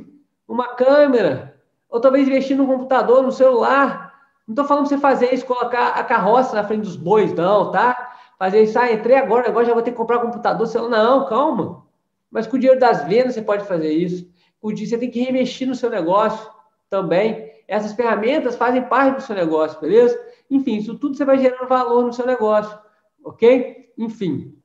uma 0.48 0.74
câmera, 0.74 1.54
ou 1.88 2.00
talvez 2.00 2.26
investir 2.26 2.56
no 2.56 2.66
computador, 2.66 3.22
no 3.22 3.32
celular. 3.32 4.14
Não 4.46 4.52
estou 4.52 4.64
falando 4.64 4.88
para 4.88 4.96
você 4.96 5.00
fazer 5.00 5.34
isso, 5.34 5.46
colocar 5.46 5.88
a 5.88 6.04
carroça 6.04 6.54
na 6.54 6.64
frente 6.64 6.82
dos 6.82 6.96
bois, 6.96 7.32
não, 7.32 7.70
tá? 7.70 8.12
Fazer 8.38 8.62
isso, 8.62 8.78
ah, 8.78 8.92
entrei 8.92 9.16
agora, 9.16 9.48
agora 9.48 9.64
já 9.64 9.72
vou 9.72 9.82
ter 9.82 9.90
que 9.90 9.96
comprar 9.96 10.18
computador, 10.18 10.66
celular. 10.66 10.90
Não, 10.90 11.26
calma. 11.26 11.84
Mas 12.30 12.46
com 12.46 12.56
o 12.56 12.58
dinheiro 12.58 12.80
das 12.80 13.04
vendas 13.04 13.34
você 13.34 13.42
pode 13.42 13.64
fazer 13.64 13.92
isso. 13.92 14.28
Dinheiro, 14.72 14.90
você 14.90 14.98
tem 14.98 15.10
que 15.10 15.20
reinvestir 15.20 15.66
no 15.66 15.74
seu 15.74 15.90
negócio 15.90 16.50
também. 16.88 17.52
Essas 17.66 17.92
ferramentas 17.92 18.56
fazem 18.56 18.82
parte 18.82 19.16
do 19.16 19.22
seu 19.22 19.34
negócio, 19.34 19.80
beleza? 19.80 20.18
Enfim, 20.50 20.76
isso 20.76 20.98
tudo 20.98 21.16
você 21.16 21.24
vai 21.24 21.38
gerando 21.38 21.66
valor 21.66 22.04
no 22.04 22.12
seu 22.12 22.26
negócio, 22.26 22.78
ok? 23.24 23.92
Enfim, 23.96 24.56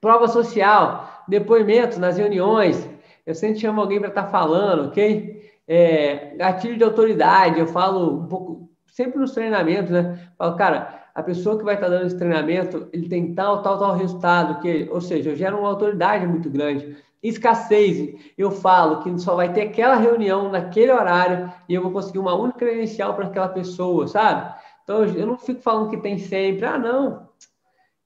prova 0.00 0.28
social, 0.28 1.24
depoimentos 1.28 1.98
nas 1.98 2.16
reuniões. 2.16 2.88
Eu 3.24 3.34
sempre 3.34 3.60
chamo 3.60 3.80
alguém 3.80 3.98
para 3.98 4.08
estar 4.08 4.24
tá 4.24 4.30
falando, 4.30 4.88
ok? 4.88 5.50
É, 5.68 6.34
gatilho 6.36 6.76
de 6.76 6.84
autoridade, 6.84 7.58
eu 7.58 7.66
falo 7.66 8.22
um 8.22 8.26
pouco, 8.26 8.70
sempre 8.86 9.18
nos 9.18 9.32
treinamentos, 9.32 9.90
né? 9.90 10.30
Falo, 10.38 10.56
cara, 10.56 11.05
a 11.16 11.22
pessoa 11.22 11.58
que 11.58 11.64
vai 11.64 11.74
estar 11.74 11.86
tá 11.86 11.92
dando 11.92 12.06
esse 12.06 12.18
treinamento, 12.18 12.88
ele 12.92 13.08
tem 13.08 13.34
tal, 13.34 13.62
tal, 13.62 13.78
tal 13.78 13.96
resultado, 13.96 14.60
que, 14.60 14.88
ou 14.90 15.00
seja, 15.00 15.30
eu 15.30 15.36
gero 15.36 15.58
uma 15.58 15.68
autoridade 15.68 16.26
muito 16.26 16.50
grande 16.50 16.96
escassez, 17.22 18.14
eu 18.36 18.50
falo 18.50 19.02
que 19.02 19.18
só 19.18 19.34
vai 19.34 19.52
ter 19.52 19.62
aquela 19.62 19.96
reunião 19.96 20.50
naquele 20.50 20.92
horário 20.92 21.52
e 21.68 21.74
eu 21.74 21.82
vou 21.82 21.90
conseguir 21.90 22.18
uma 22.18 22.34
única 22.34 22.58
credencial 22.58 23.14
para 23.14 23.26
aquela 23.26 23.48
pessoa, 23.48 24.06
sabe? 24.06 24.54
Então 24.84 25.04
eu 25.04 25.26
não 25.26 25.36
fico 25.36 25.60
falando 25.60 25.90
que 25.90 25.96
tem 25.96 26.18
sempre, 26.18 26.64
ah, 26.64 26.78
não, 26.78 27.28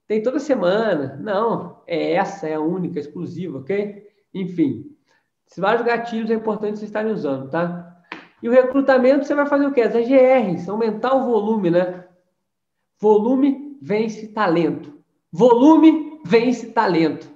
tem 0.07 0.23
toda 0.23 0.39
semana. 0.39 1.19
Não, 1.21 1.81
é 1.85 2.13
essa, 2.13 2.47
é 2.47 2.55
a 2.55 2.59
única, 2.59 2.99
exclusiva, 2.99 3.59
ok? 3.59 4.07
Enfim, 4.33 4.85
vários 5.57 5.85
gatilhos 5.85 6.31
é 6.31 6.33
importante 6.33 6.79
vocês 6.79 6.89
estarem 6.89 7.11
usando, 7.11 7.49
tá? 7.49 7.87
E 8.41 8.49
o 8.49 8.51
recrutamento 8.51 9.25
você 9.25 9.35
vai 9.35 9.45
fazer 9.45 9.67
o 9.67 9.71
quê? 9.71 9.81
As 9.81 9.95
AGRs, 9.95 10.67
aumentar 10.67 11.13
o 11.13 11.25
volume, 11.25 11.69
né? 11.69 12.05
Volume 13.01 13.79
vence 13.81 14.27
talento. 14.27 14.93
Volume 15.31 16.21
vence 16.23 16.71
talento. 16.71 17.27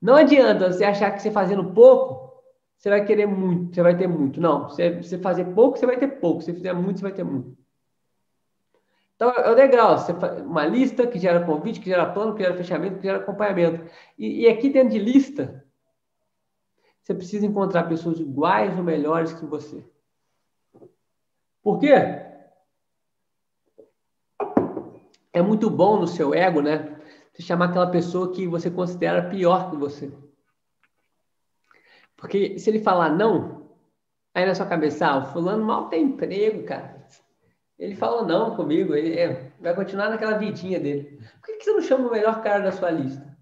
Não 0.00 0.14
adianta 0.14 0.72
você 0.72 0.84
achar 0.84 1.10
que 1.10 1.20
você 1.20 1.30
fazendo 1.30 1.72
pouco, 1.74 2.42
você 2.76 2.88
vai 2.88 3.04
querer 3.04 3.26
muito, 3.26 3.74
você 3.74 3.82
vai 3.82 3.96
ter 3.96 4.06
muito. 4.06 4.40
Não, 4.40 4.68
você, 4.68 5.02
você 5.02 5.18
fazer 5.18 5.44
pouco, 5.54 5.78
você 5.78 5.84
vai 5.84 5.98
ter 5.98 6.08
pouco. 6.18 6.40
Se 6.40 6.52
fizer 6.52 6.72
muito, 6.72 6.98
você 6.98 7.02
vai 7.02 7.12
ter 7.12 7.24
muito. 7.24 7.56
Então, 9.16 9.30
é 9.30 9.50
legal, 9.50 9.98
você 9.98 10.12
uma 10.42 10.66
lista 10.66 11.06
que 11.06 11.18
gera 11.18 11.44
convite, 11.44 11.80
que 11.80 11.90
gera 11.90 12.10
plano, 12.10 12.34
que 12.34 12.42
gera 12.42 12.56
fechamento, 12.56 12.96
que 12.96 13.04
gera 13.04 13.18
acompanhamento. 13.18 13.90
E, 14.18 14.42
e 14.42 14.48
aqui 14.48 14.70
dentro 14.70 14.90
de 14.90 14.98
lista, 14.98 15.64
você 17.02 17.14
precisa 17.14 17.46
encontrar 17.46 17.84
pessoas 17.84 18.18
iguais 18.18 18.76
ou 18.76 18.84
melhores 18.84 19.32
que 19.32 19.44
você. 19.44 19.84
Por 21.62 21.78
quê? 21.78 22.25
É 25.36 25.42
muito 25.42 25.68
bom 25.68 26.00
no 26.00 26.06
seu 26.06 26.32
ego, 26.32 26.62
né? 26.62 26.98
Você 27.30 27.42
chamar 27.42 27.66
aquela 27.66 27.90
pessoa 27.90 28.32
que 28.32 28.46
você 28.46 28.70
considera 28.70 29.28
pior 29.28 29.68
que 29.68 29.76
você. 29.76 30.10
Porque 32.16 32.58
se 32.58 32.70
ele 32.70 32.80
falar 32.80 33.10
não, 33.10 33.70
aí 34.34 34.46
na 34.46 34.54
sua 34.54 34.64
cabeça, 34.64 35.06
ah, 35.06 35.18
o 35.18 35.26
fulano 35.26 35.62
mal 35.62 35.90
tem 35.90 36.04
emprego, 36.04 36.64
cara. 36.64 37.06
Ele 37.78 37.94
falou 37.94 38.24
não 38.24 38.56
comigo, 38.56 38.94
ele 38.94 39.14
é, 39.14 39.52
vai 39.60 39.74
continuar 39.74 40.08
naquela 40.08 40.38
vidinha 40.38 40.80
dele. 40.80 41.18
Por 41.38 41.48
que, 41.48 41.58
que 41.58 41.64
você 41.64 41.72
não 41.72 41.82
chama 41.82 42.08
o 42.08 42.12
melhor 42.12 42.42
cara 42.42 42.60
da 42.60 42.72
sua 42.72 42.90
lista? 42.90 43.36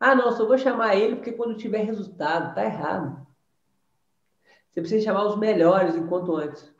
Ah, 0.00 0.14
não, 0.14 0.32
só 0.32 0.46
vou 0.46 0.56
chamar 0.56 0.96
ele 0.96 1.16
porque 1.16 1.32
quando 1.32 1.58
tiver 1.58 1.84
resultado, 1.84 2.54
tá 2.54 2.64
errado. 2.64 3.26
Você 4.70 4.80
precisa 4.80 5.04
chamar 5.04 5.26
os 5.26 5.36
melhores 5.36 5.94
enquanto 5.94 6.34
antes. 6.34 6.74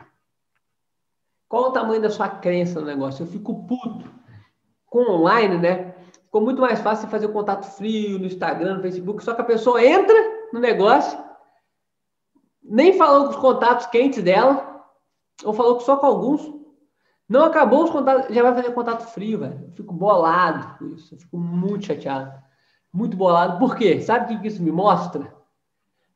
Qual 1.47 1.65
o 1.65 1.73
tamanho 1.73 2.01
da 2.01 2.09
sua 2.09 2.31
crença 2.31 2.81
no 2.81 2.87
negócio? 2.87 3.25
Eu 3.25 3.27
fico 3.27 3.67
puto. 3.67 4.17
Com 4.89 5.11
online, 5.11 5.59
né? 5.59 5.95
Ficou 6.25 6.41
muito 6.41 6.61
mais 6.61 6.81
fácil 6.81 7.09
fazer 7.09 7.27
o 7.27 7.33
contato 7.33 7.65
frio 7.77 8.19
no 8.19 8.27
Instagram, 8.27 8.77
no 8.77 8.83
Facebook, 8.83 9.25
só 9.25 9.35
que 9.35 9.41
a 9.41 9.45
pessoa 9.45 9.85
entra 9.85 10.17
no 10.53 10.61
negócio, 10.61 11.19
nem 12.63 12.93
falou 12.99 13.25
com 13.25 13.31
os 13.31 13.37
contatos 13.37 13.87
quentes 13.87 14.23
dela, 14.23 14.85
ou 15.45 15.53
falou 15.53 15.81
só 15.81 15.97
com 15.97 16.07
alguns, 16.07 16.59
não 17.29 17.45
acabou 17.45 17.85
os 17.85 17.91
contatos, 17.91 18.35
já 18.35 18.43
vai 18.43 18.55
fazer 18.55 18.73
contato 18.73 19.03
frio, 19.09 19.41
velho. 19.41 19.73
Fico 19.77 19.93
bolado 19.93 20.79
com 20.79 20.87
isso. 20.95 21.15
Eu 21.15 21.19
fico 21.19 21.37
muito 21.37 21.85
chateado. 21.85 22.33
Muito 22.93 23.17
bolado. 23.17 23.59
Por 23.59 23.77
quê? 23.77 24.01
Sabe 24.01 24.35
o 24.35 24.41
que 24.41 24.49
isso 24.49 24.63
me 24.63 24.73
mostra? 24.73 25.35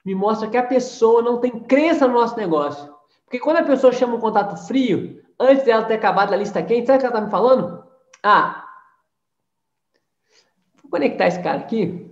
Me 0.05 0.15
mostra 0.15 0.49
que 0.49 0.57
a 0.57 0.63
pessoa 0.63 1.21
não 1.21 1.39
tem 1.39 1.51
crença 1.61 2.09
no 2.09 2.15
nosso 2.15 2.37
negócio. 2.37 2.93
Porque 3.25 3.39
quando 3.39 3.59
a 3.59 3.63
pessoa 3.63 3.93
chama 3.93 4.15
um 4.15 4.21
contato 4.21 4.57
frio, 4.67 5.23
antes 5.39 5.65
dela 5.65 5.85
ter 5.85 5.95
acabado 5.95 6.33
a 6.33 6.37
lista 6.37 6.63
quente, 6.63 6.87
sabe 6.87 6.97
o 6.97 7.01
que 7.01 7.07
ela 7.07 7.15
tá 7.15 7.21
me 7.21 7.31
falando? 7.31 7.85
Ah, 8.23 8.62
conectar 10.93 11.27
esse 11.27 11.43
cara 11.43 11.59
aqui. 11.59 12.07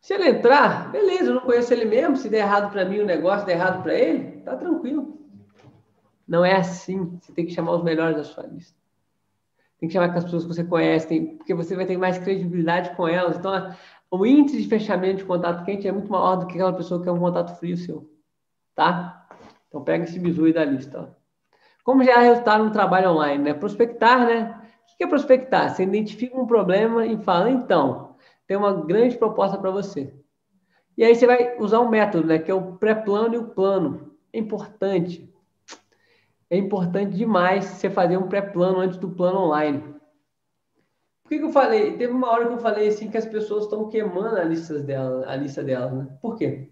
Se 0.00 0.14
ele 0.14 0.30
entrar, 0.30 0.90
beleza, 0.90 1.26
eu 1.26 1.34
não 1.34 1.42
conheço 1.42 1.72
ele 1.74 1.84
mesmo. 1.84 2.16
Se 2.16 2.30
der 2.30 2.38
errado 2.38 2.72
para 2.72 2.86
mim 2.86 3.00
o 3.00 3.06
negócio, 3.06 3.44
der 3.44 3.52
errado 3.52 3.82
para 3.82 3.94
ele, 3.94 4.40
tá 4.40 4.56
tranquilo. 4.56 5.20
Não 6.26 6.42
é 6.42 6.56
assim. 6.56 7.18
Você 7.20 7.30
tem 7.32 7.44
que 7.44 7.52
chamar 7.52 7.72
os 7.72 7.84
melhores 7.84 8.16
da 8.16 8.24
sua 8.24 8.44
lista. 8.44 8.74
Tem 9.78 9.88
que 9.88 9.92
chamar 9.92 10.06
aquelas 10.06 10.24
pessoas 10.24 10.44
que 10.44 10.54
você 10.54 10.64
conhece, 10.64 11.36
porque 11.36 11.52
você 11.54 11.76
vai 11.76 11.84
ter 11.84 11.98
mais 11.98 12.16
credibilidade 12.16 12.96
com 12.96 13.06
elas. 13.06 13.36
Então, 13.36 13.76
o 14.10 14.24
índice 14.24 14.62
de 14.62 14.68
fechamento 14.68 15.18
de 15.18 15.24
contato 15.24 15.64
quente 15.64 15.86
é 15.86 15.92
muito 15.92 16.10
maior 16.10 16.36
do 16.36 16.46
que 16.46 16.54
aquela 16.54 16.72
pessoa 16.72 17.02
que 17.02 17.08
é 17.08 17.12
um 17.12 17.18
contato 17.18 17.58
frio 17.58 17.76
seu. 17.76 18.10
Tá? 18.74 19.28
Então, 19.68 19.84
pega 19.84 20.04
esse 20.04 20.18
bizu 20.18 20.46
aí 20.46 20.52
da 20.54 20.64
lista. 20.64 21.00
Ó. 21.00 21.22
Como 21.84 22.02
já 22.02 22.22
é 22.22 22.28
resultado 22.28 22.64
no 22.64 22.70
trabalho 22.70 23.10
online, 23.10 23.44
né? 23.44 23.54
Prospectar, 23.54 24.26
né? 24.26 24.61
O 24.92 24.96
que 24.96 25.04
é 25.04 25.06
prospectar? 25.06 25.74
Você 25.74 25.82
identifica 25.82 26.38
um 26.38 26.46
problema 26.46 27.06
e 27.06 27.16
fala, 27.18 27.50
então, 27.50 28.16
tem 28.46 28.56
uma 28.56 28.72
grande 28.72 29.16
proposta 29.16 29.58
para 29.58 29.70
você. 29.70 30.14
E 30.96 31.04
aí 31.04 31.14
você 31.14 31.26
vai 31.26 31.56
usar 31.58 31.80
um 31.80 31.88
método, 31.88 32.26
né? 32.26 32.38
Que 32.38 32.50
é 32.50 32.54
o 32.54 32.76
pré-plano 32.76 33.34
e 33.34 33.38
o 33.38 33.48
plano. 33.48 34.14
É 34.32 34.38
importante 34.38 35.32
é 36.52 36.58
importante 36.58 37.16
demais 37.16 37.64
você 37.64 37.88
fazer 37.88 38.18
um 38.18 38.28
pré-plano 38.28 38.80
antes 38.80 38.98
do 38.98 39.08
plano 39.08 39.38
online. 39.38 39.80
Por 41.22 41.30
que, 41.30 41.38
que, 41.38 41.44
eu 41.46 41.50
falei? 41.50 41.96
Teve 41.96 42.12
uma 42.12 42.30
hora 42.30 42.46
que 42.46 42.52
eu 42.52 42.58
falei 42.58 42.88
assim 42.88 43.10
que 43.10 43.16
as 43.16 43.24
pessoas 43.24 43.64
estão 43.64 43.88
queimando 43.88 44.36
a 44.36 44.44
lista 44.44 44.78
delas, 44.78 45.26
a 45.26 45.34
lista 45.34 45.64
delas, 45.64 45.94
né? 45.94 46.08
Por 46.20 46.36
quê? 46.36 46.68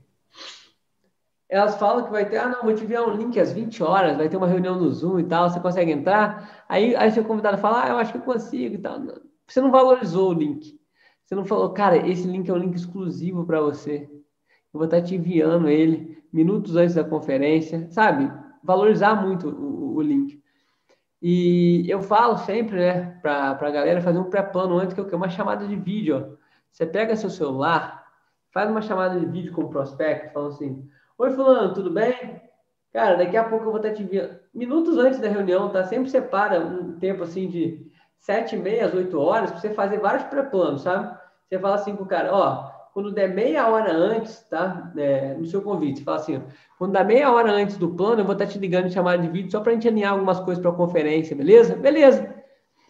Elas 1.49 1.79
falam 1.79 2.05
que 2.05 2.11
vai 2.11 2.29
ter, 2.29 2.37
ah, 2.37 2.49
não, 2.49 2.63
vou 2.63 2.75
te 2.75 2.85
enviar 2.85 3.09
um 3.09 3.15
link 3.17 3.41
às 3.41 3.53
20 3.53 3.83
horas, 3.83 4.19
vai 4.19 4.29
ter 4.29 4.37
uma 4.37 4.47
reunião 4.47 4.79
no 4.79 4.93
Zoom 4.93 5.19
e 5.19 5.25
tal, 5.25 5.49
você 5.49 5.59
consegue 5.59 5.93
entrar. 5.93 6.60
Aí, 6.71 6.95
aí 6.97 7.11
seu 7.11 7.25
convidado 7.25 7.59
fala, 7.59 7.85
ah, 7.85 7.89
eu 7.89 7.97
acho 7.99 8.13
que 8.13 8.19
eu 8.19 8.23
consigo 8.23 8.77
e 8.77 8.79
tal. 8.79 9.01
Você 9.47 9.61
não 9.61 9.71
valorizou 9.71 10.31
o 10.31 10.33
link. 10.33 10.79
Você 11.25 11.35
não 11.35 11.45
falou, 11.45 11.71
cara, 11.71 12.09
esse 12.09 12.27
link 12.27 12.49
é 12.49 12.53
um 12.53 12.59
link 12.59 12.75
exclusivo 12.75 13.45
para 13.45 13.61
você. 13.61 14.09
Eu 14.73 14.79
vou 14.79 14.85
estar 14.85 15.03
te 15.03 15.17
enviando 15.17 15.69
ele 15.69 16.23
minutos 16.33 16.77
antes 16.77 16.95
da 16.95 17.03
conferência, 17.03 17.89
sabe? 17.91 18.31
valorizar 18.63 19.15
muito 19.15 19.49
o, 19.49 19.97
o 19.97 20.03
link. 20.03 20.41
E 21.23 21.85
eu 21.89 22.01
falo 22.01 22.39
sempre, 22.39 22.77
né, 22.77 23.19
para 23.21 23.51
a 23.51 23.71
galera 23.71 24.01
fazer 24.01 24.19
um 24.19 24.31
pré-plano 24.31 24.79
antes, 24.79 24.95
que 24.95 25.01
é 25.01 25.17
uma 25.17 25.29
chamada 25.29 25.67
de 25.67 25.77
vídeo. 25.77 26.39
Você 26.71 26.87
pega 26.87 27.17
seu 27.17 27.29
celular, 27.29 28.07
faz 28.53 28.71
uma 28.71 28.81
chamada 28.81 29.19
de 29.19 29.27
vídeo 29.27 29.53
com 29.53 29.63
o 29.63 29.69
prospecto, 29.69 30.33
falando 30.33 30.53
assim: 30.53 30.89
Oi, 31.19 31.31
Fulano, 31.33 31.75
tudo 31.75 31.91
bem? 31.91 32.41
Cara, 32.93 33.17
daqui 33.17 33.37
a 33.37 33.45
pouco 33.45 33.67
eu 33.67 33.71
vou 33.71 33.81
estar 33.81 33.93
te 33.93 34.03
enviando. 34.03 34.39
Minutos 34.53 34.99
antes 34.99 35.21
da 35.21 35.29
reunião, 35.29 35.69
tá? 35.71 35.85
Sempre 35.85 36.11
separa 36.11 36.61
um 36.61 36.99
tempo 36.99 37.23
assim 37.23 37.49
de 37.49 37.87
sete 38.19 38.57
e 38.57 38.59
meia 38.59 38.91
oito 38.95 39.19
horas 39.19 39.51
para 39.51 39.61
você 39.61 39.71
fazer 39.71 39.99
vários 39.99 40.25
pré-planos, 40.25 40.83
sabe? 40.83 41.17
Você 41.49 41.59
fala 41.59 41.77
assim 41.77 41.95
pro 41.95 42.07
cara: 42.07 42.35
Ó, 42.35 42.71
quando 42.93 43.13
der 43.13 43.29
meia 43.29 43.69
hora 43.69 43.93
antes, 43.93 44.41
tá? 44.49 44.91
É, 44.97 45.35
no 45.35 45.47
seu 45.47 45.63
convite, 45.63 45.99
você 45.99 46.05
fala 46.05 46.17
assim, 46.17 46.43
quando 46.79 46.93
der 46.93 47.05
meia 47.05 47.31
hora 47.31 47.53
antes 47.53 47.77
do 47.77 47.91
plano, 47.91 48.21
eu 48.21 48.25
vou 48.25 48.33
estar 48.33 48.47
te 48.47 48.59
ligando 48.59 48.87
em 48.87 48.91
chamada 48.91 49.23
de 49.23 49.29
vídeo 49.29 49.51
só 49.51 49.61
para 49.61 49.71
a 49.71 49.75
gente 49.75 49.89
alinhar 49.89 50.13
algumas 50.13 50.41
coisas 50.41 50.61
para 50.61 50.71
a 50.71 50.75
conferência, 50.75 51.37
beleza? 51.37 51.77
Beleza. 51.77 52.35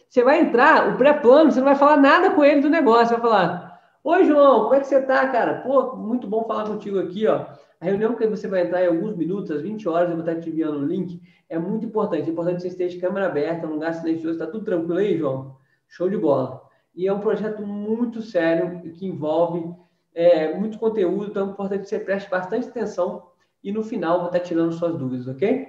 Você 0.08 0.24
vai 0.24 0.40
entrar, 0.40 0.88
o 0.88 0.96
pré-plano, 0.96 1.52
você 1.52 1.60
não 1.60 1.66
vai 1.66 1.76
falar 1.76 1.96
nada 1.96 2.30
com 2.30 2.42
ele 2.42 2.60
do 2.60 2.70
negócio, 2.70 3.08
você 3.08 3.20
vai 3.20 3.30
falar, 3.30 3.80
oi 4.02 4.24
João, 4.24 4.62
como 4.62 4.74
é 4.74 4.80
que 4.80 4.86
você 4.86 5.00
tá, 5.02 5.28
cara? 5.28 5.60
Pô, 5.60 5.94
muito 5.96 6.26
bom 6.26 6.44
falar 6.44 6.64
contigo 6.64 6.98
aqui, 6.98 7.26
ó. 7.26 7.44
A 7.80 7.86
reunião 7.86 8.14
que 8.14 8.26
você 8.26 8.46
vai 8.46 8.66
entrar 8.66 8.84
em 8.84 8.88
alguns 8.88 9.16
minutos, 9.16 9.50
às 9.50 9.62
20 9.62 9.88
horas, 9.88 10.10
eu 10.10 10.16
vou 10.16 10.24
estar 10.24 10.38
te 10.38 10.50
enviando 10.50 10.76
o 10.76 10.82
um 10.82 10.86
link. 10.86 11.20
É 11.48 11.58
muito 11.58 11.86
importante. 11.86 12.28
É 12.28 12.32
importante 12.32 12.56
que 12.56 12.62
você 12.62 12.68
esteja 12.68 12.94
de 12.94 13.00
câmera 13.00 13.26
aberta, 13.26 13.66
um 13.66 13.72
lugar 13.72 13.94
silencioso. 13.94 14.34
Está 14.34 14.46
tudo 14.46 14.64
tranquilo 14.64 14.98
aí, 14.98 15.16
João? 15.16 15.56
Show 15.88 16.10
de 16.10 16.18
bola. 16.18 16.62
E 16.94 17.06
é 17.06 17.12
um 17.12 17.20
projeto 17.20 17.66
muito 17.66 18.20
sério 18.20 18.82
que 18.92 19.06
envolve 19.06 19.74
é, 20.14 20.54
muito 20.54 20.78
conteúdo, 20.78 21.26
então 21.30 21.48
é 21.48 21.50
importante 21.50 21.82
que 21.82 21.88
você 21.88 21.98
preste 21.98 22.28
bastante 22.28 22.68
atenção 22.68 23.28
e 23.62 23.72
no 23.72 23.82
final 23.82 24.18
vou 24.18 24.26
estar 24.26 24.40
tirando 24.40 24.72
suas 24.72 24.96
dúvidas, 24.96 25.28
ok? 25.28 25.68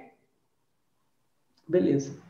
Beleza. 1.68 2.20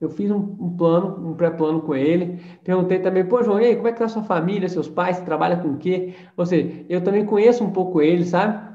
Eu 0.00 0.10
fiz 0.10 0.30
um, 0.30 0.36
um 0.36 0.76
plano, 0.76 1.30
um 1.30 1.34
pré-plano 1.34 1.82
com 1.82 1.94
ele. 1.94 2.40
Perguntei 2.62 3.00
também, 3.00 3.26
pô, 3.26 3.42
João, 3.42 3.60
e 3.60 3.66
aí, 3.66 3.76
como 3.76 3.88
é 3.88 3.92
que 3.92 3.98
tá 3.98 4.04
a 4.04 4.08
sua 4.08 4.22
família, 4.22 4.68
seus 4.68 4.88
pais, 4.88 5.20
trabalha 5.20 5.56
com 5.56 5.70
o 5.70 5.78
quê? 5.78 6.14
Ou 6.36 6.46
seja, 6.46 6.84
eu 6.88 7.02
também 7.02 7.24
conheço 7.24 7.64
um 7.64 7.72
pouco 7.72 8.00
ele, 8.00 8.24
sabe? 8.24 8.67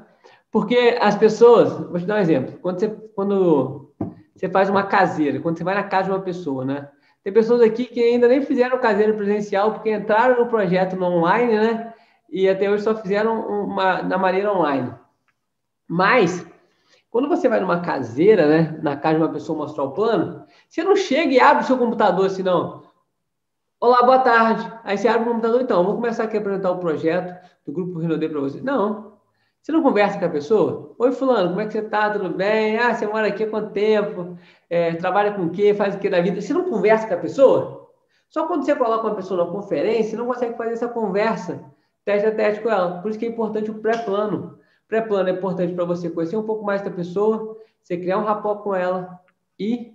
Porque 0.54 0.96
as 1.00 1.16
pessoas, 1.16 1.72
vou 1.90 1.98
te 1.98 2.06
dar 2.06 2.14
um 2.14 2.20
exemplo. 2.20 2.56
Quando 2.62 2.78
você, 2.78 2.88
quando 2.88 3.92
você 4.36 4.48
faz 4.48 4.70
uma 4.70 4.84
caseira, 4.84 5.40
quando 5.40 5.58
você 5.58 5.64
vai 5.64 5.74
na 5.74 5.82
casa 5.82 6.04
de 6.04 6.10
uma 6.10 6.22
pessoa, 6.22 6.64
né? 6.64 6.88
Tem 7.24 7.32
pessoas 7.32 7.60
aqui 7.60 7.86
que 7.86 8.00
ainda 8.00 8.28
nem 8.28 8.40
fizeram 8.40 8.78
caseira 8.78 9.12
presencial 9.14 9.72
porque 9.72 9.92
entraram 9.92 10.38
no 10.38 10.48
projeto 10.48 10.94
no 10.94 11.06
online, 11.06 11.54
né? 11.54 11.92
e 12.30 12.48
até 12.48 12.70
hoje 12.70 12.84
só 12.84 12.94
fizeram 12.94 13.64
uma 13.64 14.00
na 14.04 14.16
maneira 14.16 14.52
online. 14.52 14.94
Mas, 15.88 16.46
quando 17.10 17.28
você 17.28 17.48
vai 17.48 17.58
numa 17.58 17.80
caseira, 17.80 18.46
né, 18.46 18.78
na 18.80 18.96
casa 18.96 19.16
de 19.16 19.24
uma 19.24 19.32
pessoa 19.32 19.58
mostrar 19.58 19.82
o 19.82 19.90
plano, 19.90 20.46
você 20.68 20.84
não 20.84 20.94
chega 20.94 21.32
e 21.32 21.40
abre 21.40 21.64
o 21.64 21.66
seu 21.66 21.76
computador 21.76 22.26
assim, 22.26 22.44
não. 22.44 22.84
Olá, 23.80 24.04
boa 24.04 24.20
tarde. 24.20 24.72
Aí 24.84 24.96
você 24.96 25.08
abre 25.08 25.28
o 25.28 25.32
computador, 25.32 25.60
então, 25.62 25.82
vou 25.82 25.96
começar 25.96 26.22
aqui 26.22 26.36
a 26.36 26.40
apresentar 26.40 26.70
o 26.70 26.78
projeto 26.78 27.44
do 27.66 27.72
Grupo 27.72 27.98
Renaudet 27.98 28.30
para 28.30 28.40
você. 28.40 28.60
Não. 28.60 29.13
Você 29.64 29.72
não 29.72 29.82
conversa 29.82 30.18
com 30.18 30.26
a 30.26 30.28
pessoa? 30.28 30.94
Oi, 30.98 31.10
fulano, 31.12 31.48
como 31.48 31.60
é 31.62 31.66
que 31.66 31.72
você 31.72 31.80
tá? 31.80 32.10
Tudo 32.10 32.28
bem? 32.28 32.76
Ah, 32.76 32.92
você 32.92 33.06
mora 33.06 33.28
aqui 33.28 33.44
há 33.44 33.48
quanto 33.48 33.72
tempo? 33.72 34.36
É, 34.68 34.94
trabalha 34.96 35.32
com 35.32 35.44
o 35.44 35.50
quê? 35.50 35.72
Faz 35.72 35.94
o 35.94 35.98
quê 35.98 36.10
da 36.10 36.20
vida? 36.20 36.38
Você 36.38 36.52
não 36.52 36.68
conversa 36.68 37.08
com 37.08 37.14
a 37.14 37.16
pessoa? 37.16 37.90
Só 38.28 38.46
quando 38.46 38.66
você 38.66 38.76
coloca 38.76 39.06
uma 39.06 39.14
pessoa 39.14 39.42
na 39.42 39.50
conferência, 39.50 40.10
você 40.10 40.16
não 40.16 40.26
consegue 40.26 40.54
fazer 40.54 40.74
essa 40.74 40.86
conversa 40.86 41.64
teste 42.04 42.28
a 42.28 42.34
teste 42.34 42.62
com 42.62 42.68
ela. 42.68 43.00
Por 43.00 43.08
isso 43.10 43.18
que 43.18 43.24
é 43.24 43.28
importante 43.30 43.70
o 43.70 43.80
pré-plano. 43.80 44.58
Pré-plano 44.86 45.30
é 45.30 45.32
importante 45.32 45.72
para 45.72 45.86
você 45.86 46.10
conhecer 46.10 46.36
um 46.36 46.44
pouco 46.44 46.62
mais 46.62 46.82
da 46.82 46.90
pessoa, 46.90 47.56
você 47.82 47.96
criar 47.96 48.18
um 48.18 48.24
rapport 48.24 48.62
com 48.62 48.74
ela 48.74 49.18
e 49.58 49.94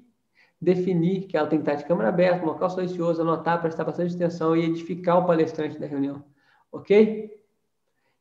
definir 0.59 1.27
que 1.27 1.37
ela 1.37 1.47
tem 1.47 1.59
que 1.59 1.69
estar 1.69 1.79
de 1.79 1.87
câmera 1.87 2.09
aberta, 2.09 2.43
local 2.43 2.71
silencioso, 2.71 3.21
anotar, 3.21 3.61
prestar 3.61 3.83
bastante 3.83 4.15
atenção 4.15 4.55
e 4.55 4.65
edificar 4.65 5.19
o 5.19 5.27
palestrante 5.27 5.77
da 5.77 5.85
reunião. 5.85 6.23
Ok? 6.71 7.38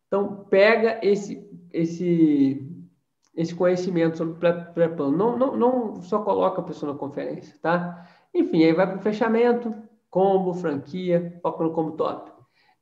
Então, 0.09 0.44
pega 0.50 0.98
esse, 1.02 1.48
esse, 1.72 2.66
esse 3.36 3.54
conhecimento 3.54 4.18
sobre 4.18 4.34
pré-plano. 4.74 5.16
Não, 5.16 5.38
não, 5.38 5.56
não 5.56 6.02
só 6.02 6.20
coloca 6.22 6.61
a 6.61 6.64
pessoa 6.64 6.92
na 6.92 6.98
conferência, 6.98 7.56
tá? 7.62 8.09
Enfim, 8.34 8.64
aí 8.64 8.72
vai 8.72 8.86
para 8.86 8.98
o 8.98 9.02
fechamento, 9.02 9.72
combo, 10.11 10.52
franquia, 10.54 11.38
foca 11.40 11.62
no 11.62 11.72
combo 11.72 11.92
top. 11.92 12.32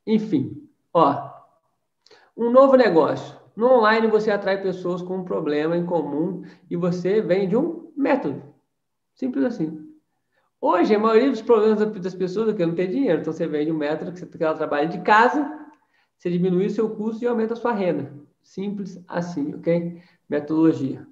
Enfim, 0.06 0.66
Ó, 0.96 1.30
um 2.34 2.50
novo 2.50 2.74
negócio. 2.74 3.36
No 3.54 3.66
online 3.66 4.06
você 4.06 4.30
atrai 4.30 4.62
pessoas 4.62 5.02
com 5.02 5.18
um 5.18 5.24
problema 5.24 5.76
em 5.76 5.84
comum 5.84 6.42
e 6.70 6.76
você 6.76 7.20
vende 7.20 7.54
um 7.54 7.92
método. 7.94 8.42
Simples 9.14 9.44
assim. 9.44 9.86
Hoje, 10.58 10.94
a 10.94 10.98
maioria 10.98 11.30
dos 11.30 11.42
problemas 11.42 11.84
das 12.00 12.14
pessoas 12.14 12.48
é 12.48 12.54
que 12.54 12.64
não 12.64 12.74
tem 12.74 12.88
dinheiro. 12.88 13.20
Então, 13.20 13.30
você 13.30 13.46
vende 13.46 13.70
um 13.70 13.76
método 13.76 14.10
que, 14.10 14.42
ela 14.42 14.54
trabalha 14.54 14.88
de 14.88 15.02
casa, 15.02 15.65
você 16.16 16.30
diminui 16.30 16.66
o 16.66 16.70
seu 16.70 16.90
custo 16.90 17.22
e 17.22 17.26
aumenta 17.26 17.54
a 17.54 17.56
sua 17.56 17.72
renda. 17.72 18.12
Simples 18.42 19.02
assim, 19.08 19.54
ok? 19.54 20.02
Metodologia. 20.28 21.06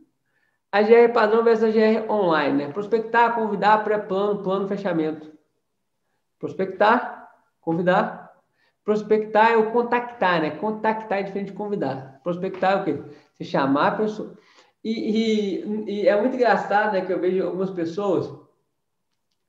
A 0.73 0.83
GR 0.83 1.13
padrão 1.13 1.45
versus 1.45 1.65
a 1.65 1.71
GR 1.71 2.11
online, 2.11 2.65
né? 2.65 2.73
Prospectar, 2.73 3.35
convidar, 3.35 3.85
pré-plano, 3.85 4.43
plano, 4.43 4.67
fechamento. 4.67 5.33
Prospectar, 6.39 7.31
convidar. 7.61 8.25
Prospectar 8.85 9.53
é 9.53 9.57
o 9.57 9.71
contactar, 9.71 10.43
né? 10.43 10.51
Contactar 10.51 11.21
é 11.21 11.23
diferente 11.23 11.53
de 11.53 11.57
convidar. 11.57 12.21
Prospectar 12.23 12.73
é 12.73 12.77
o 12.77 12.85
quê? 12.85 13.03
Você 13.33 13.45
chamar 13.45 13.87
a 13.87 13.97
pessoa. 13.97 14.37
E, 14.83 15.61
e, 15.63 15.93
e 15.93 16.09
é 16.09 16.21
muito 16.21 16.35
engraçado, 16.35 16.93
né? 16.93 17.07
Que 17.07 17.13
eu 17.13 17.21
vejo 17.21 17.45
algumas 17.45 17.71
pessoas 17.71 18.33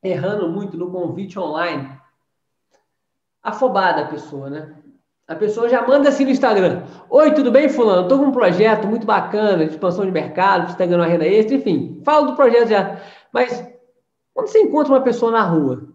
errando 0.04 0.48
muito 0.50 0.78
no 0.78 0.92
convite 0.92 1.40
online. 1.40 2.00
Afobada 3.42 4.04
a 4.04 4.08
pessoa, 4.08 4.50
né? 4.50 4.85
A 5.28 5.34
pessoa 5.34 5.68
já 5.68 5.86
manda 5.86 6.10
assim 6.10 6.24
no 6.24 6.30
Instagram. 6.30 6.84
Oi, 7.10 7.34
tudo 7.34 7.52
bem, 7.52 7.68
fulano? 7.68 8.04
Estou 8.04 8.20
com 8.20 8.26
um 8.26 8.32
projeto 8.32 8.88
muito 8.88 9.08
bacana 9.08 9.66
de 9.66 9.72
expansão 9.72 10.06
de 10.06 10.12
mercado, 10.12 10.68
você 10.68 10.74
está 10.74 10.86
ganhando 10.86 11.02
uma 11.02 11.08
renda 11.08 11.26
extra, 11.26 11.56
enfim. 11.56 12.00
Fala 12.06 12.28
do 12.28 12.36
projeto 12.36 12.68
já. 12.70 13.02
Mas 13.34 13.68
quando 14.36 14.48
você 14.48 14.60
encontra 14.62 14.94
uma 14.94 15.02
pessoa 15.02 15.32
na 15.32 15.42
rua, 15.42 15.88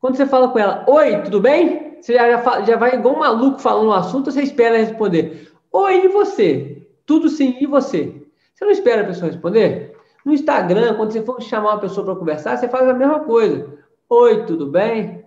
quando 0.00 0.16
você 0.16 0.26
fala 0.26 0.48
com 0.48 0.58
ela, 0.58 0.84
oi, 0.88 1.22
tudo 1.22 1.40
bem? 1.40 1.96
Você 2.00 2.14
já, 2.14 2.28
já, 2.28 2.62
já 2.62 2.76
vai 2.76 2.96
igual 2.96 3.14
um 3.14 3.20
maluco 3.20 3.60
falando 3.60 3.86
um 3.86 3.92
assunto, 3.92 4.32
você 4.32 4.42
espera 4.42 4.76
responder. 4.76 5.52
Oi, 5.70 6.06
e 6.06 6.08
você? 6.08 6.84
Tudo 7.06 7.28
sim, 7.28 7.56
e 7.60 7.66
você? 7.66 8.26
Você 8.52 8.64
não 8.64 8.72
espera 8.72 9.02
a 9.02 9.06
pessoa 9.06 9.30
responder? 9.30 9.96
No 10.24 10.32
Instagram, 10.32 10.94
quando 10.94 11.12
você 11.12 11.22
for 11.22 11.40
chamar 11.40 11.74
uma 11.74 11.80
pessoa 11.80 12.04
para 12.04 12.16
conversar, 12.16 12.56
você 12.56 12.68
faz 12.68 12.88
a 12.88 12.94
mesma 12.94 13.20
coisa. 13.20 13.78
Oi, 14.08 14.44
tudo 14.44 14.66
bem? 14.66 15.24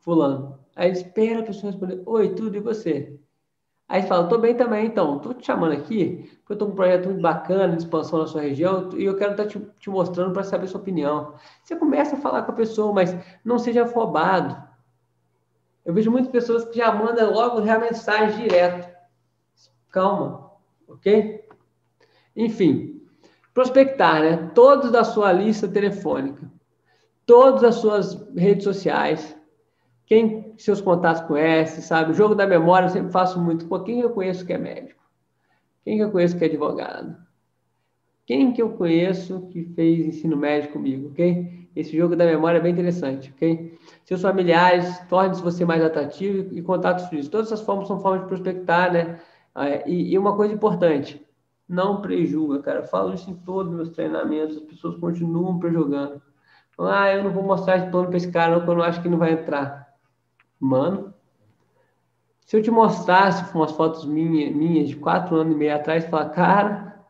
Fulano. 0.00 0.55
Aí 0.76 0.92
espera 0.92 1.40
a 1.40 1.42
pessoa 1.42 1.72
responder, 1.72 2.02
oi, 2.04 2.34
tudo 2.34 2.54
e 2.54 2.60
você? 2.60 3.18
Aí 3.88 4.02
você 4.02 4.08
fala, 4.08 4.28
tô 4.28 4.36
bem 4.36 4.54
também, 4.54 4.86
então, 4.86 5.18
tô 5.20 5.32
te 5.32 5.46
chamando 5.46 5.72
aqui, 5.72 6.28
porque 6.40 6.52
eu 6.52 6.58
tô 6.58 6.66
com 6.66 6.72
um 6.72 6.76
projeto 6.76 7.06
muito 7.06 7.22
bacana 7.22 7.74
de 7.74 7.82
expansão 7.82 8.18
na 8.18 8.26
sua 8.26 8.42
região 8.42 8.90
e 8.94 9.04
eu 9.04 9.16
quero 9.16 9.30
estar 9.30 9.44
tá 9.44 9.48
te, 9.48 9.58
te 9.78 9.88
mostrando 9.88 10.34
para 10.34 10.42
saber 10.42 10.66
sua 10.66 10.80
opinião. 10.80 11.34
Você 11.62 11.76
começa 11.76 12.14
a 12.14 12.18
falar 12.18 12.42
com 12.42 12.52
a 12.52 12.54
pessoa, 12.54 12.92
mas 12.92 13.16
não 13.42 13.58
seja 13.58 13.84
afobado. 13.84 14.62
Eu 15.84 15.94
vejo 15.94 16.10
muitas 16.10 16.30
pessoas 16.30 16.64
que 16.64 16.76
já 16.76 16.92
mandam 16.92 17.32
logo 17.32 17.58
a 17.58 17.78
mensagem 17.78 18.42
direto. 18.42 18.92
Calma, 19.88 20.50
ok? 20.88 21.48
Enfim, 22.34 23.00
prospectar, 23.54 24.20
né? 24.20 24.50
Todos 24.52 24.90
da 24.90 25.04
sua 25.04 25.32
lista 25.32 25.68
telefônica, 25.68 26.50
todas 27.24 27.62
as 27.62 27.76
suas 27.76 28.14
redes 28.36 28.64
sociais, 28.64 29.35
quem 30.06 30.54
seus 30.56 30.80
contatos 30.80 31.22
conhecem, 31.22 31.82
sabe? 31.82 32.12
O 32.12 32.14
jogo 32.14 32.34
da 32.34 32.46
memória 32.46 32.86
eu 32.86 32.90
sempre 32.90 33.10
faço 33.10 33.40
muito. 33.40 33.66
Pô, 33.66 33.80
quem 33.80 34.00
eu 34.00 34.10
conheço 34.10 34.46
que 34.46 34.52
é 34.52 34.58
médico? 34.58 35.02
Quem 35.84 35.96
que 35.96 36.04
eu 36.04 36.10
conheço 36.10 36.38
que 36.38 36.44
é 36.44 36.46
advogado? 36.46 37.16
Quem 38.24 38.52
que 38.52 38.62
eu 38.62 38.70
conheço 38.70 39.48
que 39.52 39.64
fez 39.74 40.06
ensino 40.06 40.36
médio 40.36 40.72
comigo, 40.72 41.10
ok? 41.10 41.68
Esse 41.76 41.96
jogo 41.96 42.16
da 42.16 42.24
memória 42.24 42.58
é 42.58 42.60
bem 42.60 42.72
interessante, 42.72 43.32
ok? 43.34 43.78
Seus 44.04 44.22
familiares, 44.22 44.98
torne-se 45.08 45.42
você 45.42 45.64
mais 45.64 45.84
atrativo 45.84 46.54
e 46.54 46.62
contatos 46.62 47.06
frios. 47.06 47.28
Todas 47.28 47.48
essas 47.48 47.64
formas 47.64 47.86
são 47.86 48.00
formas 48.00 48.22
de 48.22 48.28
prospectar, 48.28 48.92
né? 48.92 49.20
É, 49.54 49.88
e, 49.88 50.16
uma 50.18 50.36
coisa 50.36 50.54
importante, 50.54 51.24
não 51.68 52.00
prejuga, 52.00 52.60
cara. 52.60 52.80
Eu 52.80 52.84
falo 52.84 53.14
isso 53.14 53.30
em 53.30 53.34
todos 53.34 53.70
os 53.72 53.76
meus 53.76 53.90
treinamentos, 53.90 54.56
as 54.56 54.62
pessoas 54.62 54.96
continuam 54.96 55.58
prejugando. 55.58 56.22
Ah, 56.78 57.12
eu 57.12 57.24
não 57.24 57.32
vou 57.32 57.42
mostrar 57.42 57.78
esse 57.78 57.90
plano 57.90 58.08
para 58.08 58.16
esse 58.16 58.30
cara, 58.30 58.56
porque 58.56 58.70
eu 58.70 58.76
não 58.76 58.82
acho 58.82 59.02
que 59.02 59.08
não 59.08 59.18
vai 59.18 59.32
entrar. 59.32 59.85
Mano, 60.58 61.14
se 62.40 62.56
eu 62.56 62.62
te 62.62 62.70
mostrasse 62.70 63.52
umas 63.54 63.72
fotos 63.72 64.04
minhas, 64.04 64.54
minhas 64.54 64.88
de 64.88 64.96
quatro 64.96 65.36
anos 65.36 65.54
e 65.54 65.58
meio 65.58 65.74
atrás, 65.74 66.06
falar, 66.06 66.30
cara, 66.30 67.04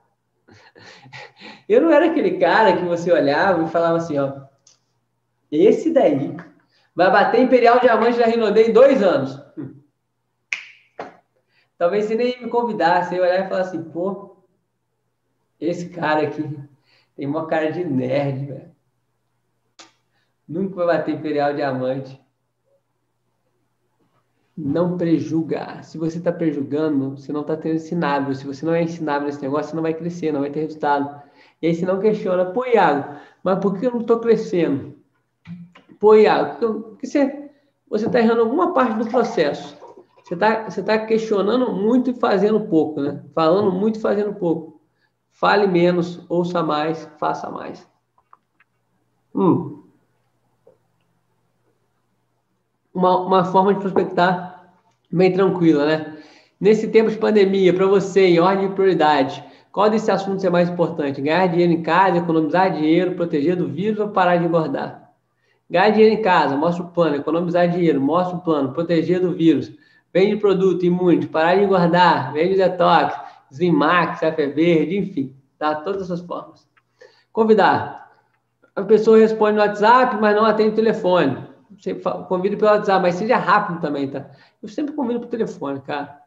eu 1.69 1.83
não 1.83 1.91
era 1.91 2.07
aquele 2.07 2.39
cara 2.39 2.77
que 2.77 2.85
você 2.85 3.13
olhava 3.13 3.63
e 3.63 3.69
falava 3.69 3.99
assim, 3.99 4.19
ó, 4.19 4.47
esse 5.51 5.93
daí 5.93 6.37
vai 6.95 7.11
bater 7.11 7.43
Imperial 7.43 7.79
Diamante 7.79 8.19
da 8.19 8.27
Rinodê 8.27 8.69
em 8.69 8.73
dois 8.73 9.03
anos. 9.03 9.39
Talvez 11.79 12.07
você 12.07 12.15
nem 12.15 12.41
me 12.41 12.49
convidasse, 12.49 13.15
eu 13.15 13.23
olhar 13.23 13.45
e 13.45 13.49
falar 13.49 13.61
assim, 13.61 13.85
pô, 13.85 14.39
esse 15.61 15.91
cara 15.91 16.27
aqui 16.27 16.59
tem 17.15 17.27
uma 17.27 17.47
cara 17.47 17.71
de 17.71 17.85
nerd, 17.85 18.47
velho. 18.47 18.77
Nunca 20.49 20.77
vai 20.77 20.99
bater 20.99 21.15
Imperial 21.15 21.53
Diamante 21.53 22.26
não 24.57 24.97
prejuga. 24.97 25.83
Se 25.83 25.99
você 25.99 26.19
está 26.19 26.33
prejugando, 26.33 27.17
você 27.17 27.33
não 27.33 27.43
está 27.43 27.57
tendo 27.57 27.75
ensinável. 27.75 28.35
Se 28.35 28.47
você 28.47 28.65
não 28.65 28.73
é 28.73 28.83
ensinável 28.83 29.27
nesse 29.27 29.43
negócio, 29.43 29.71
você 29.71 29.77
não 29.77 29.83
vai 29.83 29.95
crescer, 29.95 30.33
não 30.33 30.41
vai 30.41 30.51
ter 30.51 30.61
resultado. 30.61 31.23
E 31.61 31.67
aí 31.67 31.75
você 31.75 31.85
não 31.85 32.01
questiona, 32.01 32.47
pô, 32.47 32.65
Iago, 32.65 33.17
mas 33.43 33.59
por 33.59 33.79
que 33.79 33.87
eu 33.87 33.91
não 33.91 34.01
estou 34.01 34.19
crescendo? 34.19 34.95
Pô, 36.01 36.15
Iago, 36.15 36.59
porque 36.59 37.07
você 37.07 38.07
está 38.07 38.19
errando 38.19 38.43
alguma 38.43 38.73
parte 38.73 38.99
do 38.99 39.07
processo. 39.11 39.77
Você 40.23 40.35
está 40.35 40.65
você 40.69 40.83
tá 40.83 40.99
questionando 41.07 41.73
muito 41.73 42.11
e 42.11 42.15
fazendo 42.15 42.61
pouco, 42.61 43.01
né? 43.01 43.23
Falando 43.35 43.71
muito 43.71 43.99
e 43.99 44.03
fazendo 44.03 44.35
pouco. 44.35 44.81
Fale 45.31 45.67
menos, 45.67 46.25
ouça 46.29 46.63
mais, 46.63 47.09
faça 47.19 47.51
mais. 47.51 47.87
Hum. 49.35 49.86
Uma, 52.97 53.19
uma 53.19 53.45
forma 53.45 53.75
de 53.75 53.81
prospectar 53.81 54.73
bem 55.13 55.31
tranquila, 55.31 55.85
né? 55.85 56.17
Nesse 56.59 56.89
tempo 56.89 57.11
de 57.11 57.19
pandemia, 57.19 57.75
para 57.75 57.87
você, 57.87 58.29
em 58.29 58.41
ordem 58.41 58.69
de 58.69 58.75
prioridade, 58.75 59.45
qual 59.71 59.91
desses 59.91 60.09
assuntos 60.09 60.43
é 60.43 60.49
mais 60.49 60.71
importante? 60.71 61.21
Ganhar 61.21 61.47
dinheiro 61.49 61.75
em 61.75 61.83
casa, 61.83 62.17
economizar 62.17 62.73
dinheiro, 62.73 63.15
proteger 63.15 63.55
do 63.55 63.69
vírus 63.69 64.01
ou 64.01 64.09
parar 64.09 64.39
de 64.39 64.47
engordar? 64.47 65.11
Ganhar 65.69 65.91
dinheiro 65.91 66.15
em 66.15 66.23
casa, 66.23 66.57
mostra 66.57 66.83
o 66.83 66.89
plano. 66.89 67.17
Economizar 67.17 67.69
dinheiro, 67.69 68.01
mostra 68.01 68.39
o 68.39 68.41
plano. 68.41 68.73
Proteger 68.73 69.21
do 69.21 69.33
vírus. 69.33 69.71
Vende 70.15 70.37
produto 70.37 70.83
imune, 70.87 71.27
parar 71.27 71.57
de 71.57 71.65
engordar. 71.65 72.33
Vende 72.33 72.57
detox, 72.57 73.15
Zimax, 73.53 74.21
café 74.21 74.47
verde, 74.47 74.97
enfim. 74.97 75.37
Tá? 75.59 75.75
Todas 75.75 76.05
essas 76.05 76.23
formas. 76.23 76.67
Convidar. 77.31 78.11
A 78.75 78.83
pessoa 78.83 79.19
responde 79.19 79.57
no 79.57 79.61
WhatsApp, 79.61 80.17
mas 80.19 80.35
não 80.35 80.47
atende 80.47 80.71
o 80.71 80.75
telefone 80.75 81.46
sempre 81.79 82.03
convido 82.29 82.57
pelo 82.57 82.71
WhatsApp, 82.71 83.03
mas 83.03 83.17
seja 83.17 83.37
rápido 83.37 83.81
também, 83.81 84.09
tá? 84.09 84.31
Eu 84.63 84.69
sempre 84.69 84.95
convido 84.95 85.21
por 85.21 85.29
telefone, 85.29 85.81
cara. 85.81 86.21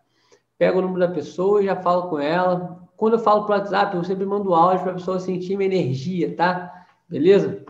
Pego 0.58 0.80
o 0.80 0.82
número 0.82 1.00
da 1.00 1.14
pessoa 1.14 1.62
e 1.62 1.66
já 1.66 1.76
falo 1.76 2.10
com 2.10 2.20
ela. 2.20 2.80
Quando 2.98 3.14
eu 3.14 3.20
falo 3.20 3.46
pro 3.46 3.56
WhatsApp, 3.56 3.96
eu 3.96 4.04
sempre 4.04 4.26
mando 4.26 4.54
áudio 4.54 4.84
para 4.84 4.92
a 4.92 4.96
pessoa 4.96 5.20
sentir 5.20 5.56
minha 5.56 5.74
energia, 5.74 6.36
tá? 6.36 6.86
Beleza? 7.08 7.64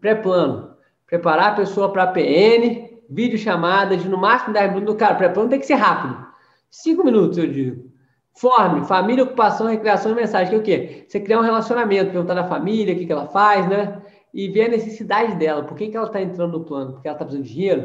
Pré-plano. 0.00 0.76
Preparar 1.06 1.52
a 1.52 1.54
pessoa 1.54 1.92
para 1.92 2.06
PN, 2.08 2.98
vídeo 3.08 3.38
chamada 3.38 3.96
de 3.96 4.08
no 4.08 4.18
máximo 4.18 4.52
10 4.52 4.74
minutos. 4.74 4.96
Cara, 4.96 5.14
pré-plano 5.14 5.48
tem 5.48 5.60
que 5.60 5.66
ser 5.66 5.74
rápido. 5.74 6.26
5 6.70 7.04
minutos, 7.04 7.38
eu 7.38 7.46
digo. 7.46 7.88
Forme, 8.34 8.84
família, 8.84 9.24
ocupação, 9.24 9.68
recreação 9.68 10.12
e 10.12 10.14
mensagem. 10.14 10.48
Que 10.48 10.54
é 10.54 10.58
o 10.58 10.62
quê? 10.62 11.06
Você 11.08 11.20
criar 11.20 11.38
um 11.38 11.42
relacionamento, 11.42 12.10
perguntar 12.10 12.34
da 12.34 12.44
família, 12.44 12.94
o 12.94 12.98
que, 12.98 13.06
que 13.06 13.12
ela 13.12 13.26
faz, 13.28 13.68
né? 13.68 14.02
E 14.32 14.48
ver 14.48 14.66
a 14.66 14.68
necessidade 14.68 15.34
dela. 15.36 15.64
Por 15.64 15.76
que, 15.76 15.88
que 15.88 15.96
ela 15.96 16.06
está 16.06 16.20
entrando 16.20 16.58
no 16.58 16.64
plano? 16.64 16.92
Porque 16.92 17.08
ela 17.08 17.14
está 17.14 17.24
precisando 17.24 17.46
de 17.46 17.54
dinheiro? 17.54 17.82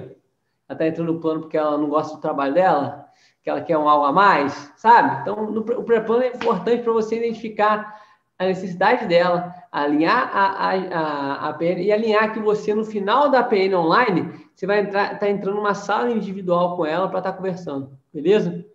Ela 0.67 0.75
está 0.75 0.87
entrando 0.87 1.13
no 1.13 1.19
plano 1.19 1.41
porque 1.41 1.57
ela 1.57 1.77
não 1.77 1.89
gosta 1.89 2.15
do 2.15 2.21
trabalho 2.21 2.53
dela? 2.53 3.05
Que 3.41 3.49
ela 3.49 3.61
quer 3.61 3.77
um 3.77 3.87
algo 3.87 4.05
a 4.05 4.11
mais? 4.11 4.71
Sabe? 4.77 5.21
Então, 5.21 5.51
no, 5.51 5.61
o 5.61 5.83
pré-plano 5.83 6.23
é 6.23 6.27
importante 6.29 6.83
para 6.83 6.93
você 6.93 7.17
identificar 7.17 8.01
a 8.37 8.45
necessidade 8.45 9.05
dela, 9.05 9.53
alinhar 9.71 10.29
a, 10.33 10.69
a, 10.69 10.73
a, 10.73 11.49
a, 11.49 11.53
PN 11.53 11.81
e 11.81 11.91
alinhar 11.91 12.33
que 12.33 12.39
você, 12.39 12.73
no 12.73 12.83
final 12.83 13.29
da 13.29 13.43
PN 13.43 13.75
online, 13.75 14.33
você 14.55 14.65
vai 14.65 14.83
estar 14.83 15.19
tá 15.19 15.29
entrando 15.29 15.55
numa 15.55 15.73
sala 15.73 16.11
individual 16.11 16.75
com 16.75 16.85
ela 16.85 17.07
para 17.07 17.19
estar 17.19 17.31
tá 17.31 17.37
conversando. 17.37 17.97
Beleza? 18.13 18.65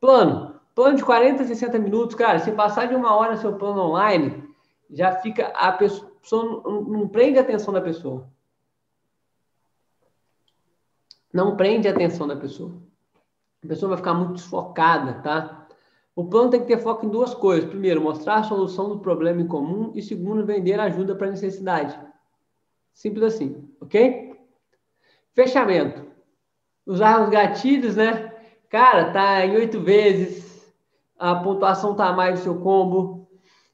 Plano. 0.00 0.56
Plano 0.74 0.96
de 0.96 1.04
40, 1.04 1.44
60 1.44 1.78
minutos, 1.78 2.14
cara. 2.14 2.38
Se 2.38 2.52
passar 2.52 2.86
de 2.86 2.94
uma 2.94 3.16
hora 3.16 3.36
seu 3.36 3.54
plano 3.54 3.80
online, 3.80 4.44
já 4.90 5.12
fica 5.12 5.48
a 5.48 5.72
pessoa 5.72 6.07
pessoa 6.28 6.62
não, 6.62 6.82
não 6.82 7.08
prende 7.08 7.38
a 7.38 7.42
atenção 7.42 7.72
da 7.72 7.80
pessoa. 7.80 8.28
Não 11.32 11.56
prende 11.56 11.88
a 11.88 11.90
atenção 11.90 12.26
da 12.26 12.36
pessoa. 12.36 12.74
A 13.64 13.68
pessoa 13.68 13.90
vai 13.90 13.98
ficar 13.98 14.14
muito 14.14 14.34
desfocada, 14.34 15.22
tá? 15.22 15.66
O 16.14 16.24
plano 16.24 16.50
tem 16.50 16.60
que 16.60 16.66
ter 16.66 16.78
foco 16.78 17.06
em 17.06 17.08
duas 17.08 17.32
coisas. 17.32 17.68
Primeiro, 17.68 18.00
mostrar 18.00 18.36
a 18.36 18.42
solução 18.42 18.88
do 18.88 18.98
problema 18.98 19.40
em 19.40 19.46
comum. 19.46 19.92
E 19.94 20.02
segundo, 20.02 20.44
vender 20.44 20.78
ajuda 20.78 21.14
para 21.14 21.30
necessidade. 21.30 21.98
Simples 22.92 23.34
assim, 23.34 23.68
ok? 23.80 24.36
Fechamento. 25.32 26.06
Usar 26.84 27.22
os 27.22 27.30
gatilhos, 27.30 27.96
né? 27.96 28.34
Cara, 28.68 29.12
tá 29.12 29.46
em 29.46 29.54
oito 29.56 29.80
vezes. 29.80 30.74
A 31.18 31.36
pontuação 31.36 31.94
tá 31.94 32.12
mais 32.12 32.40
do 32.40 32.42
seu 32.42 32.60
combo. 32.60 33.28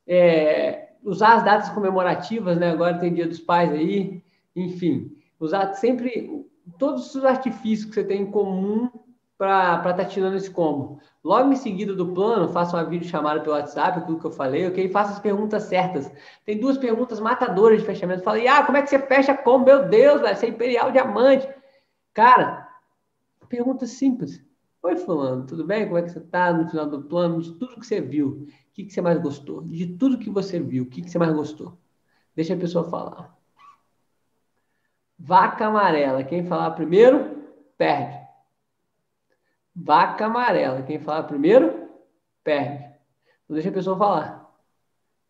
É, 0.07 0.84
usar 1.05 1.35
as 1.35 1.45
datas 1.45 1.69
comemorativas, 1.71 2.59
né? 2.59 2.71
Agora 2.71 2.99
tem 2.99 3.13
Dia 3.13 3.29
dos 3.29 3.41
Pais 3.41 3.71
aí, 3.71 4.23
enfim, 4.57 5.15
usar 5.39 5.75
sempre 5.75 6.45
todos 6.79 7.15
os 7.15 7.25
artifícios 7.25 7.89
que 7.89 7.95
você 7.95 8.05
tem 8.05 8.23
em 8.23 8.31
comum 8.31 8.91
para 9.37 9.77
estar 9.77 9.95
tá 9.95 10.05
tirando 10.05 10.37
esse 10.37 10.51
combo. 10.51 11.01
Logo 11.23 11.53
em 11.53 11.57
seguida 11.57 11.95
do 11.95 12.13
plano, 12.13 12.49
faça 12.49 12.77
uma 12.77 12.85
videochamada 12.85 13.41
pelo 13.41 13.57
WhatsApp, 13.57 13.99
aquilo 13.99 14.19
que 14.19 14.27
eu 14.27 14.31
falei, 14.31 14.67
ok? 14.67 14.89
Faça 14.89 15.13
as 15.13 15.19
perguntas 15.19 15.65
certas. 15.65 16.11
Tem 16.45 16.59
duas 16.59 16.79
perguntas 16.79 17.21
matadoras 17.21 17.81
de 17.81 17.87
fechamento. 17.87 18.23
Falei, 18.23 18.47
ah, 18.47 18.63
como 18.65 18.79
é 18.79 18.83
que 18.83 18.91
você 18.91 18.99
fecha 18.99 19.37
como? 19.37 19.65
Meu 19.65 19.89
Deus, 19.89 20.21
vai 20.21 20.35
ser 20.37 20.49
Imperial 20.49 20.93
Diamante. 20.93 21.49
Cara, 22.13 22.69
pergunta 23.49 23.87
simples. 23.87 24.43
Oi, 24.85 24.97
fulano, 24.97 25.47
tudo 25.47 25.65
bem? 25.65 25.87
Como 25.87 25.97
é 25.97 26.03
que 26.03 26.11
você 26.11 26.19
está 26.19 26.53
no 26.53 26.69
final 26.69 26.87
do 26.87 27.03
plano? 27.05 27.41
De 27.41 27.53
tudo 27.55 27.81
que 27.81 27.87
você 27.87 28.03
viu, 28.03 28.47
o 28.69 28.73
que, 28.75 28.85
que 28.85 28.93
você 28.93 29.01
mais 29.01 29.19
gostou? 29.19 29.63
De 29.63 29.87
tudo 29.97 30.19
que 30.19 30.29
você 30.29 30.61
viu, 30.61 30.83
o 30.85 30.87
que, 30.87 31.01
que 31.01 31.11
você 31.11 31.19
mais 31.19 31.33
gostou? 31.33 31.79
Deixa 32.37 32.53
a 32.53 32.59
pessoa 32.59 32.85
falar. 32.91 33.35
Vaca 35.19 35.69
amarela. 35.69 36.23
Quem 36.23 36.45
falar 36.45 36.73
primeiro, 36.73 37.45
perde. 37.79 38.15
Vaca 39.75 40.27
amarela. 40.27 40.83
Quem 40.83 41.01
falar 41.01 41.23
primeiro, 41.23 41.89
perde. 42.45 42.85
Não 43.49 43.55
deixa 43.55 43.71
a 43.71 43.73
pessoa 43.73 43.97
falar. 43.97 44.55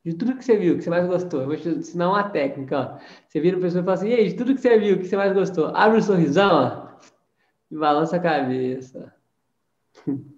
De 0.05 0.15
tudo 0.15 0.37
que 0.37 0.45
você 0.45 0.57
viu, 0.57 0.77
que 0.77 0.83
você 0.83 0.91
mais 0.91 1.07
gostou. 1.07 1.43
Eu 1.43 1.47
vou 1.47 1.57
te 1.57 1.69
ensinar 1.69 2.09
uma 2.09 2.29
técnica. 2.29 2.81
Ó. 2.81 2.99
Você 3.29 3.41
vira 3.41 3.57
a 3.57 3.61
pessoa 3.61 3.83
e 3.83 3.85
fala 3.85 3.95
assim: 3.95 4.09
e 4.09 4.15
aí, 4.15 4.29
de 4.31 4.35
tudo 4.35 4.53
que 4.53 4.61
você 4.61 4.77
viu, 4.81 4.99
que 4.99 5.07
você 5.07 5.17
mais 5.17 5.33
gostou? 5.33 5.69
Abre 5.69 5.99
o 5.99 6.01
um 6.01 6.03
sorrisão 6.03 6.51
ó, 6.51 6.99
e 7.71 7.77
balança 7.77 8.17
a 8.17 8.21
cabeça. 8.21 9.14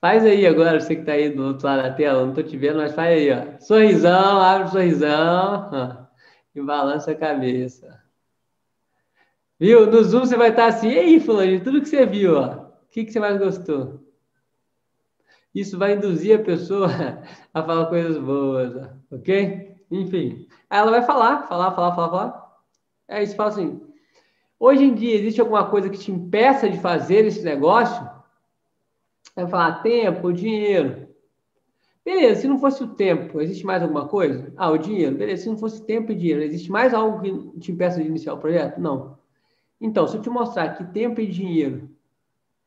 Faz 0.00 0.24
aí 0.24 0.46
agora, 0.46 0.78
você 0.78 0.94
que 0.94 1.00
está 1.00 1.12
aí 1.12 1.30
do 1.30 1.42
outro 1.46 1.66
lado 1.66 1.82
da 1.82 1.92
tela, 1.92 2.22
não 2.22 2.28
estou 2.28 2.44
te 2.44 2.56
vendo, 2.58 2.76
mas 2.76 2.94
faz 2.94 3.08
aí, 3.08 3.32
ó. 3.32 3.58
Sorrisão, 3.58 4.40
abre 4.40 4.68
o 4.68 4.70
sorrisão 4.70 5.70
ó, 5.72 6.06
e 6.54 6.60
balança 6.60 7.12
a 7.12 7.14
cabeça. 7.14 8.02
Viu? 9.58 9.90
No 9.90 10.04
Zoom 10.04 10.26
você 10.26 10.36
vai 10.36 10.50
estar 10.50 10.66
assim, 10.66 10.90
e 10.90 10.98
aí, 10.98 11.20
fulano, 11.20 11.58
tudo 11.60 11.80
que 11.80 11.88
você 11.88 12.04
viu, 12.04 12.36
ó 12.36 12.64
que, 12.94 13.04
que 13.04 13.10
você 13.10 13.18
mais 13.18 13.36
gostou? 13.38 14.00
Isso 15.52 15.76
vai 15.76 15.94
induzir 15.94 16.38
a 16.38 16.44
pessoa 16.44 16.88
a 17.52 17.62
falar 17.62 17.86
coisas 17.86 18.16
boas, 18.18 18.88
ok? 19.10 19.76
Enfim, 19.90 20.46
aí 20.70 20.78
ela 20.78 20.92
vai 20.92 21.02
falar, 21.02 21.48
falar, 21.48 21.72
falar, 21.72 21.94
falar, 21.94 22.08
falar. 22.08 22.54
É 23.08 23.22
isso, 23.22 23.34
fala 23.34 23.50
assim. 23.50 23.82
Hoje 24.60 24.84
em 24.84 24.94
dia, 24.94 25.16
existe 25.16 25.40
alguma 25.40 25.68
coisa 25.68 25.90
que 25.90 25.98
te 25.98 26.12
impeça 26.12 26.70
de 26.70 26.78
fazer 26.78 27.26
esse 27.26 27.42
negócio? 27.42 28.08
Vai 29.34 29.48
falar 29.48 29.82
tempo, 29.82 30.32
dinheiro. 30.32 31.08
Beleza, 32.04 32.42
se 32.42 32.48
não 32.48 32.58
fosse 32.58 32.84
o 32.84 32.94
tempo, 32.94 33.40
existe 33.40 33.64
mais 33.64 33.82
alguma 33.82 34.06
coisa? 34.06 34.52
Ah, 34.56 34.70
o 34.70 34.76
dinheiro. 34.76 35.16
Beleza, 35.16 35.44
se 35.44 35.48
não 35.48 35.56
fosse 35.56 35.82
tempo 35.84 36.12
e 36.12 36.14
dinheiro, 36.14 36.42
existe 36.42 36.70
mais 36.70 36.92
algo 36.92 37.20
que 37.20 37.60
te 37.60 37.72
impeça 37.72 38.00
de 38.00 38.06
iniciar 38.06 38.34
o 38.34 38.38
projeto? 38.38 38.78
Não. 38.78 39.18
Então, 39.80 40.06
se 40.06 40.16
eu 40.16 40.22
te 40.22 40.28
mostrar 40.28 40.76
que 40.76 40.84
tempo 40.92 41.20
e 41.20 41.26
dinheiro 41.26 41.88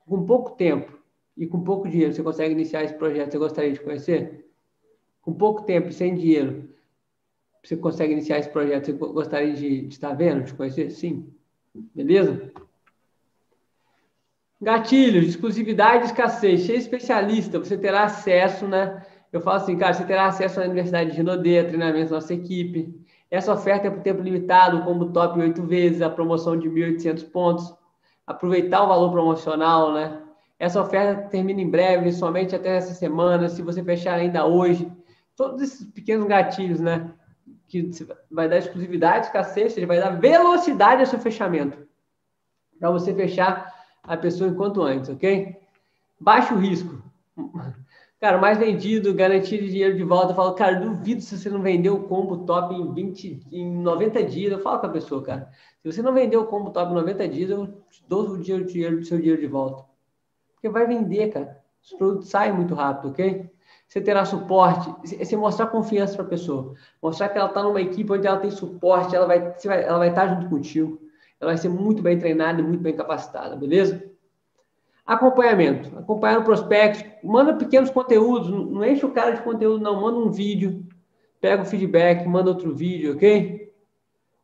com 0.07 0.25
pouco 0.25 0.51
tempo 0.51 0.97
e 1.35 1.45
com 1.45 1.63
pouco 1.63 1.87
dinheiro, 1.87 2.13
você 2.13 2.23
consegue 2.23 2.53
iniciar 2.53 2.83
esse 2.83 2.95
projeto? 2.95 3.31
Você 3.31 3.37
gostaria 3.37 3.71
de 3.71 3.79
conhecer? 3.79 4.49
Com 5.21 5.33
pouco 5.33 5.63
tempo 5.63 5.89
e 5.89 5.93
sem 5.93 6.15
dinheiro, 6.15 6.69
você 7.63 7.77
consegue 7.77 8.13
iniciar 8.13 8.39
esse 8.39 8.49
projeto? 8.49 8.85
Você 8.85 8.93
gostaria 8.93 9.53
de, 9.53 9.81
de 9.81 9.93
estar 9.93 10.13
vendo, 10.13 10.45
de 10.45 10.53
conhecer? 10.53 10.89
Sim. 10.89 11.31
Beleza? 11.93 12.51
Gatilhos, 14.61 15.27
exclusividade 15.27 16.03
e 16.03 16.05
escassez. 16.07 16.61
Ser 16.61 16.75
especialista, 16.75 17.59
você 17.59 17.77
terá 17.77 18.03
acesso, 18.03 18.67
né? 18.67 19.05
Eu 19.31 19.41
falo 19.41 19.57
assim, 19.57 19.77
cara, 19.77 19.93
você 19.93 20.05
terá 20.05 20.25
acesso 20.25 20.59
à 20.59 20.63
Universidade 20.63 21.11
de 21.11 21.17
Rinodê, 21.17 21.63
treinamento 21.63 22.09
da 22.09 22.15
nossa 22.15 22.33
equipe. 22.33 22.93
Essa 23.29 23.53
oferta 23.53 23.87
é 23.87 23.91
por 23.91 24.01
tempo 24.01 24.21
limitado, 24.21 24.83
como 24.83 25.11
top 25.11 25.39
oito 25.39 25.63
vezes, 25.63 26.01
a 26.01 26.09
promoção 26.09 26.57
de 26.57 26.69
1.800 26.69 27.29
pontos 27.29 27.77
aproveitar 28.27 28.83
o 28.83 28.87
valor 28.87 29.09
promocional, 29.09 29.93
né? 29.93 30.21
Essa 30.59 30.81
oferta 30.81 31.29
termina 31.29 31.61
em 31.61 31.69
breve, 31.69 32.11
somente 32.11 32.53
até 32.53 32.75
essa 32.75 32.93
semana, 32.93 33.47
se 33.47 33.61
você 33.61 33.81
fechar 33.81 34.15
ainda 34.15 34.45
hoje. 34.45 34.91
Todos 35.35 35.61
esses 35.61 35.85
pequenos 35.85 36.27
gatilhos, 36.27 36.81
né? 36.81 37.13
Que 37.67 37.89
vai 38.29 38.49
dar 38.49 38.57
exclusividade, 38.57 39.27
escassez, 39.27 39.75
vai 39.85 39.99
dar 39.99 40.19
velocidade 40.19 41.01
ao 41.01 41.05
seu 41.05 41.19
fechamento. 41.19 41.87
Para 42.79 42.91
você 42.91 43.13
fechar 43.13 43.73
a 44.07 44.17
pessoa 44.17 44.49
enquanto 44.49 44.81
antes, 44.81 45.09
ok? 45.09 45.57
Baixo 46.19 46.55
risco. 46.55 47.03
Cara, 48.19 48.39
mais 48.39 48.57
vendido, 48.57 49.13
garantia 49.13 49.61
de 49.61 49.69
dinheiro 49.69 49.95
de 49.95 50.03
volta. 50.03 50.31
Eu 50.31 50.35
falo, 50.35 50.53
cara, 50.55 50.79
duvido 50.79 51.21
se 51.21 51.37
você 51.37 51.49
não 51.51 51.61
vendeu 51.61 51.95
o 51.95 52.03
combo 52.07 52.45
top 52.45 52.73
em 52.73 52.91
20, 52.91 53.47
em 53.51 53.77
90 53.77 54.23
dias. 54.23 54.51
Eu 54.51 54.59
falo 54.59 54.79
com 54.79 54.87
a 54.87 54.89
pessoa, 54.89 55.21
cara. 55.21 55.51
Se 55.79 55.91
você 55.91 56.01
não 56.01 56.13
vendeu 56.13 56.41
o 56.41 56.45
combo 56.45 56.71
top 56.71 56.91
em 56.91 56.95
90 56.95 57.27
dias, 57.27 57.51
eu 57.51 57.67
te 57.91 58.03
dou 58.07 58.29
o 58.29 58.37
dinheiro, 58.39 58.65
dinheiro, 58.65 59.05
seu 59.05 59.19
dinheiro 59.19 59.39
de 59.39 59.45
volta. 59.45 59.85
Porque 60.55 60.67
vai 60.67 60.87
vender, 60.87 61.29
cara. 61.29 61.61
Os 61.83 61.93
produtos 61.93 62.29
saem 62.29 62.53
muito 62.53 62.73
rápido, 62.73 63.09
ok? 63.11 63.47
Você 63.87 64.01
terá 64.01 64.25
suporte, 64.25 64.93
você 65.05 65.37
mostrar 65.37 65.67
confiança 65.67 66.15
para 66.15 66.25
a 66.25 66.27
pessoa, 66.27 66.73
mostrar 67.01 67.29
que 67.29 67.37
ela 67.37 67.47
está 67.47 67.63
numa 67.63 67.79
equipe 67.79 68.11
onde 68.11 68.27
ela 68.27 68.37
tem 68.37 68.51
suporte, 68.51 69.15
ela 69.15 69.25
vai, 69.25 69.55
ela 69.65 69.97
vai 69.97 70.09
estar 70.09 70.27
junto 70.27 70.49
contigo, 70.49 70.99
ela 71.39 71.51
vai 71.51 71.57
ser 71.57 71.69
muito 71.69 72.01
bem 72.01 72.17
treinada 72.17 72.59
e 72.59 72.63
muito 72.63 72.81
bem 72.81 72.95
capacitada, 72.95 73.55
beleza? 73.55 74.03
Acompanhamento. 75.05 75.97
Acompanhar 75.97 76.39
o 76.39 76.43
prospecto. 76.43 77.09
Manda 77.25 77.53
pequenos 77.53 77.89
conteúdos. 77.89 78.49
Não 78.49 78.83
enche 78.83 79.05
o 79.05 79.11
cara 79.11 79.31
de 79.31 79.41
conteúdo, 79.41 79.81
não. 79.81 80.01
Manda 80.01 80.17
um 80.19 80.29
vídeo. 80.29 80.85
Pega 81.39 81.61
o 81.61 81.65
feedback, 81.65 82.27
manda 82.27 82.49
outro 82.49 82.75
vídeo, 82.75 83.13
ok? 83.13 83.71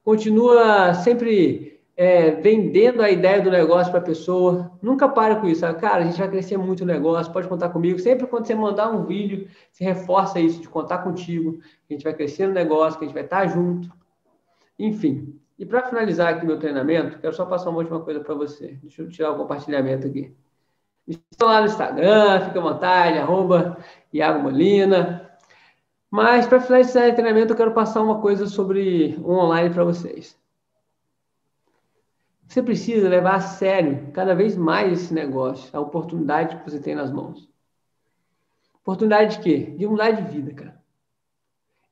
Continua 0.05 0.93
sempre 0.93 1.81
é, 1.97 2.31
vendendo 2.31 3.01
a 3.01 3.09
ideia 3.09 3.41
do 3.41 3.51
negócio 3.51 3.91
para 3.91 3.99
a 3.99 4.03
pessoa. 4.03 4.71
Nunca 4.81 5.09
pare 5.09 5.35
com 5.41 5.47
isso. 5.47 5.61
Cara, 5.75 6.03
a 6.03 6.05
gente 6.05 6.19
vai 6.19 6.29
crescer 6.29 6.57
muito 6.57 6.81
o 6.81 6.85
negócio, 6.85 7.33
pode 7.33 7.47
contar 7.47 7.69
comigo. 7.69 7.99
Sempre 7.99 8.27
quando 8.27 8.45
você 8.45 8.55
mandar 8.55 8.89
um 8.89 9.05
vídeo, 9.05 9.47
você 9.71 9.83
reforça 9.83 10.39
isso, 10.39 10.61
de 10.61 10.69
contar 10.69 10.99
contigo, 10.99 11.59
que 11.87 11.93
a 11.93 11.93
gente 11.93 12.03
vai 12.03 12.13
crescer 12.13 12.47
no 12.47 12.53
negócio, 12.53 12.97
que 12.97 13.05
a 13.05 13.07
gente 13.07 13.15
vai 13.15 13.23
estar 13.23 13.47
junto. 13.47 13.91
Enfim. 14.77 15.39
E 15.57 15.65
para 15.65 15.87
finalizar 15.87 16.33
aqui 16.33 16.45
meu 16.45 16.59
treinamento, 16.59 17.19
quero 17.19 17.33
só 17.33 17.45
passar 17.45 17.69
uma 17.69 17.79
última 17.79 17.99
coisa 17.99 18.19
para 18.19 18.33
você. 18.33 18.79
Deixa 18.81 19.01
eu 19.01 19.09
tirar 19.09 19.31
o 19.31 19.37
compartilhamento 19.37 20.07
aqui. 20.07 20.35
Estou 21.07 21.47
lá 21.47 21.59
no 21.59 21.67
Instagram, 21.67 22.45
fica 22.45 22.59
à 22.59 22.63
vontade, 22.63 23.17
arroba 23.17 23.77
Iago 24.11 24.41
Molina. 24.41 25.29
Mas 26.09 26.47
para 26.47 26.61
finalizar 26.61 27.07
esse 27.07 27.15
treinamento, 27.15 27.53
eu 27.53 27.57
quero 27.57 27.73
passar 27.73 28.01
uma 28.01 28.21
coisa 28.21 28.45
sobre 28.47 29.17
o 29.21 29.31
online 29.31 29.73
para 29.73 29.83
vocês. 29.83 30.39
Você 32.47 32.61
precisa 32.61 33.09
levar 33.09 33.35
a 33.35 33.41
sério 33.41 34.11
cada 34.13 34.35
vez 34.35 34.55
mais 34.55 34.93
esse 34.93 35.13
negócio, 35.13 35.75
a 35.75 35.81
oportunidade 35.81 36.57
que 36.57 36.69
você 36.69 36.79
tem 36.79 36.93
nas 36.93 37.11
mãos. 37.11 37.49
Oportunidade 38.81 39.37
de 39.37 39.43
quê? 39.43 39.57
De 39.77 39.87
mudar 39.87 40.11
de 40.11 40.21
vida, 40.31 40.53
cara. 40.53 40.83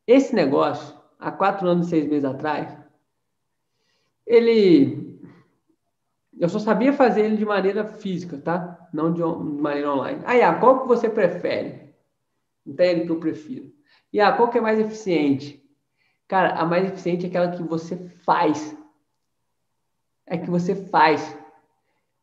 Esse 0.05 0.36
negócio, 0.36 0.95
há 1.18 1.32
quatro 1.32 1.68
anos 1.68 1.88
e 1.88 1.89
seis 1.89 2.07
meses 2.07 2.26
atrás, 2.26 2.78
ele 4.32 5.01
eu 6.39 6.49
só 6.49 6.57
sabia 6.57 6.91
fazer 6.91 7.25
ele 7.25 7.38
de 7.38 7.45
maneira 7.45 7.86
física, 7.86 8.38
tá? 8.38 8.89
Não 8.91 9.13
de, 9.13 9.21
maneira 9.21 9.93
online. 9.93 10.21
Aí, 10.25 10.41
ah, 10.41 10.55
qual 10.55 10.82
que 10.82 10.88
você 10.88 11.07
prefere? 11.07 11.93
Ele 12.65 13.05
que 13.05 13.11
eu 13.11 13.19
prefiro. 13.19 13.71
E 14.11 14.19
ah, 14.19 14.32
qual 14.32 14.49
que 14.49 14.57
é 14.57 14.61
mais 14.61 14.79
eficiente? 14.79 15.63
Cara, 16.27 16.55
a 16.55 16.65
mais 16.65 16.86
eficiente 16.86 17.25
é 17.25 17.29
aquela 17.29 17.51
que 17.51 17.61
você 17.61 17.97
faz. 18.25 18.75
É 20.25 20.38
que 20.38 20.49
você 20.49 20.73
faz. 20.73 21.38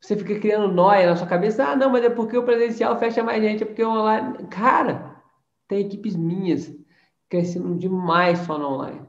Você 0.01 0.17
fica 0.17 0.41
criando 0.41 0.73
noia 0.73 1.07
na 1.07 1.17
sua 1.17 1.27
cabeça. 1.27 1.65
Ah, 1.65 1.77
não, 1.77 1.91
mas 1.91 2.05
é 2.05 2.11
porque 2.11 2.37
o 2.37 2.45
presencial 2.45 2.99
fecha 2.99 3.23
mais 3.23 3.43
gente, 3.43 3.63
é 3.63 3.67
porque 3.67 3.85
o 3.85 3.91
online. 3.91 4.49
Cara, 4.49 5.23
tem 5.69 5.81
equipes 5.81 6.17
minhas 6.17 6.75
crescendo 7.29 7.77
demais 7.77 8.41
só 8.41 8.59
no 8.59 8.67
online. 8.67 9.07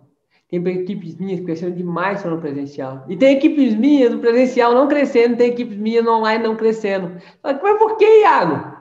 Tem 0.50 0.68
equipes 0.68 1.16
minhas 1.16 1.42
crescendo 1.42 1.76
demais 1.76 2.22
só 2.22 2.30
no 2.30 2.42
presencial. 2.42 3.06
E 3.08 3.16
tem 3.16 3.38
equipes 3.38 3.76
minhas 3.76 4.12
no 4.12 4.20
presencial 4.20 4.74
não 4.74 4.88
crescendo, 4.88 5.38
tem 5.38 5.52
equipes 5.52 5.78
minhas 5.78 6.04
no 6.04 6.12
online 6.12 6.44
não 6.44 6.56
crescendo. 6.56 7.22
Mas 7.44 7.60
por 7.60 7.98
que, 7.98 8.22
Iago? 8.22 8.78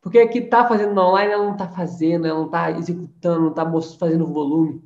Porque 0.00 0.20
a 0.20 0.28
que 0.28 0.38
está 0.38 0.66
fazendo 0.66 0.94
no 0.94 1.02
online, 1.02 1.32
ela 1.32 1.44
não 1.44 1.52
está 1.52 1.68
fazendo, 1.68 2.26
ela 2.26 2.38
não 2.38 2.46
está 2.46 2.70
executando, 2.70 3.40
não 3.40 3.50
está 3.50 3.98
fazendo 3.98 4.26
volume. 4.32 4.80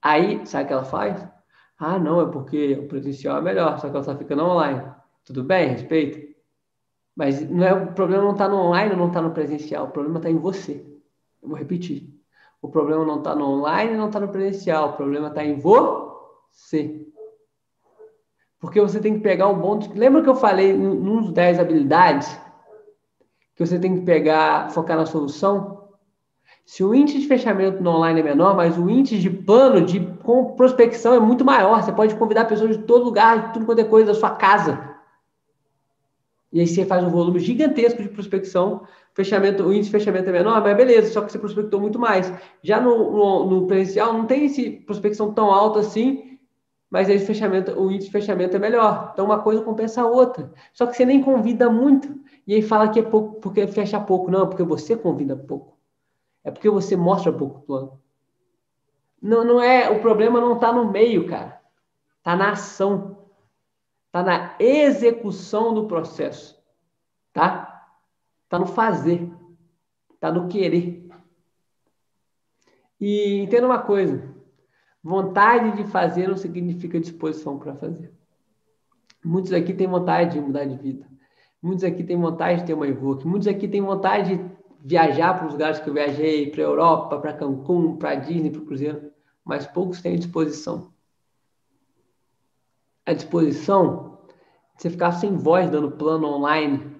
Aí, 0.00 0.46
sabe 0.46 0.64
o 0.64 0.66
que 0.68 0.72
ela 0.72 0.84
faz? 0.84 1.28
Ah, 1.76 1.98
não, 1.98 2.20
é 2.20 2.30
porque 2.30 2.74
o 2.74 2.86
presencial 2.86 3.38
é 3.38 3.42
melhor, 3.42 3.78
só 3.80 3.88
que 3.90 3.96
ela 3.96 4.04
só 4.04 4.16
fica 4.16 4.36
no 4.36 4.44
online. 4.44 4.82
Tudo 5.24 5.42
bem, 5.42 5.70
respeito. 5.70 6.36
Mas 7.16 7.40
não 7.50 7.66
é, 7.66 7.74
o 7.74 7.92
problema 7.92 8.22
não 8.22 8.32
está 8.32 8.48
no 8.48 8.56
online, 8.56 8.94
não 8.94 9.08
está 9.08 9.20
no 9.20 9.32
presencial, 9.32 9.86
o 9.86 9.90
problema 9.90 10.18
está 10.18 10.30
em 10.30 10.38
você. 10.38 10.86
Eu 11.42 11.48
vou 11.48 11.58
repetir. 11.58 12.15
O 12.60 12.68
problema 12.68 13.04
não 13.04 13.18
está 13.18 13.34
no 13.34 13.44
online, 13.44 13.96
não 13.96 14.06
está 14.06 14.18
no 14.18 14.28
presencial. 14.28 14.90
O 14.90 14.92
problema 14.94 15.28
está 15.28 15.44
em 15.44 15.58
você. 15.58 17.06
Porque 18.58 18.80
você 18.80 19.00
tem 19.00 19.14
que 19.14 19.20
pegar 19.20 19.48
o 19.48 19.56
bom. 19.56 19.78
Lembra 19.94 20.22
que 20.22 20.28
eu 20.28 20.34
falei 20.34 20.72
nos 20.72 21.30
10 21.32 21.60
habilidades? 21.60 22.38
Que 23.54 23.64
você 23.64 23.78
tem 23.78 23.98
que 23.98 24.04
pegar, 24.04 24.70
focar 24.70 24.96
na 24.96 25.06
solução? 25.06 25.76
Se 26.64 26.82
o 26.82 26.92
índice 26.92 27.20
de 27.20 27.28
fechamento 27.28 27.80
no 27.80 27.90
online 27.90 28.20
é 28.20 28.24
menor, 28.24 28.56
mas 28.56 28.76
o 28.76 28.90
índice 28.90 29.18
de 29.18 29.30
plano 29.30 29.86
de 29.86 30.00
prospecção 30.56 31.14
é 31.14 31.20
muito 31.20 31.44
maior. 31.44 31.82
Você 31.82 31.92
pode 31.92 32.16
convidar 32.16 32.46
pessoas 32.46 32.76
de 32.76 32.82
todo 32.82 33.04
lugar, 33.04 33.48
de 33.48 33.52
tudo 33.54 33.66
quanto 33.66 33.80
é 33.80 33.84
coisa, 33.84 34.12
da 34.12 34.18
sua 34.18 34.30
casa. 34.30 34.96
E 36.52 36.58
aí 36.58 36.66
você 36.66 36.84
faz 36.84 37.04
um 37.04 37.10
volume 37.10 37.38
gigantesco 37.38 38.02
de 38.02 38.08
prospecção. 38.08 38.82
Fechamento, 39.16 39.62
o 39.62 39.72
índice 39.72 39.86
de 39.90 39.92
fechamento 39.92 40.28
é 40.28 40.32
menor, 40.32 40.60
mas 40.60 40.76
beleza, 40.76 41.10
só 41.10 41.22
que 41.22 41.32
você 41.32 41.38
prospectou 41.38 41.80
muito 41.80 41.98
mais. 41.98 42.30
Já 42.62 42.78
no, 42.78 43.12
no, 43.12 43.46
no 43.46 43.66
presencial 43.66 44.12
não 44.12 44.26
tem 44.26 44.44
esse 44.44 44.72
prospecção 44.72 45.32
tão 45.32 45.50
alta 45.50 45.80
assim, 45.80 46.38
mas 46.90 47.08
aí 47.08 47.16
o, 47.16 47.20
fechamento, 47.20 47.72
o 47.80 47.90
índice 47.90 48.08
de 48.08 48.12
fechamento 48.12 48.54
é 48.54 48.58
melhor. 48.58 49.12
Então 49.14 49.24
uma 49.24 49.40
coisa 49.40 49.62
compensa 49.62 50.02
a 50.02 50.06
outra. 50.06 50.52
Só 50.70 50.86
que 50.86 50.94
você 50.94 51.06
nem 51.06 51.22
convida 51.22 51.70
muito. 51.70 52.14
E 52.46 52.56
aí 52.56 52.60
fala 52.60 52.90
que 52.90 52.98
é 52.98 53.02
pouco 53.02 53.40
porque 53.40 53.66
fecha 53.66 53.98
pouco. 53.98 54.30
Não, 54.30 54.46
porque 54.46 54.62
você 54.62 54.94
convida 54.94 55.34
pouco. 55.34 55.78
É 56.44 56.50
porque 56.50 56.68
você 56.68 56.94
mostra 56.94 57.32
pouco 57.32 57.62
plano. 57.62 57.98
Não, 59.22 59.42
não 59.42 59.62
é, 59.62 59.88
o 59.88 59.98
problema 60.02 60.42
não 60.42 60.56
está 60.56 60.70
no 60.70 60.92
meio, 60.92 61.26
cara. 61.26 61.58
Está 62.18 62.36
na 62.36 62.50
ação. 62.50 63.16
Está 64.08 64.22
na 64.22 64.56
execução 64.58 65.72
do 65.72 65.86
processo. 65.86 66.62
Tá? 67.32 67.65
Está 68.46 68.58
no 68.58 68.66
fazer. 68.66 69.30
Está 70.14 70.32
no 70.32 70.48
querer. 70.48 71.06
E 73.00 73.40
entenda 73.40 73.66
uma 73.66 73.80
coisa. 73.80 74.34
Vontade 75.02 75.76
de 75.76 75.90
fazer 75.90 76.28
não 76.28 76.36
significa 76.36 76.98
disposição 76.98 77.58
para 77.58 77.74
fazer. 77.74 78.12
Muitos 79.24 79.52
aqui 79.52 79.74
têm 79.74 79.86
vontade 79.86 80.34
de 80.34 80.40
mudar 80.40 80.64
de 80.64 80.76
vida. 80.76 81.06
Muitos 81.60 81.84
aqui 81.84 82.04
têm 82.04 82.16
vontade 82.16 82.60
de 82.60 82.66
ter 82.66 82.74
uma 82.74 82.86
Evoque. 82.86 83.26
Muitos 83.26 83.48
aqui 83.48 83.66
têm 83.66 83.82
vontade 83.82 84.36
de 84.36 84.56
viajar 84.80 85.34
para 85.34 85.46
os 85.46 85.52
lugares 85.52 85.80
que 85.80 85.88
eu 85.88 85.94
viajei, 85.94 86.50
para 86.50 86.62
a 86.62 86.66
Europa, 86.66 87.18
para 87.18 87.32
Cancún, 87.32 87.96
para 87.96 88.14
Disney, 88.14 88.50
para 88.50 88.62
o 88.62 88.66
Cruzeiro, 88.66 89.10
mas 89.44 89.66
poucos 89.66 90.00
têm 90.00 90.16
disposição. 90.16 90.92
A 93.04 93.12
disposição 93.12 94.18
de 94.76 94.82
você 94.82 94.90
ficar 94.90 95.12
sem 95.12 95.36
voz 95.36 95.68
dando 95.70 95.90
plano 95.90 96.28
online 96.28 96.95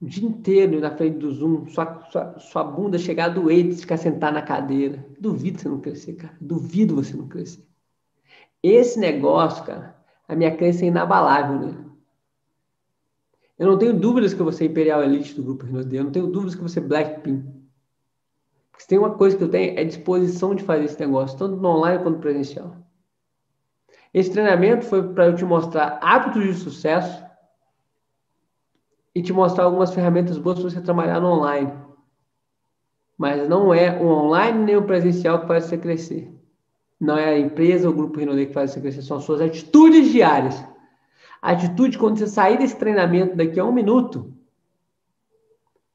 o 0.00 0.06
dia 0.06 0.26
inteiro 0.28 0.80
na 0.80 0.96
frente 0.96 1.18
do 1.18 1.32
Zoom, 1.32 1.66
sua, 1.66 2.02
sua, 2.10 2.38
sua 2.38 2.64
bunda 2.64 2.98
chegar 2.98 3.26
a 3.26 3.28
doer 3.28 3.68
de 3.68 3.76
ficar 3.76 3.96
sentado 3.96 4.34
na 4.34 4.42
cadeira. 4.42 5.04
Duvido 5.18 5.60
você 5.60 5.68
não 5.68 5.80
crescer, 5.80 6.14
cara. 6.14 6.36
Duvido 6.40 6.94
você 6.94 7.16
não 7.16 7.26
crescer. 7.26 7.66
Esse 8.62 8.98
negócio, 8.98 9.64
cara, 9.64 9.96
a 10.26 10.36
minha 10.36 10.56
crença 10.56 10.84
é 10.84 10.88
inabalável, 10.88 11.60
né? 11.60 11.84
Eu 13.58 13.66
não 13.66 13.76
tenho 13.78 13.98
dúvidas 13.98 14.32
que 14.32 14.42
vou 14.42 14.52
ser 14.52 14.66
Imperial 14.66 15.02
Elite 15.02 15.34
do 15.34 15.42
grupo 15.42 15.66
Rinode. 15.66 15.96
Eu 15.96 16.04
não 16.04 16.12
tenho 16.12 16.28
dúvidas 16.28 16.54
que 16.54 16.60
vou 16.60 16.68
ser 16.68 16.82
Blackpink. 16.82 17.42
Porque 18.70 18.82
se 18.82 18.88
tem 18.88 18.98
uma 18.98 19.14
coisa 19.14 19.36
que 19.36 19.42
eu 19.42 19.50
tenho 19.50 19.76
é 19.76 19.82
disposição 19.82 20.54
de 20.54 20.62
fazer 20.62 20.84
esse 20.84 21.00
negócio, 21.00 21.36
tanto 21.36 21.56
no 21.56 21.68
online 21.68 22.00
quanto 22.00 22.16
no 22.16 22.20
presencial. 22.20 22.76
Esse 24.14 24.30
treinamento 24.30 24.84
foi 24.84 25.12
para 25.12 25.26
eu 25.26 25.34
te 25.34 25.44
mostrar 25.44 25.98
hábitos 26.00 26.44
de 26.44 26.54
sucesso 26.54 27.27
e 29.18 29.22
te 29.22 29.32
mostrar 29.32 29.64
algumas 29.64 29.92
ferramentas 29.92 30.38
boas 30.38 30.60
para 30.60 30.70
você 30.70 30.80
trabalhar 30.80 31.18
no 31.20 31.26
online. 31.26 31.72
Mas 33.18 33.48
não 33.48 33.74
é 33.74 34.00
o 34.00 34.06
online 34.06 34.64
nem 34.64 34.76
o 34.76 34.84
presencial 34.84 35.40
que 35.40 35.48
faz 35.48 35.64
você 35.64 35.76
crescer. 35.76 36.32
Não 37.00 37.18
é 37.18 37.30
a 37.30 37.38
empresa 37.38 37.88
ou 37.88 37.94
o 37.94 37.96
grupo 37.96 38.20
Rinode 38.20 38.46
que 38.46 38.52
faz 38.52 38.70
você 38.70 38.80
crescer, 38.80 39.02
são 39.02 39.16
as 39.16 39.24
suas 39.24 39.40
atitudes 39.40 40.12
diárias. 40.12 40.64
A 41.42 41.50
atitude 41.50 41.98
quando 41.98 42.16
você 42.16 42.28
sair 42.28 42.58
desse 42.58 42.76
treinamento 42.76 43.36
daqui 43.36 43.58
a 43.58 43.64
um 43.64 43.72
minuto 43.72 44.32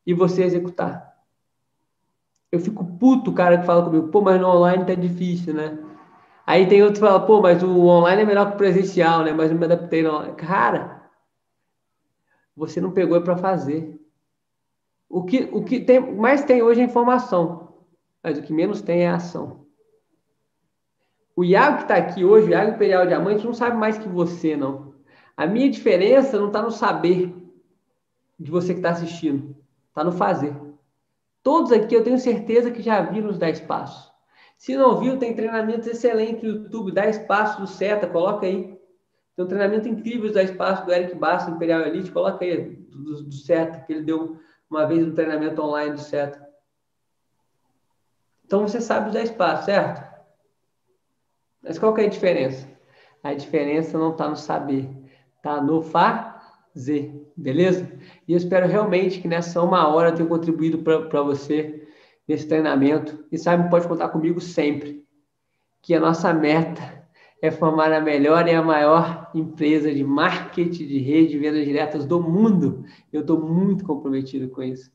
e 0.05 0.13
você 0.13 0.43
executar. 0.43 1.13
Eu 2.51 2.59
fico 2.59 2.83
puto 2.83 3.31
o 3.31 3.33
cara 3.33 3.57
que 3.57 3.65
fala 3.65 3.85
comigo, 3.85 4.09
pô, 4.09 4.19
mas 4.19 4.39
no 4.39 4.49
online 4.49 4.83
tá 4.83 4.95
difícil, 4.95 5.53
né? 5.53 5.79
Aí 6.45 6.67
tem 6.67 6.83
outro 6.83 6.99
que 6.99 7.07
fala, 7.07 7.21
pô, 7.21 7.41
mas 7.41 7.63
o 7.63 7.85
online 7.85 8.23
é 8.23 8.25
melhor 8.25 8.49
que 8.49 8.55
o 8.55 8.57
presencial, 8.57 9.23
né? 9.23 9.31
Mas 9.31 9.49
eu 9.49 9.57
me 9.57 9.63
adaptei 9.63 10.03
no 10.03 10.13
online. 10.13 10.35
Cara, 10.35 11.02
você 12.55 12.79
não 12.79 12.91
pegou 12.91 13.19
para 13.21 13.37
fazer. 13.37 13.99
O 15.09 15.23
que, 15.23 15.49
o 15.51 15.63
que 15.63 15.79
tem, 15.79 16.15
mais 16.15 16.43
tem 16.43 16.61
hoje 16.61 16.81
é 16.81 16.83
informação, 16.83 17.75
mas 18.21 18.37
o 18.37 18.41
que 18.41 18.53
menos 18.53 18.81
tem 18.81 19.03
é 19.03 19.09
ação. 19.09 19.65
O 21.35 21.43
Iago 21.43 21.77
que 21.77 21.83
está 21.83 21.95
aqui 21.95 22.23
hoje, 22.23 22.47
o 22.47 22.51
Iago 22.51 22.75
Imperial 22.75 23.07
Diamante, 23.07 23.45
não 23.45 23.53
sabe 23.53 23.75
mais 23.77 23.97
que 23.97 24.07
você, 24.07 24.55
não. 24.55 24.93
A 25.35 25.47
minha 25.47 25.69
diferença 25.69 26.37
não 26.37 26.47
está 26.47 26.61
no 26.61 26.71
saber 26.71 27.33
de 28.39 28.51
você 28.51 28.73
que 28.73 28.79
está 28.79 28.91
assistindo, 28.91 29.55
está 29.89 30.03
no 30.03 30.11
fazer. 30.11 30.55
Todos 31.41 31.71
aqui 31.71 31.95
eu 31.95 32.03
tenho 32.03 32.17
certeza 32.19 32.71
que 32.71 32.81
já 32.81 33.01
viram 33.01 33.29
os 33.29 33.37
10 33.37 33.61
passos. 33.61 34.11
Se 34.57 34.77
não 34.77 34.97
viu, 34.97 35.17
tem 35.17 35.35
treinamentos 35.35 35.87
excelentes 35.87 36.43
no 36.43 36.63
YouTube, 36.63 36.91
10 36.91 37.19
passos 37.19 37.59
do 37.59 37.67
Seta, 37.67 38.07
coloca 38.07 38.45
aí. 38.45 38.72
Tem 39.35 39.45
um 39.45 39.47
treinamento 39.47 39.87
incrível 39.87 40.27
os 40.27 40.33
10 40.33 40.51
passos 40.51 40.85
do 40.85 40.93
Eric 40.93 41.15
Bassa, 41.15 41.49
Imperial 41.49 41.81
Elite, 41.81 42.11
coloca 42.11 42.45
aí, 42.45 42.75
do, 42.91 43.23
do 43.23 43.29
que 43.85 43.93
ele 43.93 44.03
deu 44.03 44.39
uma 44.69 44.85
vez 44.85 45.05
no 45.05 45.13
treinamento 45.13 45.61
online 45.61 45.95
do 45.95 45.99
Seta. 45.99 46.47
Então 48.45 48.67
você 48.67 48.79
sabe 48.79 49.11
10 49.11 49.31
passos, 49.31 49.65
certo? 49.65 50.13
Mas 51.63 51.79
qual 51.79 51.93
que 51.93 52.01
é 52.01 52.05
a 52.05 52.09
diferença? 52.09 52.67
A 53.23 53.33
diferença 53.33 53.97
não 53.97 54.11
está 54.11 54.29
no 54.29 54.35
saber, 54.35 54.89
tá? 55.41 55.61
No 55.61 55.81
fazer, 55.81 57.31
beleza? 57.35 57.89
E 58.27 58.33
eu 58.33 58.37
espero 58.37 58.67
realmente 58.67 59.21
que 59.21 59.27
nessa 59.27 59.61
uma 59.61 59.87
hora 59.87 60.09
eu 60.09 60.15
tenha 60.15 60.29
contribuído 60.29 60.79
para 60.79 61.21
você 61.21 61.87
nesse 62.27 62.47
treinamento. 62.47 63.25
E 63.31 63.37
sabe, 63.37 63.69
pode 63.69 63.87
contar 63.87 64.09
comigo 64.09 64.39
sempre. 64.39 65.03
Que 65.81 65.95
a 65.95 65.99
nossa 65.99 66.33
meta 66.33 67.02
é 67.43 67.51
formar 67.51 67.91
a 67.91 67.99
melhor 67.99 68.47
e 68.47 68.51
a 68.51 68.63
maior 68.63 69.29
empresa 69.35 69.93
de 69.93 70.01
marketing 70.01 70.87
de 70.87 70.97
rede 70.99 71.33
de 71.33 71.39
vendas 71.39 71.65
diretas 71.65 72.05
do 72.05 72.21
mundo. 72.21 72.85
Eu 73.11 73.19
estou 73.19 73.37
muito 73.37 73.83
comprometido 73.83 74.47
com 74.47 74.63
isso. 74.63 74.89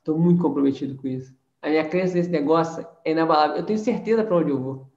Estou 0.00 0.18
muito 0.18 0.42
comprometido 0.42 0.96
com 0.96 1.06
isso. 1.06 1.32
A 1.62 1.68
minha 1.68 1.88
crença 1.88 2.16
nesse 2.16 2.30
negócio 2.30 2.84
é 3.04 3.12
inabalável. 3.12 3.58
Eu 3.58 3.62
tenho 3.62 3.78
certeza 3.78 4.24
para 4.24 4.36
onde 4.36 4.50
eu 4.50 4.60
vou. 4.60 4.92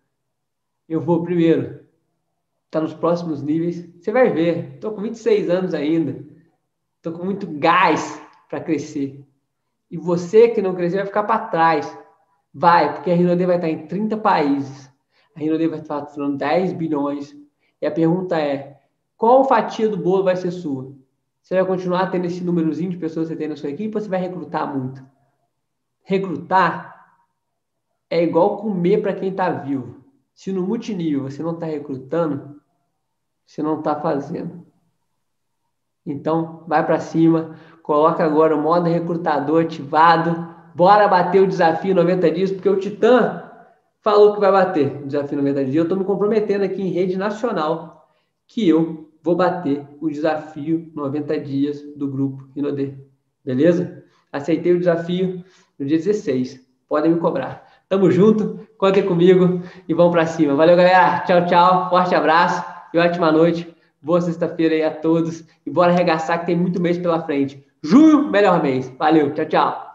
Eu 0.90 1.00
vou 1.00 1.22
primeiro 1.22 1.86
está 2.66 2.82
nos 2.82 2.96
próximos 2.96 3.44
níveis. 3.44 3.88
Você 4.00 4.12
vai 4.12 4.32
ver, 4.32 4.74
estou 4.74 4.92
com 4.92 5.02
26 5.02 5.52
anos 5.52 5.74
ainda, 5.76 6.26
estou 6.98 7.14
com 7.14 7.24
muito 7.24 7.46
gás 7.60 8.20
para 8.50 8.60
crescer. 8.60 9.24
E 9.92 9.98
você 9.98 10.50
que 10.50 10.64
não 10.64 10.74
cresceu 10.74 10.98
vai 10.98 11.06
ficar 11.06 11.26
para 11.26 11.48
trás. 11.48 11.98
Vai, 12.52 12.92
porque 12.92 13.12
a 13.12 13.16
Rinode 13.16 13.46
vai 13.46 13.58
estar 13.58 13.70
em 13.70 13.86
30 13.86 14.18
países. 14.18 14.85
A 15.36 15.40
Rinode 15.40 15.68
vai 15.68 15.80
estar 15.80 16.00
faturando 16.00 16.38
10 16.38 16.74
bilhões. 16.74 17.36
E 17.82 17.86
a 17.86 17.92
pergunta 17.92 18.40
é: 18.40 18.80
qual 19.18 19.44
fatia 19.44 19.90
do 19.90 19.98
bolo 19.98 20.24
vai 20.24 20.36
ser 20.36 20.52
sua? 20.52 20.94
Você 21.42 21.56
vai 21.56 21.66
continuar 21.66 22.10
tendo 22.10 22.26
esse 22.26 22.44
númerozinho 22.44 22.90
de 22.90 22.98
pessoas 22.98 23.28
que 23.28 23.34
você 23.34 23.38
tem 23.38 23.48
na 23.48 23.56
sua 23.56 23.70
equipe 23.70 23.96
ou 23.96 24.02
você 24.02 24.10
vai 24.10 24.20
recrutar 24.20 24.76
muito? 24.76 25.06
Recrutar 26.04 26.96
é 28.10 28.24
igual 28.24 28.58
comer 28.58 29.02
para 29.02 29.14
quem 29.14 29.30
está 29.30 29.50
vivo. 29.50 30.04
Se 30.34 30.52
no 30.52 30.64
multinível 30.64 31.24
você 31.24 31.44
não 31.44 31.54
está 31.54 31.66
recrutando, 31.66 32.62
você 33.46 33.62
não 33.62 33.80
está 33.80 33.96
fazendo. 34.00 34.66
Então, 36.06 36.64
vai 36.68 36.86
para 36.86 37.00
cima, 37.00 37.56
coloca 37.82 38.24
agora 38.24 38.56
o 38.56 38.62
modo 38.62 38.88
recrutador 38.88 39.64
ativado, 39.64 40.56
bora 40.74 41.08
bater 41.08 41.42
o 41.42 41.48
desafio 41.48 41.96
90 41.96 42.32
dias, 42.32 42.52
porque 42.52 42.70
o 42.70 42.80
Titã 42.80 43.45
falou 44.06 44.36
que 44.36 44.40
vai 44.40 44.52
bater 44.52 45.02
o 45.02 45.08
desafio 45.08 45.40
90 45.40 45.64
dias. 45.66 45.76
Eu 45.76 45.84
estou 45.84 45.98
me 45.98 46.06
comprometendo 46.06 46.64
aqui 46.64 46.80
em 46.80 46.92
rede 46.92 47.18
nacional 47.18 48.08
que 48.46 48.70
eu 48.70 49.10
vou 49.24 49.36
bater 49.36 49.84
o 50.00 50.08
desafio 50.12 50.92
90 50.94 51.40
dias 51.40 51.82
do 51.98 52.08
grupo 52.08 52.48
Inodê. 52.56 52.94
Beleza? 53.44 54.04
Aceitei 54.32 54.74
o 54.74 54.78
desafio 54.78 55.44
no 55.80 55.88
dia 55.88 55.98
16. 55.98 56.64
Podem 56.88 57.14
me 57.14 57.20
cobrar. 57.20 57.66
Tamo 57.90 58.12
junto, 58.12 58.60
contem 58.78 59.04
comigo 59.04 59.64
e 59.90 59.94
vamos 59.96 60.12
para 60.12 60.28
cima. 60.28 60.54
Valeu, 60.54 60.78
galera. 60.78 61.22
Tchau, 61.22 61.48
tchau. 61.48 61.90
Forte 61.90 62.14
abraço 62.14 62.64
e 62.94 63.00
ótima 63.00 63.32
noite. 63.32 63.76
Boa 64.00 64.22
sexta-feira 64.22 64.76
aí 64.76 64.84
a 64.84 64.92
todos. 64.92 65.44
E 65.66 65.72
bora 65.72 65.92
arregaçar 65.92 66.42
que 66.42 66.46
tem 66.46 66.56
muito 66.56 66.80
mês 66.80 67.00
pela 67.00 67.24
frente. 67.24 67.66
Junho, 67.82 68.30
melhor 68.30 68.62
mês. 68.62 68.88
Valeu, 69.00 69.34
tchau, 69.34 69.46
tchau. 69.46 69.95